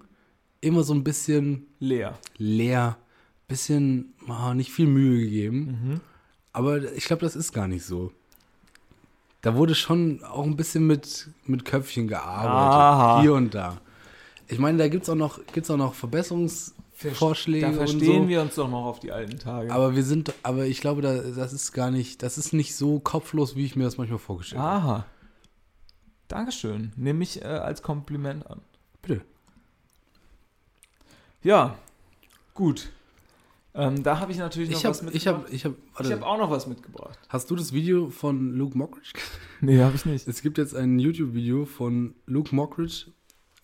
[0.61, 2.18] immer so ein bisschen Leer.
[2.37, 2.97] leer,
[3.49, 5.59] bisschen, ah, nicht viel Mühe gegeben.
[5.59, 6.01] Mhm.
[6.53, 8.12] Aber ich glaube, das ist gar nicht so.
[9.43, 12.74] Da wurde schon auch ein bisschen mit, mit Köpfchen gearbeitet.
[12.74, 13.20] Aha.
[13.20, 13.80] Hier und da.
[14.49, 15.95] Ich meine, da gibt es auch noch, gibt's auch noch
[16.97, 17.61] Verbesserungsvorschläge.
[17.66, 18.28] Da und verstehen so.
[18.28, 19.72] wir uns doch noch auf die alten Tage.
[19.72, 23.01] Aber wir sind, aber ich glaube, da, das ist gar nicht, das ist nicht so
[23.01, 24.76] kopflos, wie ich mir das manchmal vorgestellt habe.
[24.76, 25.07] Aha.
[26.28, 26.92] Dankeschön.
[26.97, 28.62] Nehme ich äh, als Kompliment an.
[29.03, 29.20] Bitte.
[31.42, 31.76] Ja,
[32.55, 32.90] gut.
[33.74, 35.51] Ähm, da habe ich natürlich noch Ich was habe, mitgebracht.
[35.53, 37.18] ich habe, ich habe auch noch was mitgebracht.
[37.28, 39.28] hast du das Video von Luke Mockridge gesehen?
[39.61, 40.26] Nee, habe ich nicht.
[40.26, 43.12] Es gibt jetzt ein YouTube-Video von Luke Mockridge,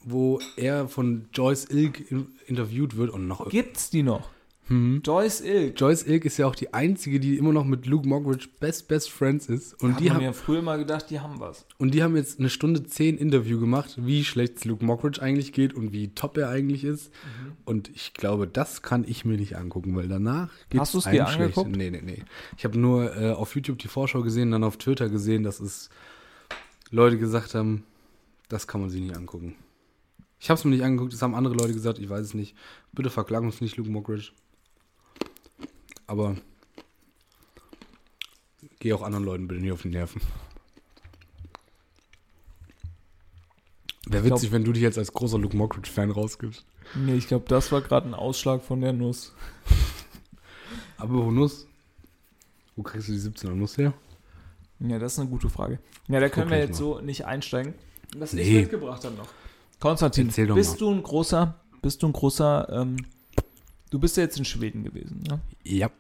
[0.05, 4.28] wo er von Joyce Ilk in, interviewt wird und noch Gibt's die noch?
[4.68, 5.03] Hm.
[5.05, 5.78] Joyce Ilk.
[5.78, 9.11] Joyce Ilk ist ja auch die einzige, die immer noch mit Luke Mockridge best best
[9.11, 9.82] friends ist.
[9.82, 11.66] Und Hat die, haben, ja früher mal gedacht, die haben was.
[11.78, 15.53] und die haben jetzt eine Stunde zehn Interview gemacht, wie schlecht es Luke Mockridge eigentlich
[15.53, 17.11] geht und wie top er eigentlich ist.
[17.11, 17.53] Mhm.
[17.64, 21.26] Und ich glaube, das kann ich mir nicht angucken, weil danach geht Hast du's dir
[21.26, 21.74] angeguckt?
[21.76, 22.22] Nee, nee, nee.
[22.57, 25.90] Ich habe nur äh, auf YouTube die Vorschau gesehen, dann auf Twitter gesehen, dass es
[26.90, 27.82] Leute gesagt haben,
[28.48, 29.57] das kann man sich nicht angucken.
[30.43, 32.57] Ich habe es mir nicht angeguckt, das haben andere Leute gesagt, ich weiß es nicht.
[32.90, 34.32] Bitte verklagen uns nicht, Luke Mockridge.
[36.09, 36.34] Aber
[38.80, 40.20] geh auch anderen Leuten bitte nicht auf die Nerven.
[44.07, 46.64] Wäre Ich glaub- witzig, wenn du dich jetzt als großer Luke Mockridge-Fan rausgibst.
[46.97, 49.32] Nee, ich glaube, das war gerade ein Ausschlag von der Nuss.
[50.97, 51.68] Aber wo Nuss?
[52.74, 53.95] Wo kriegst du die 17er Nuss her?
[54.80, 55.78] Ja, das ist eine gute Frage.
[56.09, 57.74] Ja, da können wir jetzt so nicht einsteigen.
[58.16, 58.61] Was ich Nee.
[58.62, 59.28] mitgebracht habe noch.
[59.82, 63.04] Konstantin, Erzähl bist du ein großer, bist du ein großer, ähm,
[63.90, 65.40] du bist ja jetzt in Schweden gewesen, ne?
[65.64, 65.90] Ja.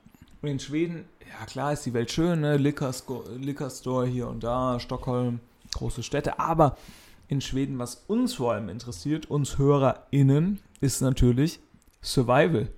[0.40, 2.58] Und in Schweden, ja klar ist die Welt schön, ne?
[2.58, 5.40] Liquor, Store hier und da, Stockholm,
[5.74, 6.78] große Städte, aber
[7.26, 11.58] in Schweden, was uns vor allem interessiert, uns HörerInnen, ist natürlich
[12.00, 12.68] Survival.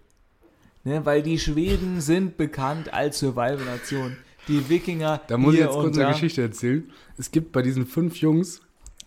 [0.85, 1.05] Ne?
[1.05, 4.17] Weil die Schweden sind bekannt als Survival-Nation.
[4.49, 6.13] Die Wikinger Da muss ich jetzt kurz eine.
[6.13, 6.91] Geschichte erzählen.
[7.19, 8.63] Es gibt bei diesen fünf Jungs,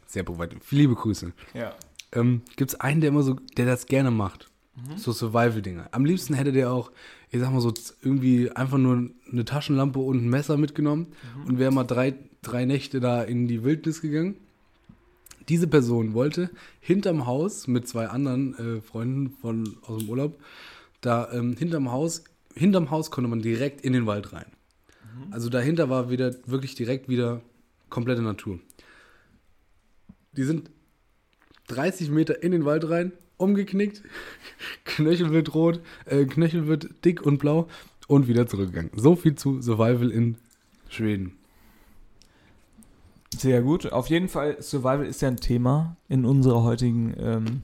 [0.05, 1.73] sehr provokativ, liebe Grüße, Ja.
[2.14, 4.49] Ähm, gibt es einen, der immer so, der das gerne macht.
[4.76, 4.97] Mhm.
[4.97, 5.91] So Survival-Dinge.
[5.93, 6.91] Am liebsten hätte der auch,
[7.32, 11.45] ich sag mal so, irgendwie einfach nur eine Taschenlampe und ein Messer mitgenommen Mhm.
[11.45, 14.36] und wäre mal drei, drei Nächte da in die Wildnis gegangen.
[15.49, 16.49] Diese Person wollte
[16.80, 20.39] hinterm Haus mit zwei anderen äh, Freunden von, aus dem Urlaub,
[21.01, 24.47] da ähm, hinterm Haus, hinterm Haus konnte man direkt in den Wald rein.
[25.32, 27.41] Also dahinter war wieder wirklich direkt wieder
[27.89, 28.60] komplette Natur.
[30.34, 30.70] Die sind
[31.68, 34.01] 30 Meter in den Wald rein, umgeknickt,
[34.86, 37.68] Knöchel wird rot, äh, Knöchel wird dick und blau
[38.07, 38.91] und wieder zurückgegangen.
[38.95, 40.36] So viel zu Survival in
[40.89, 41.34] Schweden.
[43.38, 43.91] Sehr gut.
[43.91, 47.61] Auf jeden Fall, Survival ist ja ein Thema in unserer heutigen ähm,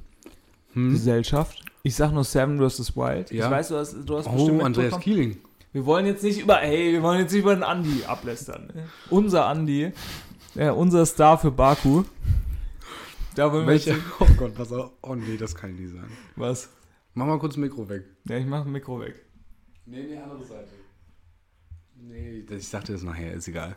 [0.73, 0.91] Hm?
[0.91, 1.63] Gesellschaft.
[1.83, 2.95] Ich sag nur Seven vs.
[2.95, 3.31] Wild.
[3.31, 3.45] Ja.
[3.45, 4.99] Ich weiß, du hast, du hast Oh, bestimmt Andreas.
[4.99, 5.37] Kieling.
[5.71, 8.69] Wir wollen jetzt nicht über, hey, wir wollen jetzt nicht über den Andi ablästern.
[9.09, 9.91] Unser Andi,
[10.55, 12.03] äh, unser Star für Baku.
[13.35, 13.93] Da wollen wir Welcher?
[13.95, 14.91] jetzt, Oh Gott, was auch.
[15.01, 16.11] Oh nee, das kann ich nicht sagen.
[16.35, 16.69] was?
[17.15, 18.05] Mach mal kurz das Mikro weg.
[18.25, 19.23] Ja, ich mach ein Mikro weg.
[19.85, 20.71] Nee, nee, andere Seite.
[21.95, 23.75] Nee, ich sagte das nachher, ist egal.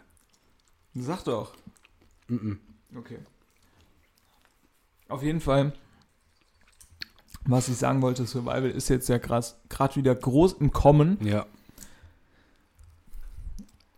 [0.94, 1.54] Sag doch.
[2.28, 2.58] Mhm.
[2.96, 3.18] Okay.
[5.08, 5.72] Auf jeden Fall,
[7.44, 11.18] was ich sagen wollte, Survival ist jetzt ja gerade wieder groß im Kommen.
[11.24, 11.46] Ja.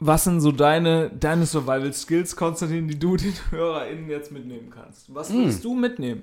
[0.00, 5.12] Was sind so deine, deine Survival-Skills, Konstantin, die du den HörerInnen jetzt mitnehmen kannst?
[5.12, 6.22] Was willst du mitnehmen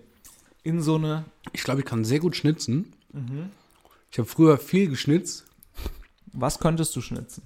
[0.64, 1.26] in so eine...
[1.54, 2.94] Ich glaube, ich kann sehr gut schnitzen.
[4.12, 5.46] Ich habe früher viel geschnitzt.
[6.34, 7.44] Was könntest du schnitzen?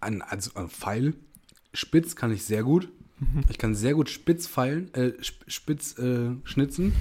[0.00, 1.14] An, also an Pfeil.
[1.72, 2.88] Spitz kann ich sehr gut.
[3.50, 6.94] Ich kann sehr gut spitz feilen, äh, sp- spitz äh, schnitzen.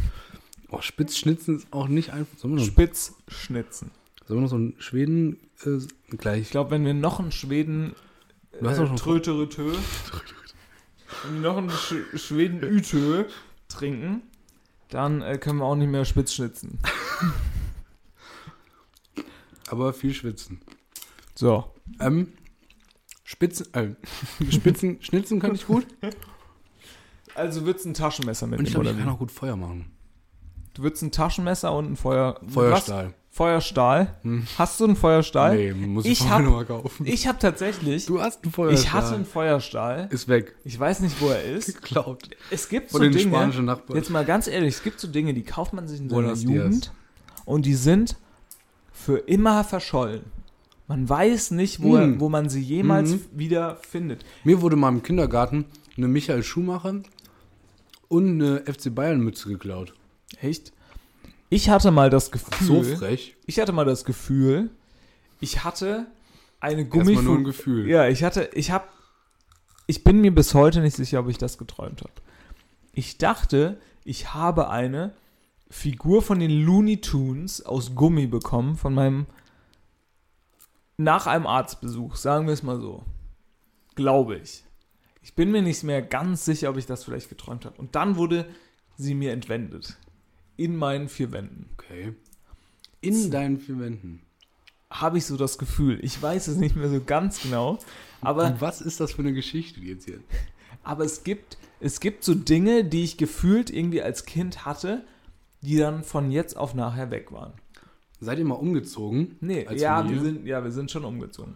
[0.70, 2.38] Oh, spitz schnitzen ist auch nicht einfach.
[2.60, 3.92] Spitz schnitzen.
[4.28, 5.80] sollen wir noch so einen Schweden äh,
[6.18, 6.42] gleich?
[6.42, 7.96] Ich glaube, wenn wir noch einen Schweden
[8.60, 9.74] Du hast doch schon- Tröterötö,
[11.24, 13.26] wenn wir noch einen Sch Schweden Ütö
[13.68, 14.22] trinken,
[14.90, 16.80] dann äh, können wir auch nicht mehr spitz schnitzen.
[19.70, 20.62] Aber viel schwitzen.
[21.36, 21.72] So.
[22.00, 22.34] Ähm,
[23.24, 23.90] Spitzen, äh,
[24.52, 25.86] Spitzen, schnitzen kann ich gut.
[27.36, 29.92] Also würdest ein Taschenmesser Und mitnehmen, ich glaube, ich kann auch gut Feuer machen.
[30.74, 32.40] Du würdest ein Taschenmesser und ein Feuer...
[32.48, 33.14] Feuerstahl.
[33.40, 34.16] Feuerstahl?
[34.24, 34.46] Hm.
[34.58, 35.56] Hast du einen Feuerstahl?
[35.56, 37.06] Nee, muss ich, Ich hab- nochmal kaufen.
[37.06, 38.06] Ich habe tatsächlich...
[38.06, 38.84] du hast einen Feuerstahl.
[38.84, 40.08] Ich hatte einen Feuerstahl.
[40.12, 40.56] Ist weg.
[40.66, 41.68] Ich weiß nicht, wo er ist.
[41.76, 42.30] Geklaut.
[42.52, 43.30] Es gibt Von so den Dinge...
[43.30, 43.98] spanischen Nachbarn.
[43.98, 46.40] Jetzt mal ganz ehrlich, es gibt so Dinge, die kauft man sich in seiner Buenos
[46.42, 46.52] Dias.
[46.52, 46.92] Jugend
[47.46, 48.18] und die sind
[48.92, 50.24] für immer verschollen.
[50.88, 52.20] Man weiß nicht, wo, Hm.
[52.20, 53.22] wo man sie jemals Mhm.
[53.32, 54.26] wieder findet.
[54.44, 55.64] Mir wurde mal im Kindergarten
[55.96, 57.02] eine Michael Schumacher
[58.10, 59.94] und eine FC Bayern Mütze geklaut.
[60.42, 60.74] Echt?
[61.50, 63.36] Ich hatte mal das Gefühl, So frech.
[63.46, 64.70] ich hatte mal das Gefühl,
[65.40, 66.06] ich hatte
[66.60, 67.90] eine Erstmal nur ein Gummifu Gefühl.
[67.90, 68.86] Ja, ich hatte, ich habe,
[69.88, 72.14] ich bin mir bis heute nicht sicher, ob ich das geträumt habe.
[72.94, 75.14] Ich dachte, ich habe eine
[75.70, 79.26] Figur von den Looney Tunes aus Gummi bekommen von meinem
[80.98, 83.04] nach einem Arztbesuch, sagen wir es mal so.
[83.96, 84.64] Glaube ich.
[85.22, 87.78] Ich bin mir nicht mehr ganz sicher, ob ich das vielleicht geträumt habe.
[87.78, 88.46] Und dann wurde
[88.98, 89.98] sie mir entwendet.
[90.60, 91.70] In meinen vier Wänden.
[91.78, 92.14] Okay.
[93.00, 94.22] In deinen vier Wänden.
[94.90, 96.00] Habe ich so das Gefühl.
[96.02, 97.80] Ich weiß es nicht mehr so ganz genau.
[98.20, 100.20] Aber Und was ist das für eine Geschichte jetzt hier?
[100.84, 105.06] Aber es gibt, es gibt so Dinge, die ich gefühlt irgendwie als Kind hatte,
[105.62, 107.54] die dann von jetzt auf nachher weg waren.
[108.20, 109.38] Seid ihr mal umgezogen?
[109.40, 110.18] Nee, ja, Familie?
[110.18, 111.56] wir sind, ja, wir sind schon umgezogen.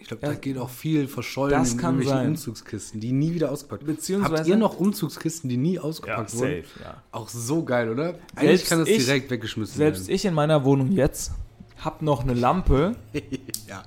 [0.00, 0.38] Ich glaube, da Ja.
[0.38, 2.30] geht auch viel verschollen Das in kann irgendwelchen sein.
[2.30, 3.94] Umzugskisten, die nie wieder ausgepackt wurden.
[3.96, 6.64] Beziehungsweise- Habt ihr noch Umzugskisten, die nie ausgepackt wurden?
[6.82, 7.02] ja.
[7.12, 8.14] Auch so geil, oder?
[8.34, 10.14] Eigentlich Selbst kann das ich- direkt weggeschmissen Selbst werden.
[10.16, 11.32] ich in meiner Wohnung jetzt
[11.76, 12.96] habe noch eine Lampe,
[13.68, 13.82] ja.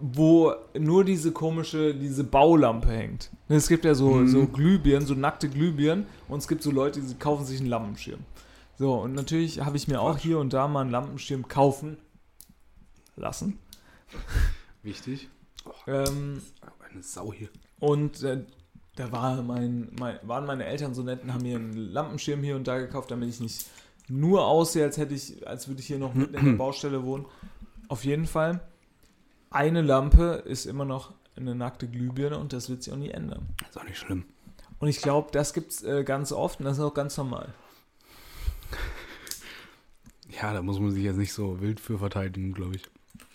[0.00, 3.30] wo nur diese komische, diese Baulampe hängt.
[3.48, 4.28] Es gibt ja so, Mhm.
[4.28, 8.20] so Glühbirnen, so nackte Glühbirnen und es gibt so Leute, die kaufen sich einen Lampenschirm.
[8.78, 11.98] So, und natürlich habe ich mir auch hier und da mal einen Lampenschirm kaufen
[13.16, 13.58] lassen.
[14.82, 15.28] Wichtig.
[15.86, 16.42] Ähm,
[16.90, 17.48] Eine Sau hier.
[17.80, 18.44] Und äh,
[18.96, 22.56] da war mein, mein, waren meine Eltern so nett und haben mir einen Lampenschirm hier
[22.56, 23.66] und da gekauft, damit ich nicht
[24.08, 27.24] nur aussehe, als hätte ich, als würde ich hier noch mitten in der Baustelle wohnen.
[27.88, 28.60] Auf jeden Fall,
[29.50, 33.48] eine Lampe ist immer noch eine nackte Glühbirne und das wird sich auch nie ändern.
[33.68, 34.24] Ist auch nicht schlimm.
[34.78, 37.54] Und ich glaube, das gibt es äh, ganz oft und das ist auch ganz normal.
[40.40, 42.82] Ja, da muss man sich jetzt nicht so wild für verteidigen, glaube ich.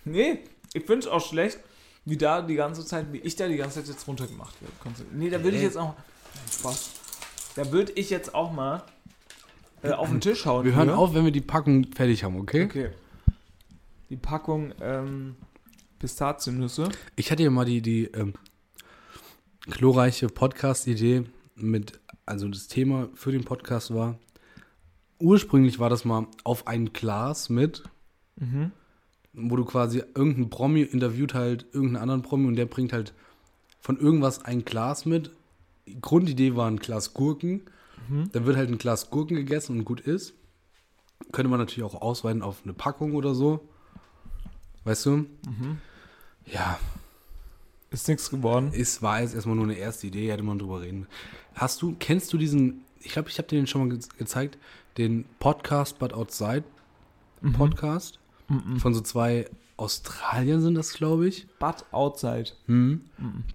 [0.04, 0.40] Nee,
[0.74, 1.60] ich finde es auch schlecht,
[2.08, 4.74] wie da die ganze Zeit, wie ich da die ganze Zeit jetzt runtergemacht werde.
[5.12, 5.94] Nee, da würde ich jetzt auch.
[6.50, 6.92] Spaß.
[7.58, 8.84] Da würde ich jetzt auch mal
[9.84, 10.64] äh, auf den Tisch hauen.
[10.64, 10.98] Wir hören hier.
[10.98, 12.64] auf, wenn wir die Packung fertig haben, okay?
[12.64, 12.90] Okay.
[14.10, 15.36] Die Packung ähm,
[16.00, 16.88] Pistaziennüsse.
[17.18, 18.34] Ich hatte ja mal die, die ähm,
[19.62, 24.18] glorreiche Podcast-Idee mit, also das Thema für den Podcast war,
[25.20, 27.84] ursprünglich war das mal auf ein Glas mit,
[28.40, 28.72] Mhm.
[29.40, 33.14] Wo du quasi irgendeinen Promi interviewt halt, irgendeinen anderen Promi und der bringt halt
[33.80, 35.32] von irgendwas ein Glas mit.
[35.88, 37.62] Die Grundidee war ein Glas Gurken.
[38.10, 38.30] Mhm.
[38.32, 40.34] Dann wird halt ein Glas Gurken gegessen und gut ist.
[41.32, 43.68] Könnte man natürlich auch ausweiten auf eine Packung oder so.
[44.84, 45.12] Weißt du?
[45.18, 45.78] Mhm.
[46.46, 46.80] Ja,
[47.92, 48.72] Ist nichts geworden.
[48.74, 51.08] es war jetzt erstmal nur eine erste Idee, hätte man drüber reden.
[51.54, 54.58] Hast du, kennst du diesen, ich glaube, ich habe dir den schon mal ge gezeigt,
[54.98, 56.64] den Podcast But Outside
[57.54, 58.20] Podcast
[58.50, 58.80] Mhm.
[58.80, 61.48] von so zwei Australiern sind das, glaube ich.
[61.60, 62.52] But outside.
[62.66, 63.02] Hm.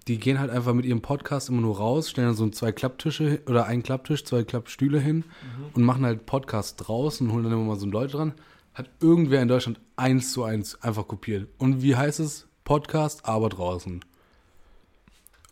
[0.07, 3.41] Die gehen halt einfach mit ihrem Podcast immer nur raus, stellen dann so zwei Klapptische
[3.47, 5.25] oder einen Klapptisch, zwei Klappstühle hin
[5.73, 8.33] und machen halt Podcast draußen, holen dann immer mal so Leute dran.
[8.73, 11.47] Hat irgendwer in Deutschland eins zu eins einfach kopiert.
[11.57, 12.47] Und wie heißt es?
[12.63, 14.03] Podcast, aber draußen.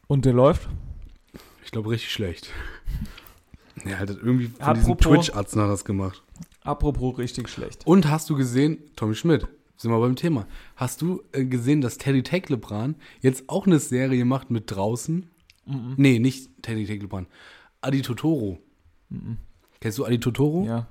[0.07, 0.69] Und der läuft?
[1.65, 2.49] Ich glaube, richtig schlecht.
[3.85, 6.21] Ja, halt irgendwie von Apropos- diesen Twitch-Atzen hat das gemacht.
[6.63, 7.85] Apropos richtig schlecht.
[7.87, 9.47] Und hast du gesehen, Tommy Schmidt,
[9.77, 10.45] sind wir beim Thema,
[10.75, 15.27] hast du äh, gesehen, dass Teddy Teklebran jetzt auch eine Serie macht mit draußen?
[15.97, 17.27] Nee, nicht Teddy Teklebran.
[17.81, 18.59] Adi Totoro.
[19.79, 20.65] Kennst du Adi Totoro?
[20.65, 20.87] Ja.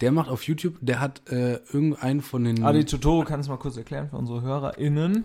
[0.00, 3.58] Der macht auf YouTube, der hat äh, irgendeinen von den Adi Totoro, kannst du mal
[3.58, 5.24] kurz erklären für unsere HörerInnen?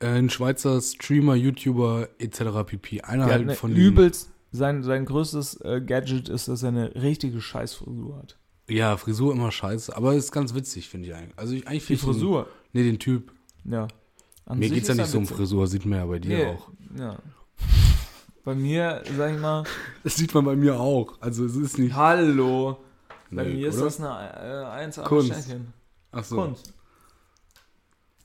[0.00, 2.42] äh, ein Schweizer Streamer, YouTuber etc.
[2.66, 3.02] pp.
[3.02, 7.40] Einer halt von diesen- übelst, sein, sein größtes äh, Gadget ist, dass er eine richtige
[7.40, 8.38] Scheißfrisur hat.
[8.68, 11.38] Ja, Frisur immer scheiße, aber ist ganz witzig, finde ich eigentlich.
[11.38, 12.48] Also ich, eigentlich Die ich den- Frisur.
[12.72, 13.32] Nee, den Typ.
[13.64, 13.88] Ja.
[14.46, 15.26] An Mir sich geht's ja ist nicht so um.
[15.26, 16.68] Frisur, sieht man ja bei dir Nee, auch.
[16.98, 17.18] Ja.
[18.44, 19.64] Bei mir, sag ich mal,
[20.04, 21.20] Das sieht man bei mir auch.
[21.20, 21.94] Also es ist nicht.
[21.94, 22.78] hallo.
[23.30, 23.84] Bei Nö, mir ist oder?
[23.84, 25.26] das eine äh, 1 Kunst.
[25.28, 25.72] Sternchen.
[26.12, 26.36] Ach so.
[26.36, 26.72] Kunst.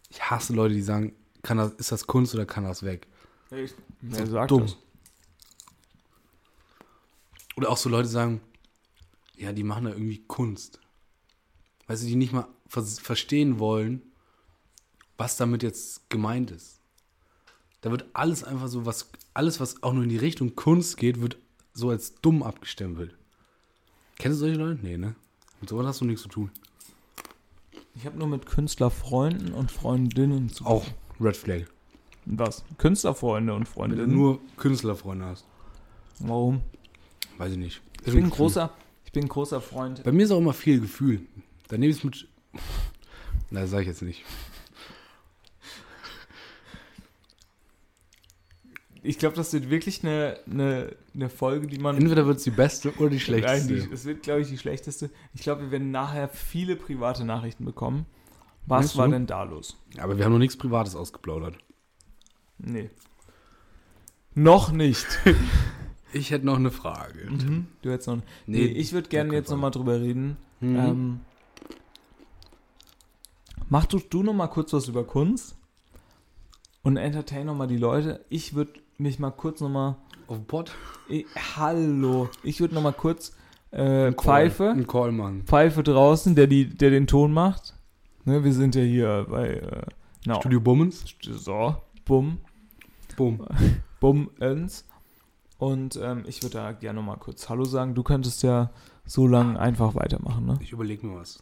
[0.09, 1.13] Ich hasse Leute, die sagen,
[1.43, 3.07] kann das, ist das Kunst oder kann das weg?
[3.51, 4.61] Ich, wer sagt dumm.
[4.63, 4.77] das?
[7.55, 8.41] Oder auch so Leute sagen,
[9.37, 10.79] ja, die machen da irgendwie Kunst.
[11.87, 14.01] Weißt du, die nicht mal vers verstehen wollen,
[15.17, 16.81] was damit jetzt gemeint ist.
[17.81, 21.21] Da wird alles einfach so, was, alles, was auch nur in die Richtung Kunst geht,
[21.21, 21.37] wird
[21.73, 23.15] so als dumm abgestempelt.
[24.17, 24.79] Kennst du solche Leute?
[24.81, 25.15] Nee, ne?
[25.61, 26.51] Mit sowas hast du nichts zu tun.
[27.95, 30.85] Ich habe nur mit Künstlerfreunden und Freundinnen zu Auch
[31.19, 31.65] Red Flag.
[32.25, 32.63] Was?
[32.77, 34.13] Künstlerfreunde und Wenn du Freundinnen?
[34.13, 35.45] nur Künstlerfreunde hast.
[36.19, 36.61] Warum?
[37.37, 37.81] Weiß ich nicht.
[38.05, 38.71] Ich bin ein großer,
[39.17, 40.03] bin ein großer Freund.
[40.03, 41.21] Bei mir ist auch immer viel Gefühl.
[41.69, 42.27] Dann nehme ich es mit.
[43.49, 44.23] Na, das sag ich jetzt nicht.
[49.01, 51.97] Ich glaube, das wird wirklich eine, eine, eine Folge, die man.
[51.97, 53.73] Entweder wird es die beste oder die schlechteste.
[53.73, 55.09] Nein, die, es wird, glaube ich, die schlechteste.
[55.33, 58.05] Ich glaube, wir werden nachher viele private Nachrichten bekommen.
[58.67, 59.13] Was Meinst war du?
[59.13, 59.77] denn da los?
[59.97, 61.57] Aber wir haben noch nichts Privates ausgeplaudert.
[62.59, 62.91] Nee.
[64.35, 65.07] Noch nicht.
[66.13, 67.29] Ich hätte noch eine Frage.
[67.29, 67.67] Mhm.
[67.81, 68.19] Du hättest noch.
[68.45, 70.37] Nee, ich würde gerne jetzt nochmal drüber reden.
[70.59, 70.75] Mhm.
[70.75, 71.19] Ähm,
[73.69, 75.55] mach du, du nochmal kurz was über Kunst
[76.83, 78.23] und entertain nochmal die Leute.
[78.29, 79.95] Ich würde mich mal kurz nochmal.
[80.27, 80.75] Auf dem Pott?
[81.55, 82.29] Hallo.
[82.43, 83.33] Ich würde nochmal kurz
[83.71, 84.71] äh, Pfeife.
[84.71, 85.43] Ein Call machen.
[85.45, 87.75] Pfeife draußen, der, die, der den Ton macht.
[88.25, 89.81] Ne, wir sind ja hier bei äh,
[90.25, 91.05] na, Studio Bummens.
[91.21, 92.39] So, bumm,
[93.15, 93.45] Bumm.
[93.99, 94.86] bumm, ends.
[95.57, 97.95] Und ähm, ich würde da gerne nochmal kurz Hallo sagen.
[97.95, 98.69] Du könntest ja
[99.05, 100.59] so lange einfach weitermachen, ne?
[100.61, 101.41] Ich überlege mir was.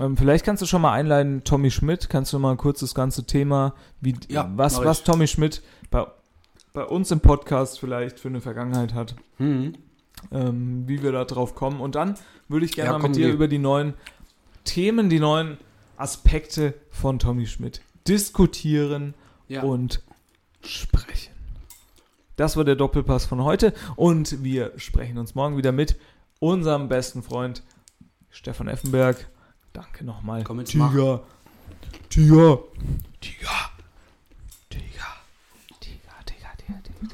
[0.00, 3.24] Ähm, vielleicht kannst du schon mal einleiten, Tommy Schmidt, kannst du mal kurz das ganze
[3.26, 5.04] Thema, wie, Ja, was, was ich.
[5.04, 6.04] Tommy Schmidt bei,
[6.72, 9.74] bei uns im Podcast vielleicht für eine Vergangenheit hat, Mhm.
[10.32, 11.80] ähm, wie wir da drauf kommen.
[11.80, 12.16] Und dann
[12.48, 13.94] würde ich gerne Ja, mal mit dir über die neuen
[14.64, 15.58] Themen, die neuen
[15.96, 19.14] Aspekte von Tommy Schmidt diskutieren
[19.46, 19.62] Ja.
[19.62, 20.02] und
[20.64, 21.33] sprechen.
[22.36, 25.96] Das war der Doppelpass von heute und wir sprechen uns morgen wieder mit
[26.40, 27.62] unserem besten Freund
[28.30, 29.28] Stefan Effenberg.
[29.72, 30.42] Danke nochmal.
[30.42, 31.22] Komm jetzt, Tiger.
[32.08, 32.58] Tiger.
[33.20, 33.70] Tiger.
[34.68, 34.80] Tiger.
[35.80, 37.08] Tiger, Tiger, Tiger, Tiger,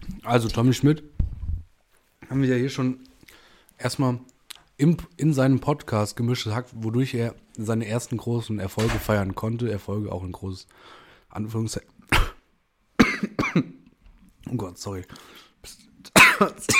[0.00, 0.28] Tiger.
[0.28, 1.02] Also Tommy Schmidt
[2.28, 3.00] haben wir ja hier schon
[3.78, 4.20] erstmal
[4.76, 9.70] im, in seinem Podcast gemischtes Hack, wodurch er seine ersten großen Erfolge feiern konnte.
[9.70, 10.66] Erfolge auch ein großes
[11.30, 11.95] Anführungszeichen.
[14.50, 15.04] Oh Gott, sorry.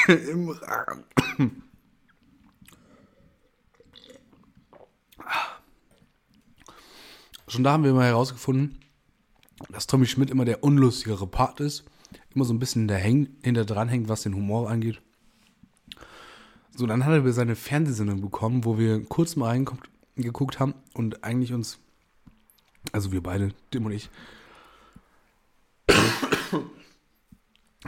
[0.09, 1.05] Im Rahmen.
[7.49, 8.79] Schon da haben wir mal herausgefunden,
[9.71, 11.85] dass Tommy Schmidt immer der unlustigere Part ist.
[12.35, 15.01] Immer so ein bisschen hinter, dran hängt, was den Humor angeht.
[16.77, 21.55] So, dann hat er seine Fernsehsendung bekommen, wo wir kurz mal reingeguckt haben und eigentlich
[21.55, 21.79] uns,
[22.93, 24.11] also wir beide, Tim und ich,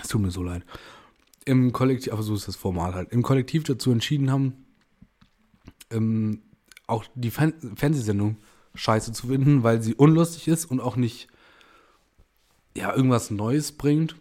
[0.02, 0.64] es tut mir so leid,
[1.44, 4.66] im Kollektiv, aber so ist das Format halt, im Kollektiv dazu entschieden haben,
[5.90, 6.42] ähm,
[6.86, 8.36] auch die Fan Fernsehsendung
[8.74, 11.28] scheiße zu finden, weil sie unlustig ist und auch nicht
[12.76, 14.16] ja, irgendwas Neues bringt.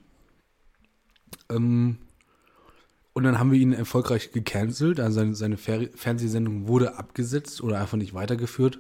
[1.49, 1.97] Ähm,
[3.13, 4.99] und dann haben wir ihn erfolgreich gecancelt.
[4.99, 8.79] Also seine, seine Fer Fernsehsendung wurde abgesetzt oder einfach nicht weitergeführt.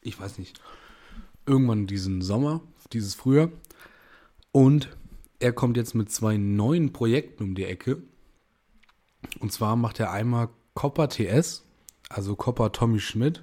[0.00, 0.60] Ich weiß nicht.
[1.46, 2.60] Irgendwann diesen Sommer,
[2.92, 3.50] dieses Frühjahr.
[4.52, 4.96] Und
[5.40, 8.02] er kommt jetzt mit zwei neuen Projekten um die Ecke.
[9.40, 11.64] Und zwar macht er einmal Copper TS,
[12.08, 13.42] also Copper Tommy Schmidt,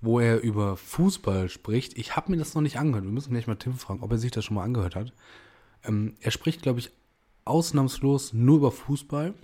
[0.00, 1.96] wo er über Fußball spricht.
[1.96, 3.04] Ich habe mir das noch nicht angehört.
[3.04, 5.12] Wir müssen gleich mal Tim fragen, ob er sich das schon mal angehört hat.
[5.84, 6.90] Ähm, er spricht, glaube ich,
[7.44, 9.34] ausnahmslos nur über Fußball.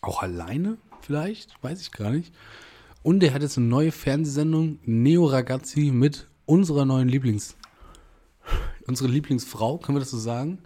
[0.00, 2.34] Auch alleine vielleicht, weiß ich gar nicht.
[3.02, 7.56] Und er hat jetzt eine neue Fernsehsendung, Neo Ragazzi, mit unserer neuen Lieblings...
[8.88, 10.58] Unsere Lieblingsfrau, können wir das so sagen?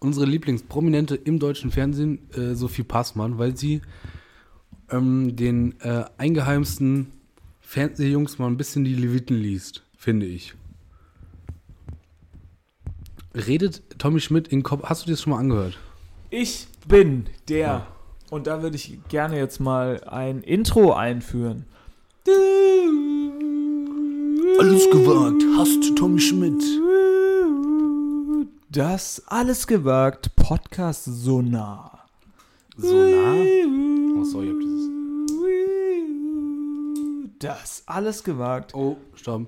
[0.00, 3.82] Unsere Lieblingsprominente im deutschen Fernsehen, äh, Sophie Passmann, weil sie
[4.90, 7.12] ähm, den äh, eingeheimsten
[7.60, 10.54] Fernsehjungs mal ein bisschen die Leviten liest, finde ich.
[13.34, 14.82] Redet Tommy Schmidt in Kopf.
[14.84, 15.78] Hast du dir das schon mal angehört?
[16.30, 17.58] Ich bin der.
[17.58, 17.86] Ja.
[18.30, 21.66] Und da würde ich gerne jetzt mal ein Intro einführen.
[24.58, 26.62] Alles gewagt, hast Tommy Schmidt.
[28.74, 32.06] Das alles gewagt Podcast Sonar.
[32.74, 33.34] So nah?
[34.18, 34.88] Oh, sorry, ich hab dieses.
[37.38, 39.46] Das alles gewagt Oh, stopp.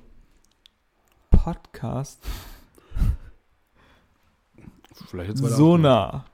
[1.31, 2.21] Podcast
[5.07, 5.57] Vielleicht jetzt weiter.
[5.57, 6.27] Sonar.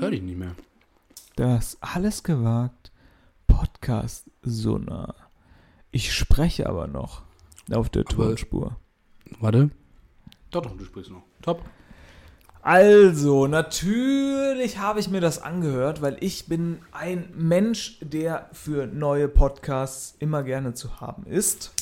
[0.00, 0.56] Hör dich nicht mehr.
[1.36, 2.90] Das alles gewagt
[3.46, 5.14] Podcast Sonar.
[5.92, 7.22] Ich spreche aber noch
[7.70, 8.76] auf der Tonspur.
[9.40, 9.70] Warte.
[10.50, 11.22] Doch, doch, du sprichst noch.
[11.40, 11.62] Top.
[12.64, 19.26] Also, natürlich habe ich mir das angehört, weil ich bin ein Mensch, der für neue
[19.26, 21.72] Podcasts immer gerne zu haben ist.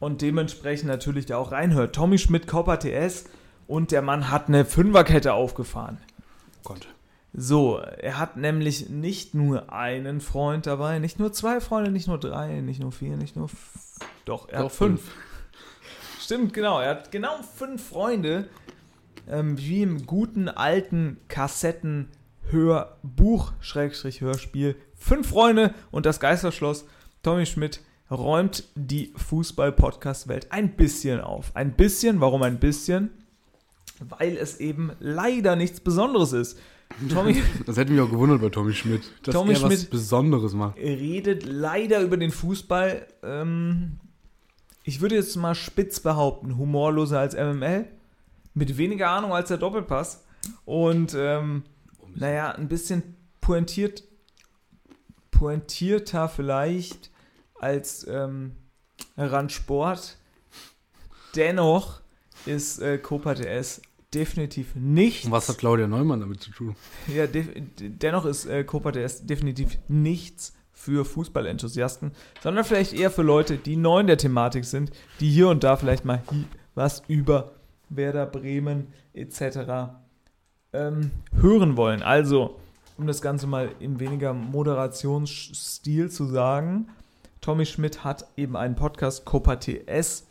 [0.00, 1.94] Und dementsprechend natürlich da auch reinhört.
[1.94, 3.24] Tommy Schmidt, Copper TS
[3.68, 5.98] und der Mann hat eine Fünferkette aufgefahren.
[6.64, 6.88] Gott.
[7.32, 12.18] So, er hat nämlich nicht nur einen Freund dabei, nicht nur zwei Freunde, nicht nur
[12.18, 13.48] drei, nicht nur vier, nicht nur.
[14.26, 15.10] Doch, er Doch, hat fünf.
[16.32, 16.80] Stimmt, genau.
[16.80, 18.48] Er hat genau fünf Freunde,
[19.28, 21.18] ähm, wie im guten alten
[22.48, 24.76] Hörbuch, Schrägstrich Hörspiel.
[24.94, 26.86] Fünf Freunde und das Geisterschloss.
[27.22, 27.80] Tommy Schmidt
[28.10, 31.54] räumt die Fußball-Podcast-Welt ein bisschen auf.
[31.54, 33.10] Ein bisschen, warum ein bisschen?
[34.00, 36.58] Weil es eben leider nichts Besonderes ist.
[37.10, 40.54] Tommy Das hätte mich auch gewundert bei Tommy Schmidt, dass Tommy er was Schmidt- Besonderes
[40.54, 40.78] macht.
[40.78, 43.06] redet leider über den Fußball.
[43.22, 43.98] Ähm,
[44.82, 47.86] ich würde jetzt mal spitz behaupten, humorloser als MML.
[48.54, 50.24] Mit weniger Ahnung als der Doppelpass.
[50.64, 51.62] Und ähm,
[52.14, 54.04] naja, ein bisschen pointiert,
[55.30, 57.10] pointierter vielleicht
[57.58, 58.52] als ähm,
[59.16, 60.18] Randsport.
[61.34, 62.00] Dennoch
[62.44, 63.80] ist äh, Copa TS
[64.12, 65.24] definitiv nicht.
[65.24, 66.76] Und was hat Claudia Neumann damit zu tun?
[67.06, 70.52] Ja, def dennoch ist äh, Copa DS definitiv nichts
[70.82, 72.10] für Fußballenthusiasten,
[72.42, 75.76] sondern vielleicht eher für Leute, die neu in der Thematik sind, die hier und da
[75.76, 76.22] vielleicht mal
[76.74, 77.52] was über
[77.88, 79.92] Werder Bremen etc.
[80.72, 82.02] Ähm, hören wollen.
[82.02, 82.58] Also,
[82.98, 86.88] um das Ganze mal in weniger Moderationsstil zu sagen,
[87.40, 90.26] Tommy Schmidt hat eben einen Podcast Copa TS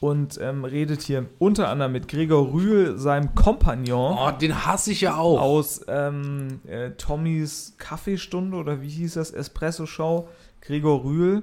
[0.00, 5.00] und ähm, redet hier unter anderem mit Gregor Rühl, seinem Kompagnon Oh, den hasse ich
[5.02, 5.40] ja auch.
[5.40, 10.28] aus ähm, äh, Tommys Kaffeestunde oder wie hieß das, Espresso-Show,
[10.60, 11.42] Gregor Rühl.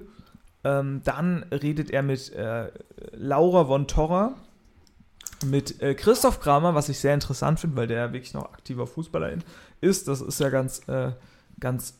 [0.63, 2.69] Ähm, dann redet er mit äh,
[3.13, 4.35] Laura von Torra,
[5.43, 8.85] mit äh, Christoph Kramer, was ich sehr interessant finde, weil der ja wirklich noch aktiver
[8.85, 9.31] Fußballer
[9.79, 10.07] ist.
[10.07, 11.13] Das ist ja ganz, äh,
[11.59, 11.95] ganz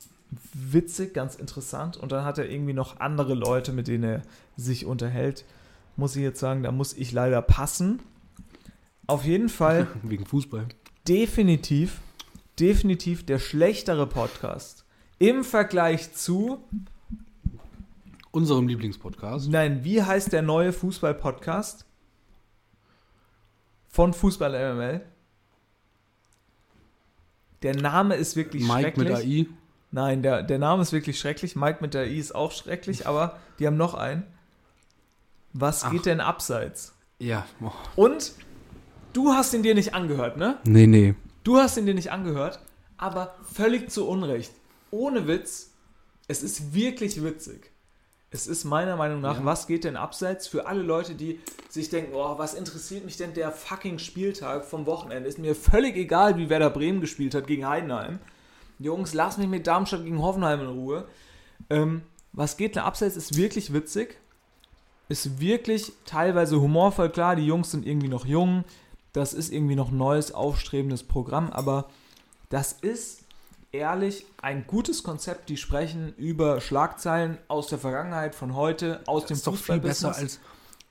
[0.54, 1.98] witzig, ganz interessant.
[1.98, 4.22] Und dann hat er irgendwie noch andere Leute, mit denen er
[4.58, 5.44] sich unterhält.
[6.02, 8.00] Muss ich jetzt sagen, da muss ich leider passen.
[9.06, 10.68] Auf jeden Fall Wegen Fußball.
[11.08, 12.00] definitiv,
[12.60, 14.84] definitiv der schlechtere Podcast.
[15.20, 16.58] Im Vergleich zu,
[18.32, 19.48] Unserem Lieblingspodcast.
[19.52, 21.86] nein, wie heißt der neue Fußball-Podcast?
[23.88, 25.02] Von Fußball MML.
[27.62, 29.08] Der Name ist wirklich Mike schrecklich.
[29.08, 29.56] mit AI.
[29.92, 31.56] Nein, der, der Name ist wirklich schrecklich.
[31.56, 34.24] Mike mit der I ist auch schrecklich, aber die haben noch einen.
[35.54, 35.92] Was Ach.
[35.92, 36.94] geht denn abseits?
[37.20, 37.46] Ja.
[37.62, 37.72] Oh.
[37.96, 38.34] Und
[39.14, 40.58] du hast ihn dir nicht angehört, ne?
[40.66, 41.16] Nee, nee.
[41.44, 42.60] Du hast ihn dir nicht angehört,
[42.98, 44.52] aber völlig zu Unrecht.
[44.92, 45.72] Ohne Witz,
[46.28, 47.72] es ist wirklich witzig.
[48.34, 49.46] Es ist meiner Meinung nach, Ja.
[49.46, 53.34] was geht denn abseits für alle Leute, die sich denken, oh, was interessiert mich denn
[53.34, 55.28] der fucking Spieltag vom Wochenende?
[55.28, 58.20] Ist mir völlig egal, wie Werder Bremen gespielt hat gegen Heidenheim.
[58.80, 61.08] Jungs, lass mich mit Darmstadt gegen Hoffenheim in Ruhe.
[61.70, 64.18] Ähm, was geht denn abseits ist wirklich witzig.
[65.12, 67.10] Ist wirklich teilweise humorvoll.
[67.10, 68.64] Klar, die Jungs sind irgendwie noch jung.
[69.14, 71.52] Das ist irgendwie noch ein neues, aufstrebendes Programm.
[71.52, 71.90] Aber
[72.50, 73.20] das ist
[73.74, 75.50] ehrlich ein gutes Konzept.
[75.50, 79.80] Die sprechen über Schlagzeilen aus der Vergangenheit, von heute, aus dem Das ist doch viel
[79.80, 80.40] besser als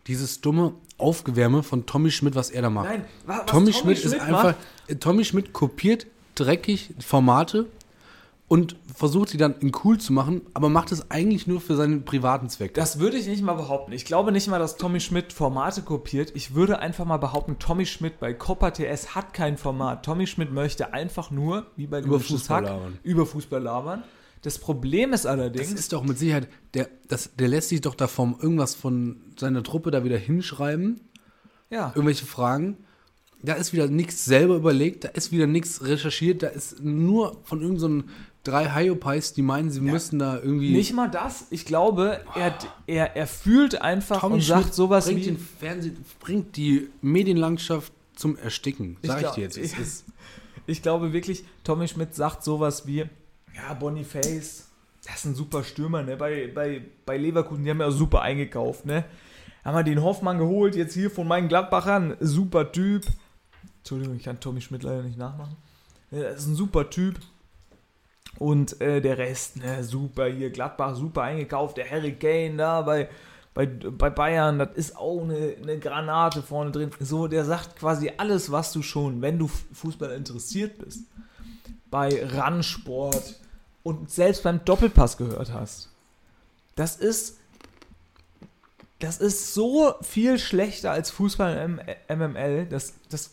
[0.07, 2.89] dieses dumme Aufgewärme von Tommy Schmidt, was er da macht.
[2.89, 4.55] Nein, wa- was Tommy, Schmidt ist macht, einfach.
[4.99, 7.67] Tommy Schmidt kopiert dreckig Formate
[8.51, 12.05] und versucht sie dann in cool zu machen, aber macht es eigentlich nur für seinen
[12.05, 12.75] privaten Zweck.
[12.75, 13.93] Das würde ich nicht mal behaupten.
[13.93, 16.33] Ich glaube nicht mal, dass Tommy Schmidt Formate kopiert.
[16.35, 20.05] Ich würde einfach mal behaupten, Tommy Schmidt bei Copa TS hat kein Format.
[20.05, 22.99] Tommy Schmidt möchte einfach nur, wie bei Über Fußball Hack, labern.
[23.05, 24.03] über Fußball labern.
[24.43, 27.95] Das Problem ist das allerdings, ist doch mit Sicherheit, der, das, der lässt sich doch
[27.95, 31.01] da vom irgendwas von seiner Truppe da wieder hinschreiben,
[31.71, 32.79] ja, irgendwelche Fragen.
[33.43, 37.63] Da ist wieder nichts selber überlegt, da ist wieder nichts recherchiert, da ist nur von
[37.63, 38.09] irgendeinen so
[38.45, 40.73] drei Hyopies, die meinen, sie müssen da irgendwie.
[40.73, 41.47] nicht mal das.
[41.51, 42.55] Ich glaube, er,
[42.87, 45.25] er, er fühlt einfach Tommy und Schmidt sagt sowas bringt wie...
[45.27, 49.59] den Fernsehen, bringt die Medienlandschaft zum Ersticken, sag ich, glaub- dir jetzt.
[49.59, 50.05] Es ist,
[50.67, 53.05] Ich glaube wirklich, Tommy Schmidt sagt sowas wie,
[53.55, 54.69] ja, Boniface,
[55.07, 56.17] das ist ein super Stürmer, ne?
[56.17, 59.05] Bei, bei, bei Leverkusen, die haben ja super eingekauft, ne?
[59.65, 63.05] Haben wir den Hoffmann geholt, jetzt hier von meinen Gladbachern, super Typ.
[63.79, 65.57] Entschuldigung, ich kann Tommy Schmidt leider nicht nachmachen.
[66.11, 67.19] Ja, Das ist ein super Typ.
[68.39, 73.09] Und äh, der Rest, ne, super hier, Gladbach super eingekauft, der Harry Kane da bei,
[73.53, 76.91] bei, bei Bayern, das ist auch eine, eine Granate vorne drin.
[77.01, 81.05] So, der sagt quasi alles, was du schon, wenn du Fußball interessiert bist,
[81.91, 83.41] bei Randsport
[83.83, 85.91] und selbst beim Doppelpass gehört hast.
[86.77, 87.39] Das ist,
[89.01, 91.81] das ist so viel schlechter als Fußball im
[92.19, 93.33] MML, das, das,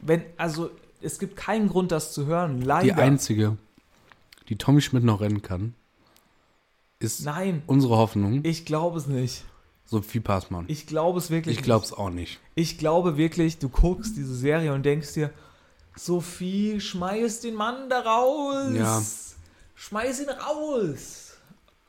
[0.00, 0.70] wenn, also,
[1.02, 2.84] es gibt keinen Grund, das zu hören, leider.
[2.84, 3.58] die einzige,
[4.48, 5.74] die Tommy Schmidt noch rennen kann,
[6.98, 9.44] ist Nein, unsere Hoffnung, ich glaube es nicht.
[9.86, 10.64] Sophie Passmann.
[10.68, 12.40] Ich glaube es wirklich Ich glaube es auch nicht.
[12.54, 15.30] Ich glaube wirklich, du guckst diese Serie und denkst dir,
[15.96, 18.72] Sophie, schmeiß den Mann da raus.
[18.74, 19.02] Ja.
[19.74, 21.34] Schmeiß ihn raus.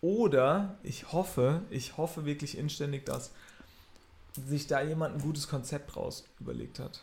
[0.02, 3.32] Oder ich hoffe, ich hoffe wirklich inständig, dass
[4.48, 7.02] sich da jemand ein gutes Konzept raus überlegt hat.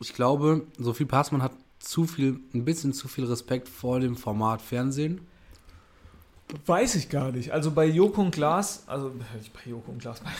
[0.00, 1.52] Ich glaube, Sophie Passmann hat
[1.84, 5.20] zu viel, ein bisschen zu viel Respekt vor dem Format Fernsehen.
[6.66, 7.52] Weiß ich gar nicht.
[7.52, 10.30] Also bei Joko und Glas, also bei Joko und Glas, bei,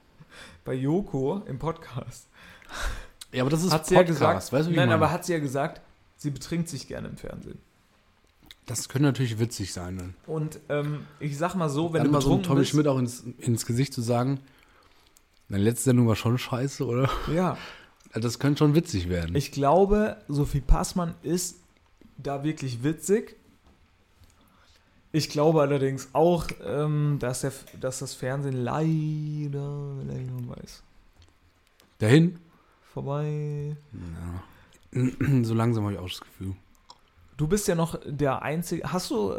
[0.64, 2.28] bei Joko im Podcast,
[3.32, 5.24] Ja, aber das ist hat sie ja Podcast, gesagt, weißt du, wie nein, aber hat
[5.24, 5.80] sie ja gesagt,
[6.16, 7.58] sie betrinkt sich gerne im Fernsehen.
[8.66, 9.96] Das könnte natürlich witzig sein.
[9.96, 10.14] Dann.
[10.26, 12.98] Und ähm, ich sag mal so, wenn Dann du mal so Tommy bist, Schmidt auch
[12.98, 14.40] ins, ins Gesicht zu sagen,
[15.48, 17.08] deine letzte Sendung war schon scheiße, oder?
[17.34, 17.56] ja,
[18.14, 19.34] Das könnte schon witzig werden.
[19.36, 21.56] ich glaube, Sophie Passmann ist
[22.16, 23.36] da wirklich witzig.
[25.12, 30.82] Ich glaube allerdings auch, ähm, dass, der, dass das Fernsehen leider, leider weiß.
[31.98, 32.38] Dahin?
[32.92, 33.76] Vorbei.
[35.42, 36.54] so langsam habe ich auch das Gefühl.
[37.36, 38.92] Du bist ja noch der Einzige.
[38.92, 39.36] Hast du äh,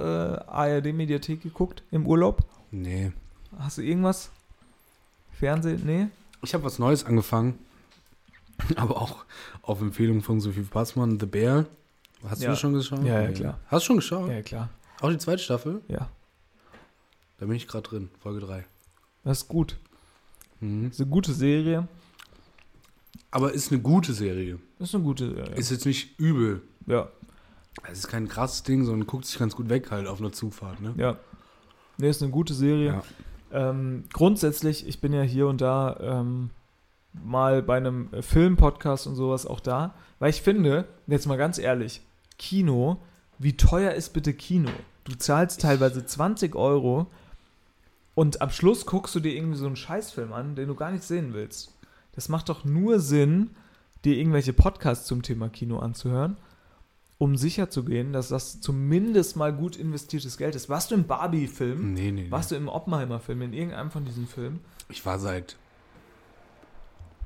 [0.48, 2.44] ARD-Mediathek geguckt im Urlaub?
[2.72, 3.12] Nee.
[3.58, 4.32] Hast du irgendwas?
[5.34, 5.82] Fernsehen?
[5.86, 6.08] Nee?
[6.42, 7.60] Ich habe was Neues angefangen,
[8.76, 9.26] aber auch
[9.62, 11.66] auf Empfehlung von Sophie Passmann, The Bear.
[12.28, 12.48] Hast Ja.
[12.48, 13.04] du das schon geschaut?
[13.04, 13.60] Ja, ja, klar.
[13.68, 14.30] Hast du schon geschaut?
[14.30, 14.70] Ja, klar.
[15.02, 15.82] Auch die zweite Staffel?
[15.88, 16.10] Ja.
[17.38, 18.66] Da bin ich gerade drin, Folge 3.
[19.24, 19.78] Das ist gut.
[20.60, 20.86] Mhm.
[20.90, 21.88] Das ist eine gute Serie.
[23.32, 24.60] Aber ist eine gute Serie.
[24.80, 25.56] Ist eine gute Serie.
[25.56, 26.62] Ist jetzt nicht übel.
[26.88, 27.08] ja,
[27.84, 30.82] Es ist kein krasses Ding, sondern guckt sich ganz gut weg halt auf einer Zugfahrt,
[30.82, 30.94] ne?
[30.98, 31.18] ja.
[31.98, 33.02] Nee, ist eine gute Serie.
[33.52, 33.70] Ja.
[33.70, 36.50] Ähm, grundsätzlich, ich bin ja hier und da ähm,
[37.14, 41.58] mal bei einem äh, Film-Podcast und sowas auch da, weil ich finde, jetzt mal ganz
[41.58, 42.02] ehrlich,
[42.38, 43.02] Kino,
[43.38, 44.70] wie teuer ist bitte Kino?
[45.04, 47.08] Du zahlst teilweise 20 Euro
[48.16, 51.04] und am Schluss guckst du dir irgendwie so einen Scheißfilm an, den du gar nicht
[51.04, 51.74] sehen willst.
[52.14, 53.52] Das macht doch nur Sinn,
[54.04, 56.38] dir irgendwelche Podcasts zum Thema Kino anzuhören,
[57.18, 60.70] um sicherzugehen, dass das zumindest mal gut investiertes Geld ist.
[60.70, 61.94] Warst du im Barbie-Film?
[61.94, 62.32] Nee, nee, nee.
[62.32, 64.60] Warst du im Oppenheimer-Film, in irgendeinem von diesen Filmen?
[64.90, 65.58] Ich war seit,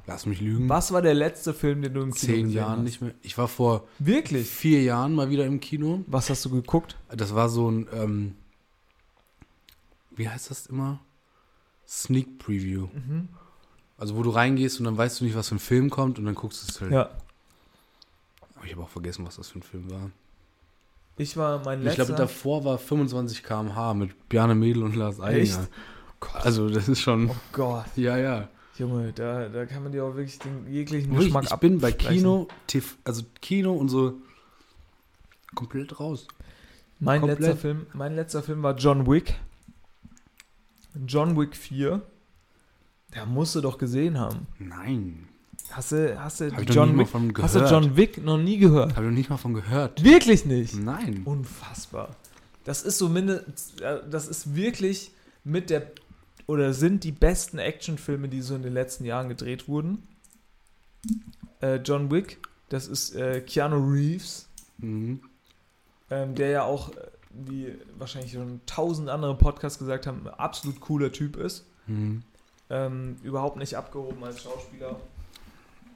[0.05, 2.83] lass mich lügen, Was war der letzte Film, den du im Kino zehn Jahren hast?
[2.83, 3.13] nicht mehr.
[3.21, 4.47] Ich war vor Wirklich?
[4.49, 6.03] vier Jahren mal wieder im Kino.
[6.07, 6.97] Was hast du geguckt?
[7.09, 8.35] Das war so ein, ähm,
[10.11, 10.99] wie heißt das immer?
[11.87, 12.87] Sneak Preview.
[12.93, 13.29] Mhm.
[13.97, 16.25] Also wo du reingehst und dann weißt du nicht, was für ein Film kommt und
[16.25, 16.91] dann guckst du es halt.
[16.91, 17.09] Ja.
[18.55, 20.11] Aber ich habe auch vergessen, was das für ein Film war.
[21.17, 22.05] Ich war mein Ich letzter.
[22.05, 25.67] glaube, davor war 25 km/h mit Bjarne Mädel und Lars Eidinger.
[26.33, 28.47] Also das ist schon, oh Gott, ja, ja.
[28.77, 31.89] Junge, da, da kann man dir auch wirklich den jeglichen Wirklich, Geschmack ich bin bei
[31.89, 32.17] absprechen.
[32.17, 34.15] Kino, TV, also Kino und so
[35.53, 36.27] komplett raus.
[36.99, 37.39] Mein komplett.
[37.39, 39.35] letzter, Film, mein letzter Film war John Wick.
[41.05, 42.01] John Wick 4.
[43.13, 44.47] Der musst du doch gesehen haben.
[44.57, 45.27] Nein,
[45.71, 47.07] Hast du, hast du John Wick,
[47.41, 48.91] hast du John Wick noch nie gehört?
[48.95, 50.03] Habe ich noch nicht mal von gehört.
[50.03, 50.75] Wirklich nicht?
[50.75, 51.21] Nein.
[51.25, 52.09] Unfassbar.
[52.63, 55.11] Das ist so mindestens, äh, das ist wirklich
[55.43, 55.91] mit der,
[56.47, 60.07] oder sind die besten Actionfilme, die so in den letzten Jahren gedreht wurden.
[61.61, 62.39] Äh, John Wick,
[62.69, 65.21] das ist äh, Keanu Reeves, Mhm.
[66.09, 70.79] ähm, der ja auch, äh, wie wahrscheinlich schon tausend andere Podcasts gesagt haben, ein absolut
[70.81, 71.65] cooler Typ ist.
[71.87, 72.23] Mhm.
[72.69, 74.99] Ähm, überhaupt nicht abgehoben als Schauspieler.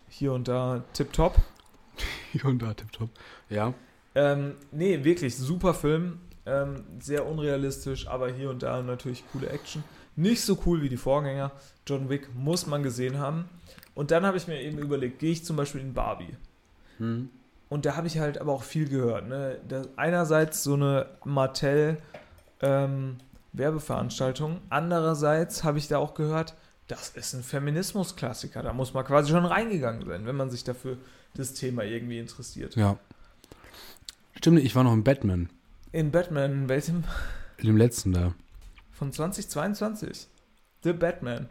[0.09, 1.35] Hier und da tipptopp.
[2.31, 3.09] Hier und da, tipptopp.
[3.49, 3.73] Ja.
[4.15, 6.19] Ähm, nee, wirklich super Film.
[6.45, 9.83] Ähm, sehr unrealistisch, aber hier und da natürlich coole Action.
[10.17, 11.51] Nicht so cool wie die Vorgänger.
[11.85, 13.45] John Wick muss man gesehen haben.
[13.95, 16.35] Und dann habe ich mir eben überlegt, gehe ich zum Beispiel in Barbie.
[16.99, 17.29] Mhm.
[17.69, 19.27] Und da habe ich halt aber auch viel gehört.
[19.27, 19.59] Ne?
[19.95, 21.97] Einerseits so eine Mattel
[22.61, 23.17] ähm,
[23.53, 24.59] Werbeveranstaltung.
[24.69, 26.55] Andererseits habe ich da auch gehört,
[26.87, 28.63] das ist ein Feminismus-Klassiker.
[28.63, 30.97] Da muss man quasi schon reingegangen sein, wenn man sich dafür
[31.35, 32.75] das Thema irgendwie interessiert.
[32.75, 32.97] Ja.
[34.35, 35.49] Stimmt, ich war noch in Batman.
[35.91, 37.03] In Batman, in welchem?
[37.57, 38.33] In dem letzten da.
[38.97, 40.27] Von 2022.
[40.83, 41.47] The Batman.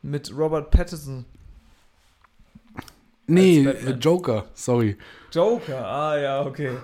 [0.00, 1.26] Mit Robert Pattinson.
[3.26, 4.96] Nee, äh, Joker, sorry.
[5.32, 6.78] Joker, ah ja, okay.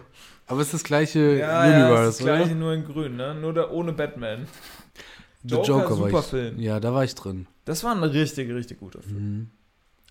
[0.46, 2.54] Aber es ist das gleiche Ja, ja, Universe, das, ist das gleiche, oder?
[2.56, 3.34] nur in grün, ne?
[3.34, 4.46] Nur da ohne Batman.
[5.44, 6.26] The Joker, war ich.
[6.26, 6.58] Film.
[6.58, 7.46] Ja, da war ich drin.
[7.64, 9.38] Das war ein richtig, richtig guter Film.
[9.38, 9.50] Mhm.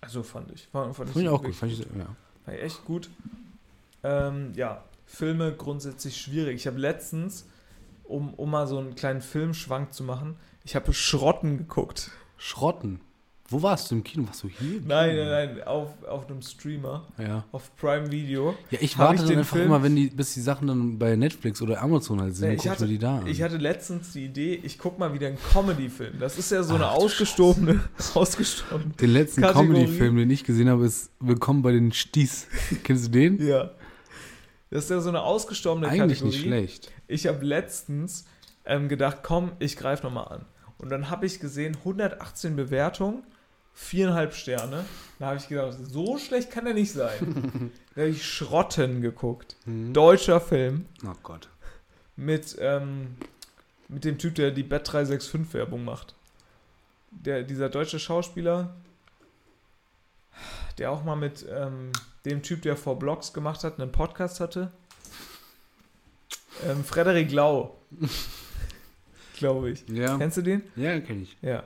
[0.00, 0.66] Also fand ich.
[0.72, 1.54] Fand, fand Fand ich auch gut.
[1.54, 2.16] Fand ich, ja.
[2.46, 3.10] War echt gut.
[4.02, 6.56] Ähm, ja, Filme grundsätzlich schwierig.
[6.56, 7.46] Ich habe letztens,
[8.12, 12.10] um, um mal so einen kleinen Filmschwank zu machen, ich habe Schrotten geguckt.
[12.36, 13.00] Schrotten.
[13.48, 14.26] Wo warst du im Kino?
[14.26, 14.80] Warst du hier?
[14.86, 17.44] Nein, nein, nein, auf, auf einem Streamer, Ja.
[17.52, 18.54] auf Prime Video.
[18.70, 20.98] Ja, ich warte ich dann den einfach Film- immer, wenn die, bis die Sachen dann
[20.98, 23.26] bei Netflix oder Amazon halt sind, dann ich, hatte, die da an.
[23.26, 26.14] ich hatte letztens die Idee, ich guck mal wieder einen Comedy-Film.
[26.18, 27.80] Das ist ja so eine Ach du ausgestorbene,
[28.14, 28.94] ausgestorbene.
[28.98, 29.42] den letzten.
[29.42, 32.46] Comedy-Film, den ich gesehen habe, ist Willkommen bei den Sties.
[32.84, 33.46] Kennst du den?
[33.46, 33.72] Ja.
[34.70, 36.36] Das ist ja so eine ausgestorbene Eigentlich Kategorie.
[36.36, 36.92] nicht schlecht.
[37.12, 38.24] Ich habe letztens
[38.64, 40.46] ähm, gedacht, komm, ich greife nochmal an.
[40.78, 43.22] Und dann habe ich gesehen, 118 Bewertungen,
[43.74, 44.84] viereinhalb Sterne.
[45.18, 47.70] Da habe ich gedacht, so schlecht kann er nicht sein.
[47.94, 49.56] da habe ich Schrotten geguckt.
[49.66, 51.48] Deutscher Film Oh Gott.
[52.16, 53.16] mit, ähm,
[53.88, 56.14] mit dem Typ, der die Bet 365 Werbung macht.
[57.10, 58.74] Der, dieser deutsche Schauspieler,
[60.78, 61.92] der auch mal mit ähm,
[62.24, 64.72] dem Typ, der vor Blogs gemacht hat, einen Podcast hatte.
[66.68, 67.76] Ähm, Frederik Lau.
[69.38, 69.84] Glaube ich.
[69.88, 70.62] Ja, Kennst du den?
[70.76, 71.36] ja kenne ich.
[71.42, 71.64] Ja.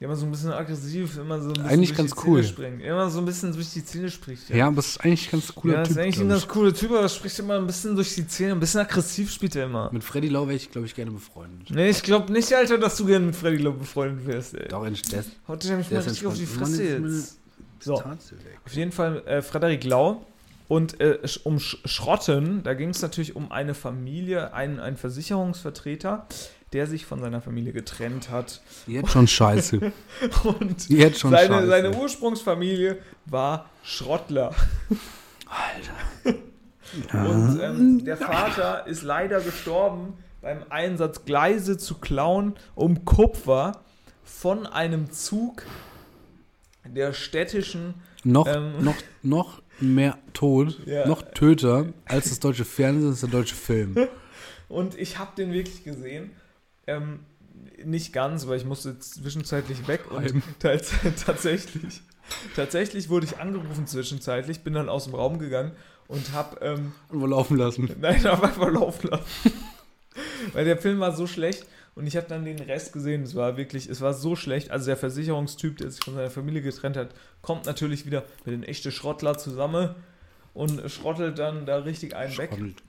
[0.00, 2.40] Der immer so ein bisschen aggressiv, immer so ein bisschen Eigentlich durch ganz die cool.
[2.40, 2.82] Zähne springt.
[2.82, 4.48] Immer so ein bisschen durch die Zähne spricht.
[4.48, 5.90] Ja, aber es ist eigentlich ein ganz cooler ja, Typ.
[5.90, 6.48] ist eigentlich ein ganz ich.
[6.48, 8.52] cooler Typ, aber er spricht immer ein bisschen durch die Zähne.
[8.52, 9.92] Ein bisschen aggressiv spielt er immer.
[9.92, 11.68] Mit Freddy Lau wäre ich, glaube ich, gerne befreundet.
[11.70, 14.68] Nee, ich glaube nicht, Alter, dass du gerne mit Freddy Lowe befreundet wärst, ey.
[14.68, 16.46] Doch, in der ist Heute nämlich mal richtig auf die.
[16.46, 17.38] Fresse jetzt.
[17.80, 20.24] So, auf jeden Fall äh, Frederik Lau.
[20.70, 26.28] Und äh, um Sch Schrotten, da ging es natürlich um eine Familie, einen, einen Versicherungsvertreter,
[26.72, 28.60] der sich von seiner Familie getrennt hat.
[28.86, 29.80] Jetzt schon scheiße.
[30.44, 31.66] Und Jetzt schon seine, scheiße.
[31.66, 34.54] seine Ursprungsfamilie war Schrottler.
[36.24, 36.38] Alter.
[37.18, 43.80] Und ähm, der Vater ist leider gestorben beim Einsatz, Gleise zu klauen, um Kupfer
[44.22, 45.64] von einem Zug
[46.86, 47.94] der städtischen.
[48.22, 48.84] Noch, Ähm.
[48.84, 51.06] noch, noch mehr Tod, Ja.
[51.06, 53.96] noch Töter als das deutsche Fernsehen ist der deutsche Film.
[54.68, 56.30] Und ich habe den wirklich gesehen.
[56.86, 57.20] Ähm,
[57.84, 62.02] nicht ganz, weil ich musste zwischenzeitlich weg und tatsächlich,
[62.54, 65.72] tatsächlich wurde ich angerufen zwischenzeitlich, bin dann aus dem Raum gegangen
[66.08, 67.90] und habe ähm, Nur laufen lassen.
[68.00, 69.24] Nein, aber einfach laufen lassen.
[70.52, 71.64] Weil der Film war so schlecht
[71.94, 73.22] und ich habe dann den Rest gesehen.
[73.22, 74.70] Es war wirklich, es war so schlecht.
[74.70, 78.62] Also der Versicherungstyp, der sich von seiner Familie getrennt hat, kommt natürlich wieder mit den
[78.62, 79.94] echten Schrottler zusammen
[80.54, 82.50] und schrottelt dann da richtig einen weg.
[82.50, 82.82] Schrottelt.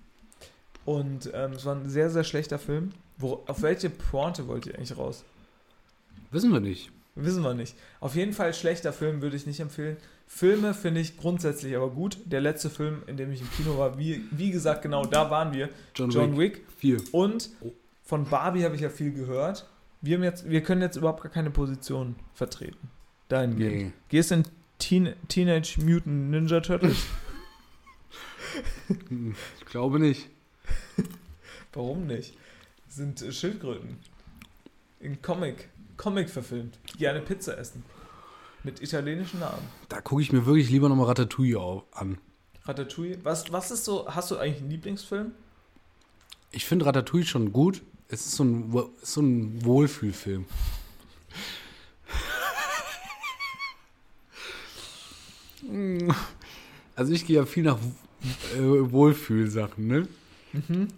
[0.86, 2.92] Und ähm, es war ein sehr, sehr schlechter Film.
[3.18, 5.24] Wo, auf welche Pointe wollt ihr eigentlich raus?
[6.32, 6.92] Wissen wir nicht.
[7.16, 7.76] Wissen wir nicht.
[8.00, 9.98] Auf jeden Fall schlechter Film würde ich nicht empfehlen.
[10.28, 12.18] Filme finde ich grundsätzlich aber gut.
[12.26, 15.54] Der letzte Film, in dem ich im Kino war, wie, wie gesagt, genau da waren
[15.54, 15.70] wir.
[15.94, 16.60] John, John Wick.
[16.60, 16.66] Wick.
[16.78, 17.02] Vier.
[17.12, 17.50] Und
[18.12, 19.66] von Barbie habe ich ja viel gehört.
[20.02, 22.90] Wir, haben jetzt, wir können jetzt überhaupt gar keine Position vertreten.
[23.30, 23.74] Dahingehend.
[23.74, 23.92] Nee.
[24.10, 24.44] Gehst in
[24.80, 27.06] Teen, Teenage Mutant Ninja Turtles?
[29.60, 30.30] Ich glaube nicht.
[31.72, 32.36] Warum nicht?
[32.86, 34.00] Das sind äh, Schildkröten.
[35.00, 35.70] In Comic.
[35.96, 36.80] Comic verfilmt.
[36.94, 37.86] Die gerne Pizza essen.
[38.66, 39.66] Mit italienischen Namen.
[39.88, 42.18] Da gucke ich mir wirklich lieber nochmal Ratatouille an.
[42.66, 43.20] Ratatouille.
[43.24, 45.32] Was, was ist so, hast du eigentlich einen Lieblingsfilm?
[46.52, 47.82] Ich finde Ratatouille schon gut.
[48.12, 50.46] Es ist so ein, so ein Wohlfühlfilm.
[56.94, 57.78] Also ich gehe ja viel nach
[58.58, 60.08] äh, Wohlfühlsachen, ne?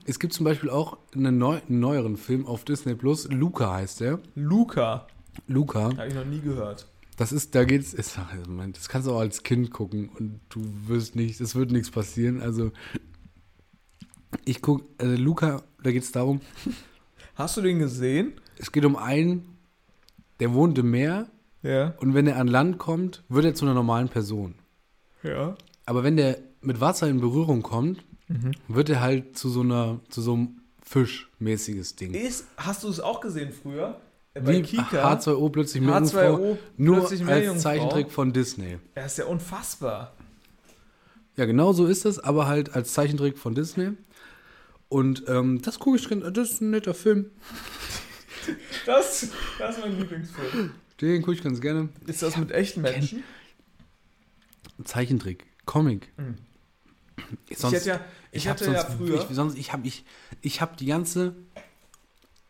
[0.05, 3.29] Es gibt zum Beispiel auch einen, neu, einen neueren Film auf Disney Plus.
[3.29, 4.19] Luca heißt der.
[4.33, 5.07] Luca.
[5.47, 5.95] Luca.
[5.95, 6.87] Habe ich noch nie gehört.
[7.17, 8.17] Das ist, da geht's, ist,
[8.73, 12.41] das kannst du auch als Kind gucken und du wirst nicht, es wird nichts passieren.
[12.41, 12.71] Also
[14.43, 16.41] ich guck, also Luca, da geht's darum,
[17.35, 18.33] Hast du den gesehen?
[18.59, 19.57] es geht um einen,
[20.39, 21.27] der wohnt im Meer
[21.63, 21.93] Ja.
[21.99, 24.55] und wenn er an Land kommt, wird er zu einer normalen Person.
[25.23, 25.55] Ja.
[25.85, 28.03] Aber wenn der mit Wasser in Berührung kommt,
[28.67, 32.13] wird er halt zu so einer, zu so einem Fischmäßiges Ding.
[32.13, 33.99] Ist, hast du es auch gesehen früher?
[34.33, 35.13] Äh, Bei Wie Kika.
[35.13, 37.61] H2O plötzlich Meerjungfrau, H2O nur plötzlich als Meerjungfrau.
[37.61, 38.77] Zeichentrick von Disney.
[38.95, 40.13] Er ist ja unfassbar.
[41.35, 43.91] Ja, genau so ist es, aber halt als Zeichentrick von Disney.
[44.93, 47.31] Und ähm, das gucke ich drin, das ist ein netter Film.
[48.85, 50.71] Das, das ist mein Lieblingsfilm.
[51.01, 51.89] Den gucke ich ganz gerne.
[52.05, 53.23] Ist das mit echten Menschen?
[54.83, 56.11] Zeichentrick, Comic.
[56.17, 56.35] Mhm.
[57.55, 58.01] Sonst, ich ja,
[58.31, 59.15] ich hab hatte ja sonst, früher.
[59.27, 60.05] Ich, sonst, ich habe ich,
[60.41, 61.35] ich hab die ganze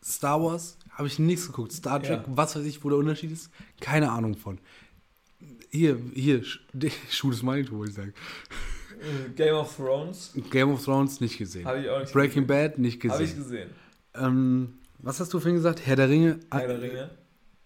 [0.02, 1.72] Star Wars, habe ich nichts geguckt.
[1.72, 2.36] Star Trek, Ja.
[2.36, 3.50] was weiß ich, wo der Unterschied ist,
[3.80, 4.58] keine Ahnung von.
[5.70, 6.60] Hier, hier, Sch-
[7.10, 8.14] Schuh des Manitou, würde ich sagen.
[9.00, 10.32] Äh, Game of Thrones.
[10.50, 11.64] Game of Thrones nicht gesehen.
[11.66, 13.14] Habe ich auch nicht Breaking Bad nicht gesehen.
[13.14, 13.68] Habe ich gesehen.
[13.68, 13.70] gesehen.
[14.16, 15.84] Ähm, was hast du vorhin gesagt?
[15.86, 17.10] Herr der Ringe, Herr der Ringe.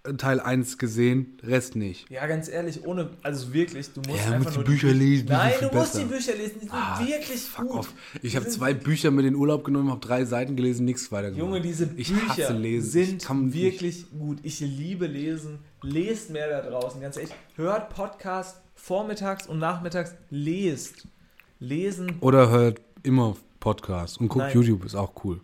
[0.05, 2.09] äh, Teil 1 gesehen, Rest nicht.
[2.11, 5.27] Ja, ganz ehrlich, ohne, also wirklich, du musst Ja, einfach musst nur die Bücher lesen,
[5.27, 6.33] die Nein, sind du musst die besser.
[6.33, 7.79] Bücher lesen, die sind Ah, wirklich Fuck gut.
[7.81, 7.93] off.
[8.23, 11.13] Ich Die habe zwei Bücher mit in den Urlaub genommen, habe drei Seiten gelesen, nichts
[11.13, 11.39] weiter gemacht.
[11.47, 12.91] Junge, diese Ich Bücher lesen.
[12.91, 14.39] Sind kann nicht- wirklich gut.
[14.43, 15.59] Ich liebe Lesen.
[15.83, 17.33] Lest mehr da draußen, ganz ehrlich.
[17.57, 20.15] Hört Podcast vormittags und nachmittags.
[20.31, 21.07] Lest.
[21.59, 22.17] Lesen.
[22.21, 24.55] Oder hört immer Podcast und guckt Nein.
[24.55, 25.41] YouTube, ist auch cool.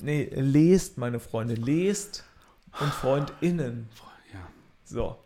[0.00, 1.54] Nee, lest, meine Freunde.
[1.54, 2.24] Lest
[2.80, 3.88] und FreundInnen.
[4.32, 4.40] Ja.
[4.84, 5.16] So.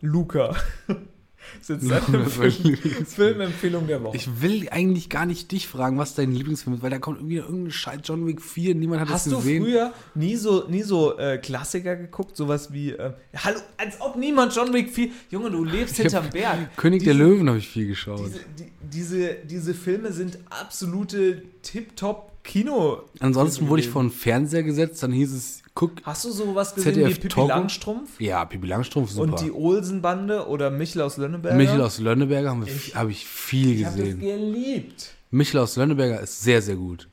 [0.00, 0.54] Luca.
[1.62, 3.06] Film- Lieblingsfilm.
[3.06, 4.16] Filmempfehlung der Woche.
[4.16, 7.36] Ich will eigentlich gar nicht dich fragen, was dein Lieblingsfilm ist, weil da kommt irgendwie
[7.36, 9.64] irgendein Scheiß John Wick 4, niemand hat Hast das du gesehen.
[9.64, 12.36] früher nie so, nie so äh, Klassiker geguckt?
[12.36, 15.08] Sowas wie, äh, hallo, als ob niemand John Wick 4.
[15.30, 16.76] Junge, du lebst hinterm Berg.
[16.76, 18.20] König der Diese- Löwen habe ich viel geschaut.
[18.26, 23.02] Diese, die, diese, diese Filme sind absolute Tip-Top-Kino.
[23.20, 26.94] Ansonsten wurde ich vor den Fernseher gesetzt, dann hieß es, guck, Hast du sowas gesehen
[26.94, 27.46] ZDF wie Pippi Togo?
[27.48, 28.20] Langstrumpf?
[28.20, 29.30] ja, Pipi Langstrumpf, super.
[29.32, 31.56] Und die Olsen-Bande oder Michel aus Lönneberger?
[31.56, 34.18] Michel aus Lönneberger habe Ich- hab ich viel Ich habe gesehen.
[34.20, 35.14] geliebt.
[35.30, 37.08] Michel aus Lönneberger ist sehr, sehr gut.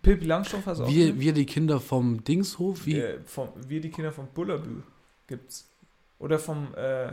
[0.00, 1.20] Pippi Langstrumpf hast du auch Wir, gesehen?
[1.20, 2.98] wir die Kinder vom Dingshof, wie?
[2.98, 4.82] Äh, vom, wir die Kinder von Bullabü
[5.26, 5.66] gibt's.
[6.18, 7.12] Oder vom, äh,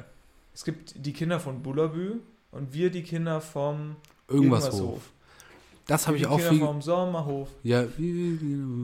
[0.54, 2.16] es gibt die Kinder von Bullabü
[2.52, 3.96] und wir die Kinder vom
[4.30, 5.02] irgendwas irgendwas Hof.
[5.88, 6.60] Das habe ich auch Kinder viel.
[6.60, 8.38] vom Sommerhof, Ja, wie-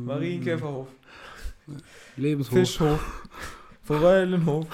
[0.06, 0.88] Marienkäferhof,
[2.15, 2.53] Lebenshof.
[2.53, 3.30] Fischhof,
[3.84, 4.68] Forellenhof.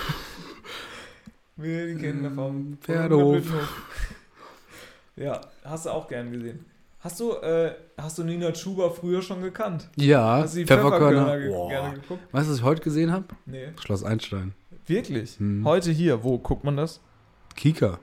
[1.55, 3.41] Wir die Kinder vom Pferdehof.
[3.41, 3.83] Blütenhof.
[5.15, 6.65] Ja, hast du auch gern gesehen.
[6.99, 9.89] Hast du, äh, hast du Nina Schuber früher schon gekannt?
[9.97, 11.25] Ja, Hast du die Pfefferkörner.
[11.25, 12.21] Pfefferkörner ge gerne geguckt?
[12.31, 13.25] Weißt du, was ich heute gesehen habe?
[13.45, 13.67] Nee.
[13.79, 14.53] Schloss Einstein.
[14.87, 15.37] Wirklich?
[15.37, 15.65] Hm.
[15.65, 17.01] Heute hier, wo guckt man das?
[17.55, 17.99] Kika.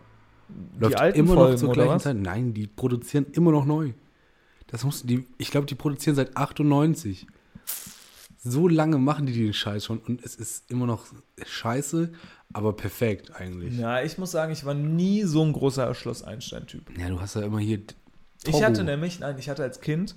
[0.48, 2.02] Die Läuft alten immer Folgen, noch zur gleichen was?
[2.02, 2.16] Zeit.
[2.16, 3.92] Nein, die produzieren immer noch neu.
[4.66, 7.26] Das musst die, ich glaube, die produzieren seit 98.
[8.42, 11.06] So lange machen die den Scheiß schon und es ist immer noch
[11.44, 12.10] scheiße,
[12.52, 13.76] aber perfekt eigentlich.
[13.76, 16.96] Ja, Ja, ich muss sagen, ich war nie so ein großer Schloss Einstein-Typ.
[16.96, 17.80] du hast ja immer hier.
[18.44, 18.64] Ich Togo.
[18.64, 20.16] hatte nämlich, nein, ich hatte als Kind,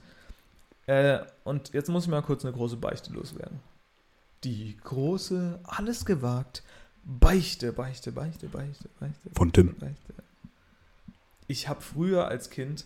[0.85, 3.59] äh, und jetzt muss ich mal kurz eine große Beichte loswerden.
[4.43, 6.63] Die große, alles gewagt,
[7.05, 9.29] Beichte, Beichte, Beichte, Beichte, Beichte.
[9.33, 9.75] Von Tim.
[9.77, 10.13] Beichte.
[11.47, 12.85] Ich habe früher als Kind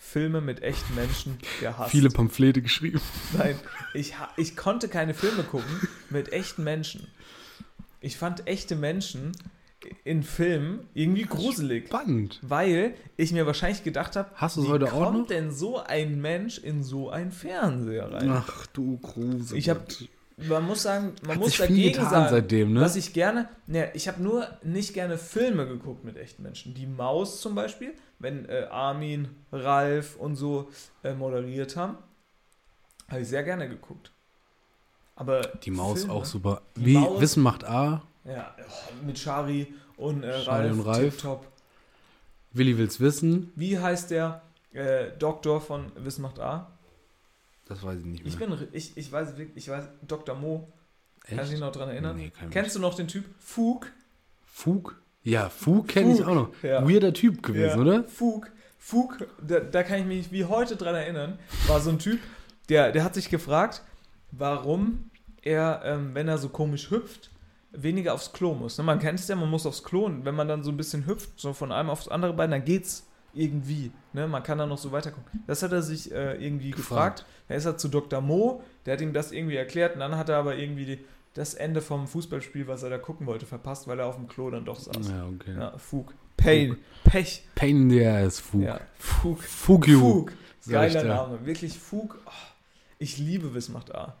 [0.00, 1.90] Filme mit echten Menschen gehasst.
[1.90, 3.00] viele Pamphlete geschrieben.
[3.36, 3.58] Nein,
[3.94, 7.08] ich, ich konnte keine Filme gucken mit echten Menschen.
[8.00, 9.32] Ich fand echte Menschen
[10.04, 11.86] in Filmen irgendwie gruselig.
[11.88, 12.38] Spannend.
[12.42, 16.82] Weil ich mir wahrscheinlich gedacht habe, Hast wie heute kommt denn so ein Mensch in
[16.82, 18.30] so einen Fernseher rein?
[18.30, 19.58] Ach du Grusel.
[19.58, 19.86] Ich hab-
[20.40, 22.80] Man muss sagen, man Hat muss sich viel dagegen getan sagen, seitdem, ne?
[22.80, 26.74] was ich gerne, ne, ich habe nur nicht gerne Filme geguckt mit echten Menschen.
[26.74, 30.70] Die Maus zum Beispiel, wenn äh, Armin, Ralf und so
[31.02, 31.98] äh, moderiert haben,
[33.10, 34.12] habe ich sehr gerne geguckt.
[35.16, 36.62] Aber Die Maus Filme, auch super.
[36.76, 41.00] Wie Maus- Wissen macht A, Ja, oh, mit Shari und äh, Shari Ralf, und Ralf.
[41.00, 41.46] tipptopp.
[42.52, 43.52] Willi will's wissen.
[43.56, 44.42] Wie heißt der
[44.72, 46.70] äh, Doktor von Wissen macht A?
[47.68, 48.32] Das weiß ich nicht mehr.
[48.32, 50.34] Ich bin, ich, ich weiß wirklich, ich weiß, Dr.
[50.34, 50.68] Mo,
[51.26, 52.16] kannst du dich noch dran erinnern?
[52.16, 53.92] Nee, kein Kennst du noch den Typ Fug?
[54.46, 55.00] Fug?
[55.22, 56.50] Ja, Fug kenne ich auch noch.
[56.62, 56.88] ja.
[56.88, 58.04] Weirder Typ gewesen, Ja, oder?
[58.04, 62.20] Fug, Fug, da, da kann ich mich wie heute dran erinnern, war so ein Typ,
[62.70, 63.82] der, der hat sich gefragt,
[64.30, 65.10] warum
[65.42, 67.30] er, ähm, wenn er so komisch hüpft,
[67.72, 68.78] weniger aufs Klo muss.
[68.78, 68.84] Ne?
[68.84, 71.06] Man kennt es ja, man muss aufs Klo und wenn man dann so ein bisschen
[71.06, 73.92] hüpft, so von einem aufs andere Bein, dann geht's irgendwie.
[74.12, 74.26] Ne?
[74.26, 75.42] Man kann dann noch so weiter gucken.
[75.46, 77.18] Das hat er sich äh, irgendwie gefragt.
[77.18, 77.24] Gefragt.
[77.48, 78.20] Da ist er zu Dr.
[78.20, 80.98] Mo, der hat ihm das irgendwie erklärt und dann hat er aber irgendwie die,
[81.34, 84.50] das Ende vom Fußballspiel, was er da gucken wollte, verpasst, weil er auf dem Klo
[84.50, 85.08] dann doch saß.
[85.08, 85.54] Ja, okay.
[85.56, 86.14] Ja, Fug.
[86.36, 86.76] Pain.
[87.04, 87.42] Pech.
[87.54, 88.62] Pain in the ass, Fug.
[88.62, 89.42] Ja, Fug.
[89.42, 89.86] Fug.
[89.86, 90.32] Fug.
[90.68, 91.04] Geiler.
[91.04, 91.46] Name.
[91.46, 92.18] Wirklich Fug.
[92.26, 92.30] Oh,
[92.98, 94.16] ich liebe Wismacht A.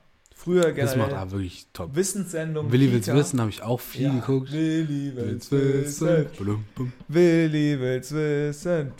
[0.48, 0.96] Früher Das generell.
[0.98, 1.94] macht A wirklich top.
[1.94, 2.72] Wissenssendung.
[2.72, 4.50] Willi will's wissen, habe ich auch viel Ja, geguckt.
[4.50, 6.26] Willi will's Will's wissen.
[6.38, 6.92] Blum, blum.
[7.06, 8.92] Willi will's wissen.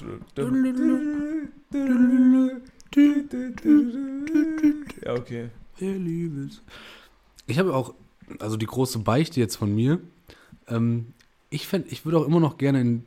[5.04, 5.48] Ja, okay.
[5.78, 6.60] Willi will's.
[7.46, 7.94] Ich habe auch,
[8.40, 10.00] also die große Beichte jetzt von mir.
[10.66, 11.14] Ähm,
[11.48, 13.04] ich fänd, ich würde auch immer noch gerne in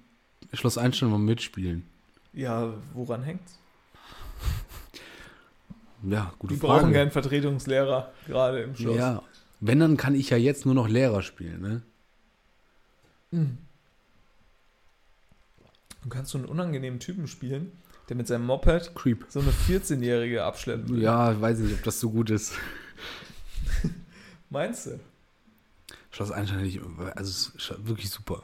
[0.54, 1.84] Schloss Einstein mal mitspielen.
[2.34, 3.60] Ja, woran hängt's?
[6.04, 6.80] Ja, gute Die Frage.
[6.82, 8.96] brauchen keinen Vertretungslehrer, gerade im Schloss.
[8.98, 9.22] Ja,
[9.60, 11.82] wenn, dann kann ich ja jetzt nur noch Lehrer spielen, ne?
[13.32, 13.58] Mhm.
[16.04, 17.72] Du kannst so einen unangenehmen Typen spielen,
[18.10, 19.26] der mit seinem Moped Creep.
[19.30, 21.02] so eine 14-Jährige abschleppen will.
[21.04, 22.54] Ja, weiß nicht, ob das so gut ist.
[24.50, 25.00] Meinst du?
[26.10, 26.60] Schloss Einstein,
[27.16, 28.44] also es ist wirklich super.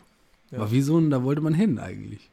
[0.52, 0.60] Ja.
[0.60, 2.30] Aber wieso, da wollte man hin eigentlich?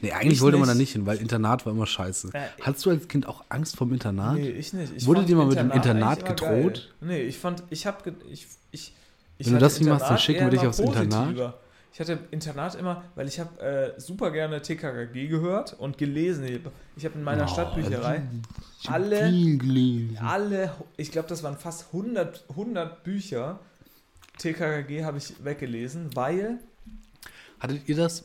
[0.00, 0.80] Nee, eigentlich Ich wollte man da nicht.
[0.80, 2.30] nicht hin, weil Internat war immer scheiße.
[2.34, 4.34] Äh, Hattest du als Kind auch Angst vorm Internat?
[4.36, 4.92] Nee, ich nicht.
[4.96, 6.90] Ich Wurde dir mal mit dem Internat gedroht?
[7.00, 7.08] Geil.
[7.08, 8.92] Nee, ich fand, ich hab, ich, ich,
[9.38, 11.22] ich Wenn du das nicht machst, dann schicken wir dich aufs Internat.
[11.24, 11.58] positiver.
[11.92, 16.44] Ich hatte Internat immer, weil ich habe äh, super gerne TKKG gehört und gelesen.
[16.96, 18.22] Ich habe in meiner Oh, Stadtbücherei
[18.88, 19.60] alle-
[20.20, 23.60] alle, ich glaube, das waren fast 100, 100 Bücher.
[24.38, 26.58] TKKG habe ich weggelesen, weil,
[27.60, 28.24] Hattet ihr das,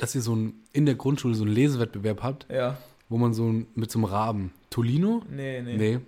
[0.00, 2.76] dass ihr so ein, in der Grundschule so einen Lesewettbewerb habt, ja,
[3.08, 5.22] wo man so ein, mit so einem Raben, Tolino?
[5.30, 5.76] nee, nee.
[5.76, 5.98] Nee.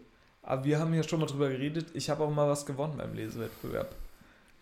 [0.43, 1.87] Aber wir haben hier schon mal drüber geredet.
[1.95, 3.95] Ich habe auch mal was gewonnen beim Lesewettbewerb.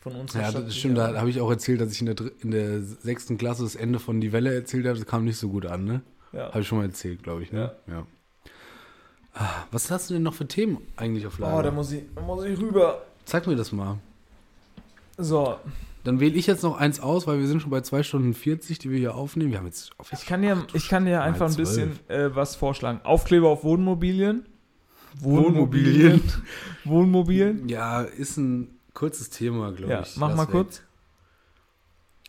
[0.01, 0.67] von unserer Ja, Stadt.
[0.67, 0.99] das stimmt.
[0.99, 3.99] Da habe ich auch erzählt, dass ich in der, in der sechsten Klasse das Ende
[3.99, 4.99] von Die Welle erzählt habe.
[4.99, 6.03] Das kam nicht so gut an, ne?
[6.33, 6.49] ja.
[6.49, 7.73] Habe ich schon mal erzählt, glaube ich, ne?
[7.87, 8.07] Ja.
[9.35, 11.59] Ah, Was hast du denn noch für Themen eigentlich auf Lager?
[11.59, 13.03] Oh, da muss ich, da muss ich rüber.
[13.25, 13.99] Zeig mir das mal.
[15.17, 15.57] So,
[16.05, 18.79] Dann wähle ich jetzt noch eins aus, weil wir sind schon bei 2 Stunden 40,
[18.79, 19.51] die wir hier aufnehmen.
[19.51, 22.57] Wir haben jetzt auf ich kann dir, ich kann dir einfach ein bisschen äh, was
[22.57, 23.01] vorschlagen.
[23.05, 24.47] Aufkleber auf Wohnmobilien.
[25.21, 26.23] Wohnmobilien.
[26.85, 27.69] Wohnmobilien.
[27.69, 30.17] Ja, ist ein kurzes Thema, glaube Ja, ich.
[30.17, 30.51] mach mal weg.
[30.53, 30.83] kurz.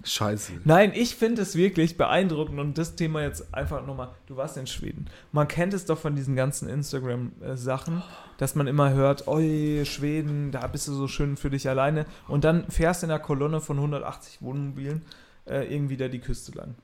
[0.04, 0.54] Scheiße.
[0.64, 4.10] Nein, ich finde es wirklich beeindruckend und das Thema jetzt einfach nochmal.
[4.26, 5.06] Du warst in Schweden.
[5.32, 8.02] Man kennt es doch von diesen ganzen Instagram-Sachen,
[8.38, 12.06] dass man immer hört, oi, Schweden, da bist du so schön für dich alleine.
[12.28, 15.04] Und dann fährst du in der Kolonne von 180 Wohnmobilen
[15.46, 16.76] äh, irgendwie da die Küste lang.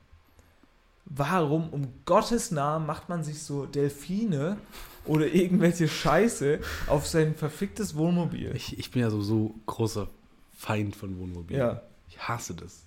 [1.06, 4.58] Warum um Gottes Namen macht man sich so Delfine
[5.06, 8.52] oder irgendwelche Scheiße auf sein verficktes Wohnmobil?
[8.56, 10.08] Ich, ich bin ja sowieso großer
[10.54, 11.62] Feind von Wohnmobilen.
[11.62, 11.82] Ja.
[12.10, 12.87] Ich hasse das.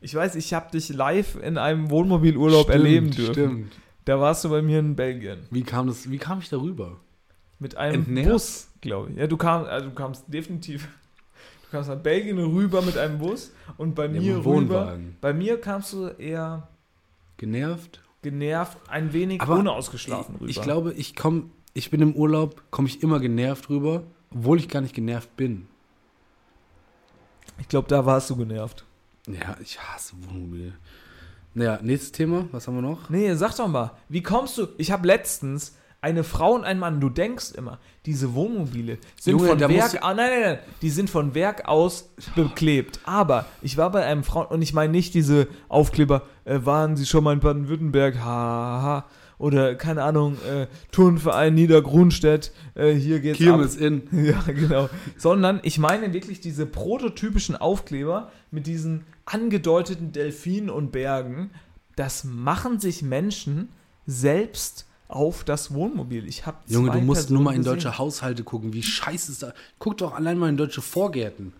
[0.00, 3.32] Ich weiß, ich habe dich live in einem Wohnmobilurlaub Stimmt, erleben dürfen.
[3.32, 3.72] Stimmt.
[4.04, 5.40] Da warst du bei mir in Belgien.
[5.50, 7.00] Wie kam, das, wie kam ich darüber?
[7.58, 8.30] Mit einem Entnervt?
[8.30, 9.16] Bus, glaube ich.
[9.16, 10.88] Ja, du, kam, also du kamst definitiv.
[11.68, 14.44] Du kamst nach Belgien rüber mit einem Bus und bei Ja, mir rüber.
[14.44, 15.16] Wohnwagen.
[15.20, 16.68] Bei mir kamst du eher
[17.38, 18.00] Genervt?
[18.22, 20.48] genervt, ein wenig Aber unausgeschlafen rüber.
[20.48, 24.68] Ich glaube, ich komme, ich bin im Urlaub, komme ich immer genervt rüber, obwohl ich
[24.68, 25.66] gar nicht genervt bin.
[27.58, 28.84] ich glaube, da warst du genervt.
[29.26, 30.72] Ja, ich hasse Wohnmobile.
[31.54, 33.08] Naja, nächstes Thema, was haben wir noch?
[33.08, 34.68] Nee, sag doch mal, wie kommst du?
[34.78, 39.48] Ich habe letztens eine Frau und ein Mann, du denkst immer, diese Wohnmobile sind Junge,
[39.48, 43.00] von Werk ah, nein, nein, nein, die sind von Werk aus beklebt.
[43.04, 47.06] Aber ich war bei einem Frauen und ich meine nicht diese Aufkleber, äh, waren Sie
[47.06, 49.06] schon mal in Baden-Württemberg, haha,
[49.38, 53.44] oder keine Ahnung, äh, Turnverein Niedergrunstedt, äh, hier geht's ab.
[53.44, 54.02] Kirmes in.
[54.12, 54.88] Ja, genau.
[55.16, 61.50] Sondern ich meine wirklich diese prototypischen Aufkleber mit diesen angedeuteten Delfinen und Bergen.
[61.96, 63.68] Das machen sich Menschen
[64.06, 66.26] selbst auf das Wohnmobil.
[66.26, 69.52] Ich habe Junge, du musst nur mal in deutsche Haushalte gucken, wie scheiße ist da.
[69.78, 71.52] Guck doch allein mal in deutsche Vorgärten.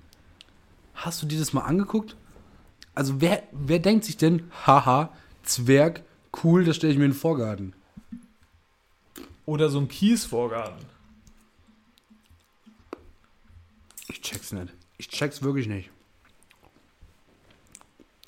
[0.94, 2.16] Hast du dir das mal angeguckt?
[2.94, 5.12] Also wer, wer denkt sich denn, haha,
[5.42, 6.02] Zwerg,
[6.42, 7.74] cool, das stelle ich mir in den Vorgarten.
[9.44, 10.84] Oder so ein Kiesvorgarten.
[14.08, 14.72] Ich check's nicht.
[14.98, 15.90] Ich check's wirklich nicht.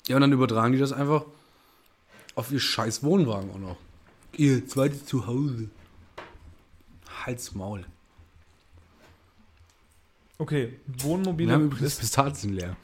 [0.09, 1.23] Ja, und dann übertragen die das einfach
[2.33, 3.77] auf ihr scheiß Wohnwagen auch noch.
[4.35, 5.69] Ihr zweites Zuhause.
[7.25, 7.85] Halt's Maul.
[10.39, 12.75] Okay, Wir Wohnmobile haben übrigens ist, Pistazien leer.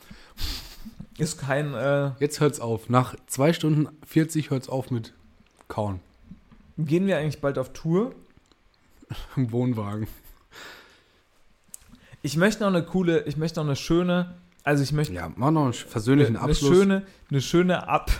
[1.17, 1.73] ist kein.
[1.73, 2.89] Äh, Jetzt hört's auf.
[2.89, 5.13] Nach 2 Stunden 40 hört's auf mit
[5.67, 6.01] Kauen.
[6.77, 8.13] gehen wir eigentlich bald auf Tour?
[9.35, 10.07] Im Wohnwagen.
[12.21, 14.35] Ich möchte noch eine coole, ich möchte noch eine schöne,
[14.65, 16.75] also ich möchte Ja, mach noch einen versöhnlichen eine Abschluss.
[16.75, 18.11] schöne, eine schöne Ab,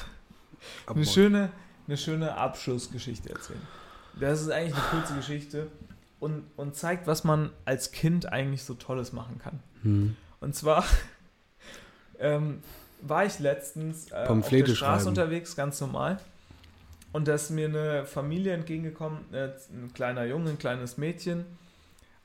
[0.86, 1.52] Ab- eine schöne,
[1.88, 3.62] eine schöne Abschlussgeschichte erzählen.
[4.20, 5.68] Das ist eigentlich eine kurze Geschichte
[6.20, 9.60] und, und zeigt, was man als Kind eigentlich so Tolles machen kann.
[9.82, 10.16] Hm.
[10.40, 10.86] Und zwar
[12.20, 12.62] ähm,
[13.02, 15.08] war ich letztens äh, auf der Straße schreiben.
[15.08, 16.20] unterwegs, ganz normal.
[17.12, 21.46] Und da ist mir eine Familie entgegengekommen, äh, ein kleiner Junge, ein kleines Mädchen.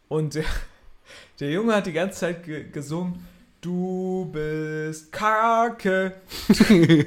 [0.08, 0.44] Und der,
[1.40, 3.26] der Junge hat die ganze Zeit ge gesungen,
[3.60, 6.14] du bist Kacke.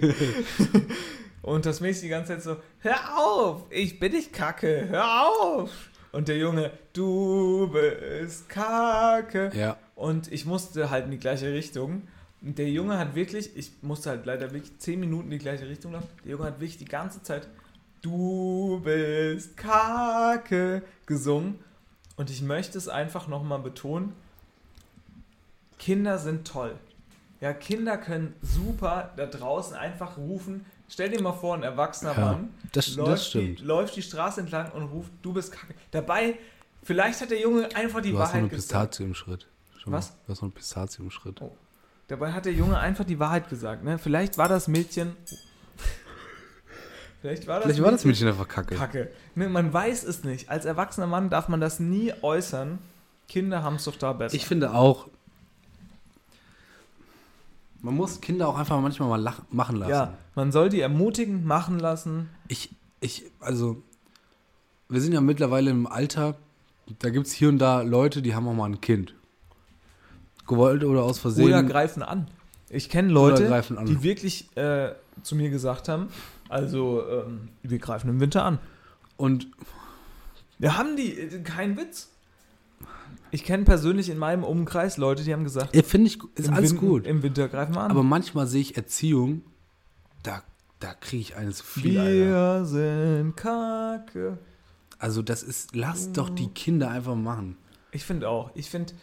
[1.41, 5.71] Und das Mädchen die ganze Zeit so, hör auf, ich bin nicht Kacke, hör auf.
[6.11, 9.51] Und der Junge, du bist Kacke.
[9.53, 9.77] Ja.
[9.95, 12.03] Und ich musste halt in die gleiche Richtung.
[12.41, 15.67] Und der Junge hat wirklich, ich musste halt leider wirklich 10 Minuten in die gleiche
[15.67, 16.07] Richtung laufen.
[16.23, 17.47] Der Junge hat wirklich die ganze Zeit
[18.03, 21.59] Du bist Kacke gesungen.
[22.17, 24.13] Und ich möchte es einfach nochmal betonen.
[25.84, 26.76] Kinder sind toll.
[27.41, 30.65] Ja, Kinder können super da draußen einfach rufen.
[30.88, 33.60] Stell dir mal vor, ein erwachsener Ja, Mann das, läuft, das stimmt.
[33.60, 35.73] Die, läuft die Straße entlang und ruft, du bist Kacke.
[35.91, 36.35] Dabei,
[36.84, 38.91] vielleicht hat der Junge einfach die Du hast noch eine Wahrheit gesagt.
[38.91, 39.47] Pistazie im Schritt.
[39.85, 40.11] Mal, Was?
[40.26, 41.41] Du hast noch eine Pistazie im Schritt.
[41.41, 41.51] Oh.
[42.07, 43.84] Dabei hat der Junge einfach die Wahrheit gesagt.
[43.84, 43.97] Ne?
[43.97, 45.18] Vielleicht war das Mädchen.
[47.22, 48.76] Vielleicht war das, Vielleicht war das Mädchen einfach kacke.
[48.76, 49.11] Kacke.
[49.35, 50.49] Ne, man weiß es nicht.
[50.49, 52.80] Als erwachsener Mann darf man das nie äußern.
[53.27, 54.35] Kinder haben es doch da besser.
[54.35, 55.10] Ich finde auch,
[57.84, 59.91] man muss Kinder auch einfach manchmal mal lach machen lassen.
[59.91, 62.30] ja, man soll die ermutigend machen lassen.
[62.47, 63.84] Ich, ich, also,
[64.89, 66.35] wir sind ja mittlerweile im Alter,
[66.99, 69.14] da gibt es hier und da Leute, die haben auch mal ein Kind.
[70.47, 71.45] Gewollt oder aus Versehen.
[71.45, 72.27] Oder greifen an.
[72.69, 76.07] Ich kenne Leute, die wirklich äh, zu mir gesagt haben,
[76.49, 78.60] also ähm, wir greifen im Winter an.
[79.18, 79.47] und
[80.57, 82.12] Wir haben die, äh, kein Witz.
[83.34, 86.72] Ich kenne persönlich in meinem Umkreis Leute, die haben gesagt, Ja, Finde ich, ist alles
[86.73, 87.07] Win- gut.
[87.07, 87.91] Im Winter greifen wir an.
[87.91, 89.41] Aber manchmal sehe ich Erziehung,
[90.22, 90.43] da,
[90.80, 91.97] da kriege ich eines viel.
[91.99, 92.14] Alter.
[92.61, 94.38] wir sind Kacke.
[94.99, 97.57] Also das ist, lass doch die Kinder einfach machen.
[97.91, 98.51] Ich finde auch.
[98.55, 98.93] Ich finde,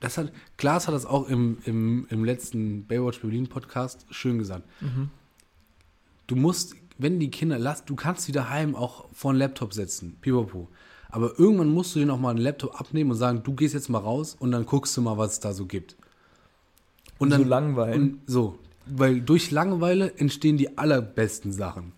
[0.00, 4.64] Das hat, Klaas hat das auch im, im, im letzten Baywatch Berlin Podcast schön gesagt.
[4.80, 5.10] Mhm.
[6.26, 10.16] Du musst, wenn die Kinder, lass, du kannst sie daheim auch vor einen Laptop setzen,
[10.20, 10.68] pipapo.
[11.10, 13.88] Aber irgendwann musst du dir noch mal einen Laptop abnehmen und sagen, du gehst jetzt
[13.88, 15.96] mal raus und dann guckst du mal, was es da so gibt.
[17.18, 18.02] Und So dann langweilen.
[18.02, 21.92] Und so, weil durch Langeweile entstehen die allerbesten Sachen.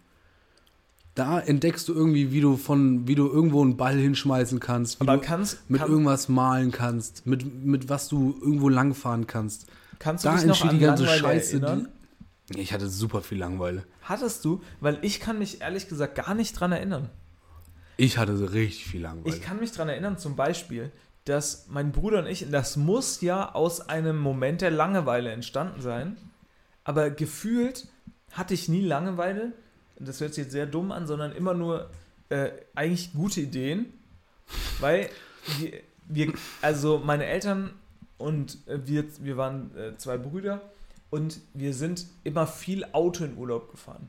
[1.16, 5.09] Da entdeckst du irgendwie, wie du von, wie du irgendwo einen Ball hinschmeißen kannst, wie
[5.09, 9.66] aber du kannst, mit kann, irgendwas malen kannst, mit, mit was du irgendwo langfahren kannst.
[9.99, 11.53] kannst du Da dich noch entsteht an die ganze Langeweile Scheiße.
[11.57, 11.89] erinnern?
[12.49, 13.85] Die, ich hatte super viel Langeweile.
[14.03, 14.61] Hattest du?
[14.81, 17.11] Weil ich kann mich ehrlich gesagt gar nicht dran erinnern.
[18.01, 19.36] Ich hatte so richtig viel Langeweile.
[19.36, 20.90] Ich kann mich daran erinnern, zum Beispiel,
[21.27, 26.16] dass mein Bruder und ich, das muss ja aus einem Moment der Langeweile entstanden sein,
[26.82, 27.89] aber gefühlt
[28.32, 29.52] hatte ich nie Langeweile,
[29.98, 31.90] das hört sich jetzt sehr dumm an, sondern immer nur
[32.31, 33.93] äh, eigentlich gute Ideen,
[34.78, 35.10] weil
[35.59, 35.72] wir,
[36.09, 36.32] wir
[36.62, 37.70] also meine Eltern
[38.16, 40.62] und äh, wir, wir waren äh, zwei Brüder
[41.10, 44.09] und wir sind immer viel Auto in Urlaub gefahren.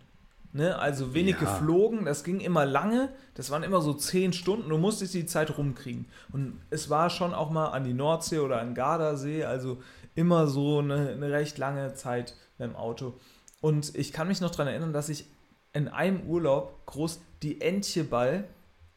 [0.53, 0.77] Ne?
[0.77, 1.39] Also wenig Ja.
[1.39, 5.57] geflogen, das ging immer lange, das waren immer so zehn Stunden, du musstest die Zeit
[5.57, 6.05] rumkriegen.
[6.33, 9.81] Und es war schon auch mal an die Nordsee oder an Gardasee, also
[10.13, 13.13] immer so eine, eine recht lange Zeit beim Auto.
[13.61, 15.25] Und ich kann mich noch daran erinnern, dass ich
[15.73, 18.43] in einem Urlaub groß die Entcheball,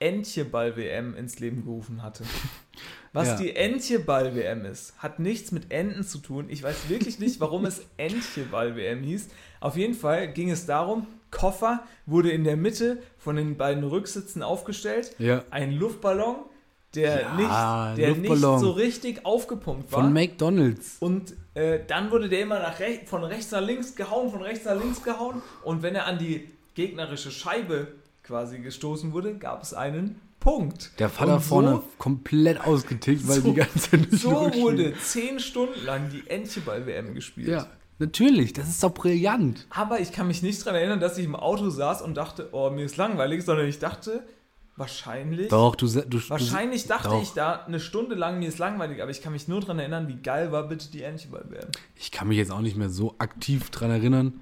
[0.00, 2.24] Entcheball-WM ins Leben gerufen hatte.
[3.12, 3.36] Was Ja.
[3.36, 6.46] die Entcheball-WM ist, hat nichts mit Enten zu tun.
[6.48, 9.28] Ich weiß wirklich nicht, warum es Entcheball-WM hieß.
[9.60, 14.42] Auf jeden Fall ging es darum, Koffer wurde in der Mitte von den beiden Rücksitzen
[14.42, 15.14] aufgestellt.
[15.18, 15.42] Ja.
[15.50, 16.36] Ein Luftballon,
[16.94, 17.34] der, Ja,
[17.94, 20.02] nicht, der nicht so richtig aufgepumpt war.
[20.02, 20.96] Von McDonalds.
[21.00, 24.64] Und äh, dann wurde der immer nach rech von rechts nach links gehauen, von rechts
[24.64, 25.42] nach links gehauen.
[25.64, 27.88] Und wenn er an die gegnerische Scheibe
[28.22, 30.92] quasi gestoßen wurde, gab es einen Punkt.
[31.00, 35.40] Der Vater Und vorne komplett ausgetickt, weil so- die ganze Zeit nicht So wurde zehn
[35.40, 37.48] Stunden lang die Entcheball-WM gespielt.
[37.48, 37.66] Ja,
[37.98, 38.52] natürlich.
[38.52, 39.66] Das ist doch brillant.
[39.70, 42.70] Aber ich kann mich nicht daran erinnern, dass ich im Auto saß und dachte, oh,
[42.70, 44.26] mir ist langweilig, sondern ich dachte,
[44.76, 45.48] wahrscheinlich.
[45.48, 47.22] Doch, du, du Wahrscheinlich dachte doch.
[47.22, 50.08] ich da eine Stunde lang, mir ist langweilig, aber ich kann mich nur daran erinnern,
[50.08, 51.68] wie geil war bitte die Entcheball-WM.
[51.96, 54.40] Ich kann mich jetzt auch nicht mehr so aktiv dran erinnern,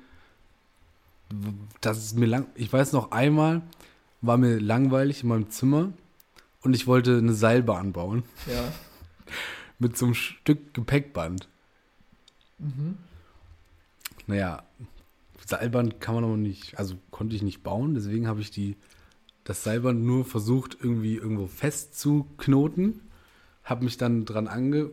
[1.81, 2.47] dass es mir lang.
[2.55, 3.63] Ich weiß noch einmal
[4.23, 5.93] war mir langweilig in meinem Zimmer
[6.63, 8.63] und ich wollte eine Seilbahn bauen Ja.
[9.79, 11.49] mit so einem Stück Gepäckband.
[12.59, 12.99] Mhm.
[14.27, 14.63] Naja,
[15.45, 18.77] Seilband kann man aber nicht, also konnte ich nicht bauen, deswegen habe ich die
[19.45, 23.01] das Seilband nur versucht irgendwie irgendwo festzuknoten,
[23.65, 24.91] habe mich dann dran ange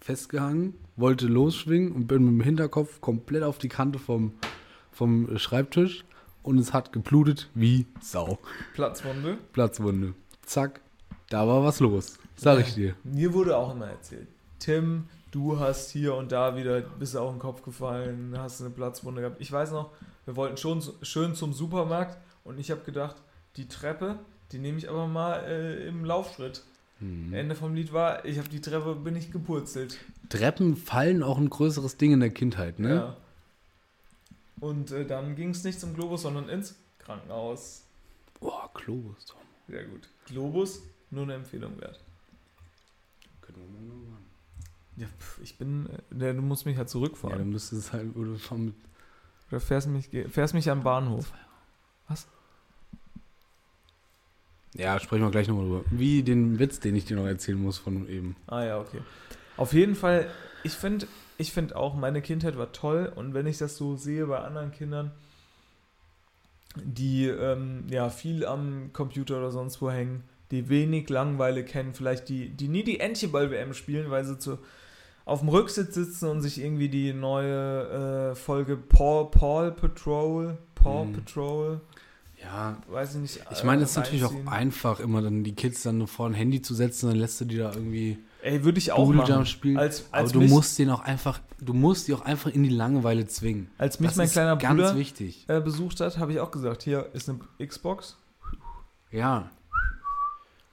[0.00, 4.32] festgehangen, wollte losschwingen und bin mit dem Hinterkopf komplett auf die Kante vom,
[4.92, 6.04] vom Schreibtisch
[6.42, 8.38] und es hat geblutet wie Sau.
[8.74, 9.38] Platzwunde.
[9.52, 10.14] Platzwunde.
[10.44, 10.80] Zack,
[11.28, 12.18] da war was los.
[12.36, 12.94] Sag ich dir.
[13.04, 14.28] Mir wurde auch immer erzählt,
[14.58, 18.70] Tim, du hast hier und da wieder, bist du auf den Kopf gefallen, hast eine
[18.70, 19.40] Platzwunde gehabt.
[19.40, 19.90] Ich weiß noch,
[20.26, 23.16] wir wollten schon schön zum Supermarkt und ich habe gedacht,
[23.56, 24.18] die Treppe,
[24.52, 26.62] die nehme ich aber mal äh, im Laufschritt.
[27.00, 27.32] Mhm.
[27.32, 29.98] Ende vom Lied war, ich habe die Treppe, bin ich gepurzelt.
[30.28, 32.94] Treppen fallen auch ein größeres Ding in der Kindheit, ne?
[32.94, 33.16] Ja.
[34.60, 37.84] Und äh, dann ging es nicht zum Globus, sondern ins Krankenhaus.
[38.40, 39.26] Boah, Globus.
[39.68, 40.08] Sehr gut.
[40.26, 42.00] Globus, nur eine Empfehlung wert.
[45.00, 45.06] Ja,
[45.42, 47.38] ich bin, äh, der, du musst mich halt Ja, zurückfahren.
[47.38, 48.74] dann müsste es halt, oder fahren mit
[49.50, 51.32] Oder fährst mich, fährst mich am Bahnhof.
[54.74, 55.84] Ja, sprechen wir gleich nochmal drüber.
[55.90, 58.36] Wie den Witz, den ich dir noch erzählen muss von eben.
[58.46, 59.00] Ah ja, okay.
[59.56, 60.30] Auf jeden Fall,
[60.62, 61.08] ich finde
[61.38, 64.70] ich find auch, meine Kindheit war toll und wenn ich das so sehe bei anderen
[64.72, 65.10] Kindern,
[66.76, 72.28] die ähm, ja viel am Computer oder sonst wo hängen, die wenig Langeweile kennen, vielleicht
[72.28, 74.58] die, die nie die Entcheball-WM spielen, weil sie zu,
[75.30, 81.04] auf dem Rücksitz sitzen und sich irgendwie die neue äh, Folge Paw, Paw Patrol, Paw
[81.04, 81.12] Mhm.
[81.12, 81.80] Patrol,
[82.42, 83.40] Ja, weiß ich nicht.
[83.52, 86.34] ich meine, es ist äh, natürlich auch einfach, immer dann die Kids dann vor ein
[86.34, 89.32] Handy zu setzen, dann lässt du die da irgendwie Ey, würde ich auch Doodle machen.
[89.34, 89.76] Jump spielen.
[89.76, 92.62] Als, Aber als du mich, musst den auch einfach, du musst die auch einfach in
[92.62, 93.68] die Langeweile zwingen.
[93.78, 97.08] als mich das mein ist kleiner Bruder äh, besucht hat, habe ich auch gesagt, hier
[97.12, 98.16] ist eine Xbox.
[99.10, 99.50] Ja.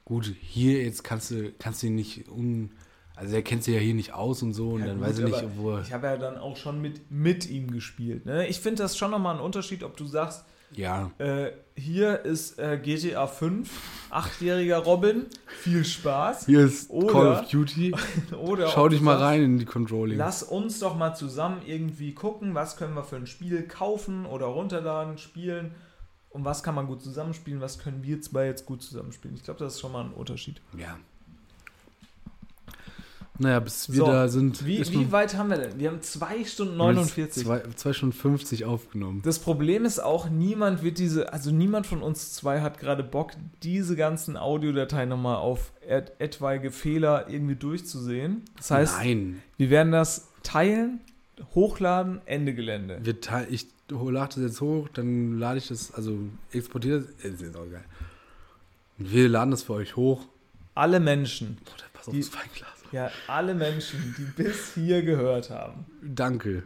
[0.06, 2.72] Gut, hier jetzt kannst du, kannst du ihn nicht un,
[3.18, 5.20] also er kennt sich ja hier nicht aus und so und Ja, dann gut, weiß
[5.20, 5.82] er nicht, wo er.
[5.82, 8.26] Ich habe ja dann auch schon mit, mit ihm gespielt.
[8.26, 8.48] Ne?
[8.48, 11.12] Ich finde das schon nochmal ein Unterschied, ob du sagst, Ja.
[11.18, 13.70] Äh, hier ist äh, GTA 5,
[14.12, 16.46] achtjähriger Robin, viel Spaß.
[16.46, 17.96] Hier ist Oder- Call of Duty.
[18.40, 20.18] Oder Schau dich mal sagst, rein in die Controlling.
[20.18, 24.46] Lass uns doch mal zusammen irgendwie gucken, was können wir für ein Spiel kaufen oder
[24.48, 25.72] runterladen, spielen
[26.30, 29.36] und was kann man gut zusammenspielen, was können wir zwei jetzt gut zusammenspielen.
[29.36, 30.62] Ich glaube, das ist schon mal ein Unterschied.
[30.78, 30.98] Ja.
[33.40, 34.66] Naja, bis wir So, da sind.
[34.66, 35.80] Wie, wie weit haben wir denn?
[35.80, 37.44] Wir haben 2 Stunden wir haben 49.
[37.44, 39.22] Zwei, zwei Stunden 50 aufgenommen.
[39.24, 43.32] Das Problem ist auch, niemand wird diese, also niemand von uns zwei hat gerade Bock,
[43.64, 48.42] diese ganzen Audiodateien nochmal auf et etwaige Fehler irgendwie durchzusehen.
[48.58, 49.42] Das heißt, Nein.
[49.58, 51.00] wir werden das teilen,
[51.54, 53.00] hochladen, Ende Gelände.
[53.04, 56.18] Wir teil, ich lade das jetzt hoch, dann lade ich das, also
[56.52, 57.32] exportiere das.
[57.34, 57.86] Ist jetzt auch geil.
[58.98, 60.26] Und wir laden das für euch hoch.
[60.74, 62.70] Alle Menschen, Boah, der passt auf Die- das Weinglas.
[62.92, 65.86] Ja, alle Menschen, die bis hier gehört haben.
[66.02, 66.64] Danke.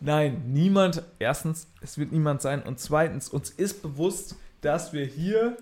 [0.00, 5.56] Nein, niemand, erstens, es wird niemand sein und zweitens, uns ist bewusst, dass wir hier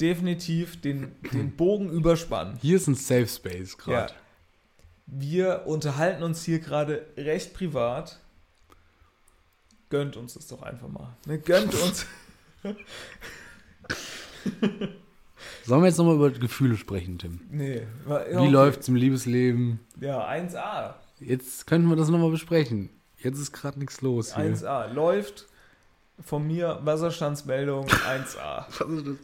[0.00, 2.58] definitiv den, den Bogen überspannen.
[2.60, 4.12] Hier ist ein Safe Space gerade.
[4.12, 4.18] Ja.
[5.06, 8.20] Wir unterhalten uns hier gerade recht privat.
[9.88, 11.16] Gönnt uns das doch einfach mal.
[11.26, 12.06] Ne, gönnt uns.
[15.64, 17.40] Sollen wir jetzt nochmal über Gefühle sprechen, Tim?
[17.50, 17.82] Nee.
[18.04, 18.48] war- Wie okay.
[18.50, 19.80] läuft's im Liebesleben?
[20.00, 20.94] Ja, 1A.
[21.20, 22.90] Jetzt könnten wir das nochmal besprechen.
[23.18, 24.44] Jetzt ist gerade nichts los hier.
[24.44, 24.92] 1A.
[24.92, 25.46] Läuft
[26.24, 28.66] von mir Wasserstandsmeldung 1A.
[28.78, 29.16] Was ist das?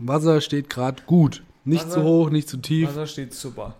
[0.00, 1.42] Wasser steht gerade gut.
[1.64, 2.88] Nicht Wasser- zu hoch, nicht zu tief.
[2.88, 3.74] Wasser steht super.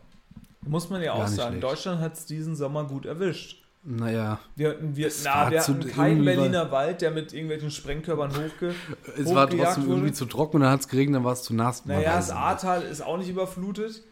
[0.62, 1.52] Muss man ja Gar auch sagen.
[1.58, 1.62] schlecht.
[1.64, 3.62] Deutschland hat es diesen Sommer gut erwischt.
[3.82, 7.70] Naja, Wir hatten, wir, Es na, war wir hatten keinen Berliner Wald, der mit irgendwelchen
[7.70, 8.74] Sprengkörpern hochge...
[9.16, 9.92] es war trotzdem wurde.
[9.94, 11.86] irgendwie zu trocken und dann hat es geregnet, dann war es zu nass.
[11.86, 12.30] Naja, das.
[12.30, 14.02] Ahrtal ist auch nicht überflutet.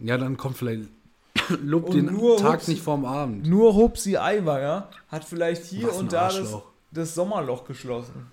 [0.00, 0.90] Ja, dann kommt vielleicht.
[1.62, 3.46] Lob den nur Tag Hupsi- nicht vorm Abend.
[3.46, 6.54] Nur Hupsi Aiwanger hat vielleicht hier und da das,
[6.90, 8.26] das Sommerloch geschlossen.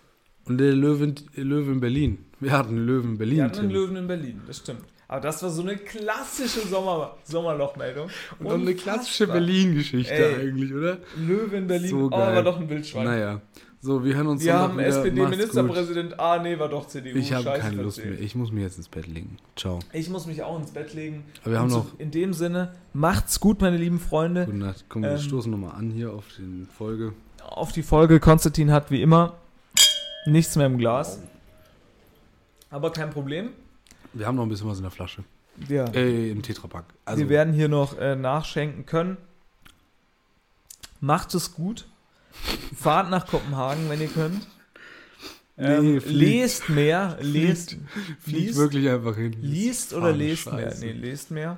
[0.45, 2.25] Und der Löwen, Löwe in Berlin.
[2.41, 3.37] Wir hatten einen Löwen in Berlin.
[3.37, 3.77] Wir hatten einen Tim.
[3.77, 4.81] Löwen in Berlin, das stimmt.
[5.13, 8.09] Aber das war so eine klassische Sommer Sommerlochmeldung.
[8.39, 9.27] Und auch eine klassische.
[9.27, 10.97] Berlin-Geschichte eigentlich, oder?
[11.15, 12.35] Löwe in Berlin, So oh, geil.
[12.35, 13.03] war doch ein Wildschwein.
[13.03, 13.41] Naja.
[13.79, 17.15] So, wir hören uns Wir haben SPD-Ministerpräsident, ah nee, war doch CDU.
[17.15, 18.19] Ich habe keine Lust mehr.
[18.19, 19.37] Ich muss mich jetzt ins Bett legen.
[19.55, 19.77] Ciao.
[19.91, 21.23] Ich muss mich auch ins Bett legen.
[21.43, 21.85] Aber wir haben noch.
[21.99, 24.45] in dem Sinne, macht's gut, meine lieben Freunde.
[24.45, 24.85] Gute Nacht.
[24.89, 27.13] Komm, wir Ähm, stoßen nochmal an hier auf die Folge.
[27.47, 28.19] Auf die Folge.
[28.19, 29.35] Konstantin hat wie immer
[30.25, 31.19] nichts mehr im Glas.
[32.71, 33.49] Aber kein Problem.
[34.13, 35.23] Wir haben noch ein bisschen was in der Flasche.
[35.69, 35.85] Ja.
[35.93, 36.85] Äh, im Tetrapack.
[37.05, 39.17] Also, Wir werden hier noch äh, nachschenken können.
[40.99, 41.87] Macht es gut.
[42.75, 44.47] Fahrt nach Kopenhagen, wenn ihr könnt.
[45.57, 46.15] Ähm, Nee, fliegt.
[46.19, 47.17] lest mehr.
[47.21, 47.77] Lest,
[48.19, 49.33] fliegt liest, wirklich einfach hin.
[49.39, 50.71] liest oder lest mehr.
[50.71, 50.85] Scheiße.
[50.85, 51.57] Nee, lest mehr.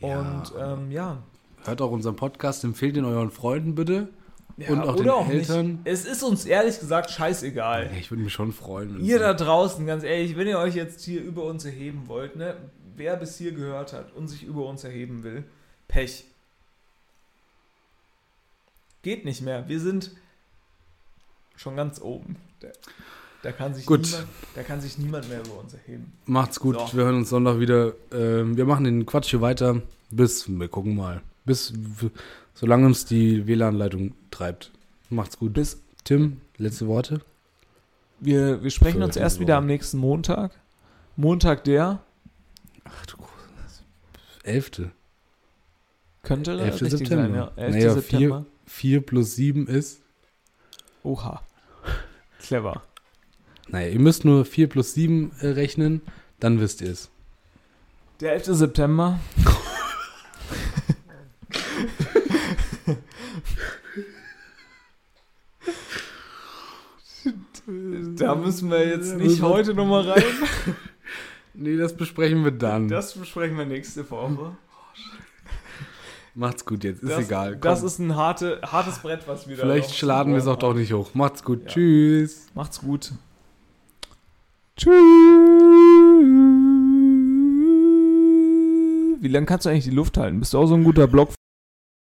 [0.00, 0.20] Ja.
[0.20, 1.22] Und ähm, ja.
[1.64, 4.08] Hört auch unseren Podcast, empfehlt ihn euren Freunden bitte.
[4.56, 4.68] Ja.
[4.70, 5.66] Und auch oder den auch Eltern.
[5.66, 5.80] Nicht.
[5.84, 7.90] Es ist uns ehrlich gesagt scheißegal.
[7.98, 9.00] Ich würde mich schon freuen.
[9.04, 12.36] Ihr es- da draußen, ganz ehrlich, wenn ihr euch jetzt hier über uns erheben wollt,
[12.36, 12.56] ne,
[12.96, 15.44] wer bis hier gehört hat und sich über uns erheben will,
[15.88, 16.24] Pech.
[19.02, 19.68] Geht nicht mehr.
[19.68, 20.10] Wir sind
[21.54, 22.36] schon ganz oben.
[22.60, 22.68] Da,
[23.42, 24.02] da, kann, sich Gut.
[24.06, 26.12] Niemand, da kann sich niemand mehr über uns erheben.
[26.24, 26.76] Macht's gut.
[26.78, 26.96] So.
[26.96, 27.92] Wir hören uns Sonntag wieder.
[28.12, 29.80] Ähm, wir machen den Quatsch hier weiter.
[30.10, 31.20] Bis, wir gucken mal.
[31.44, 31.72] Bis,
[32.56, 34.72] solange uns die WLAN-Leitung treibt.
[35.10, 35.52] Macht's gut.
[35.52, 37.20] Bis Tim, letzte Worte?
[38.18, 39.58] wir, wir sprechen Für uns erst wieder Woche.
[39.58, 40.50] am nächsten Montag.
[41.16, 42.00] Montag der
[42.84, 43.82] Ach du großes.
[44.42, 44.90] Elfte.
[46.22, 46.82] könnte 11.
[46.82, 47.22] richtig September.
[47.24, 47.52] sein, ja.
[47.56, 47.74] 11.
[47.74, 48.46] Naja, September.
[48.66, 50.00] 4 plus 7 ist.
[51.04, 51.42] Oha.
[52.40, 52.82] Clever.
[53.68, 56.00] Naja, ihr müsst nur 4 plus 7 äh, rechnen,
[56.40, 57.10] dann wisst ihr es.
[58.20, 58.46] Der 11.
[58.46, 59.18] September.
[67.66, 70.22] da müssen wir jetzt nicht heute nochmal rein.
[71.58, 72.86] Nee, das besprechen wir dann.
[72.88, 74.58] Das besprechen wir nächste Woche.
[76.34, 77.56] Macht's gut jetzt, ist das, egal.
[77.56, 77.86] Das Komm.
[77.86, 80.74] ist ein harte, hartes Brett, was wir da Vielleicht zu schlagen wir es auch doch
[80.74, 81.14] nicht hoch.
[81.14, 81.62] Macht's gut.
[81.62, 81.68] Ja.
[81.68, 82.48] Tschüss.
[82.54, 83.12] Macht's gut.
[84.76, 84.92] Tschüss.
[89.22, 90.38] Wie lange kannst du eigentlich die Luft halten?
[90.38, 91.30] Bist du auch so ein guter Block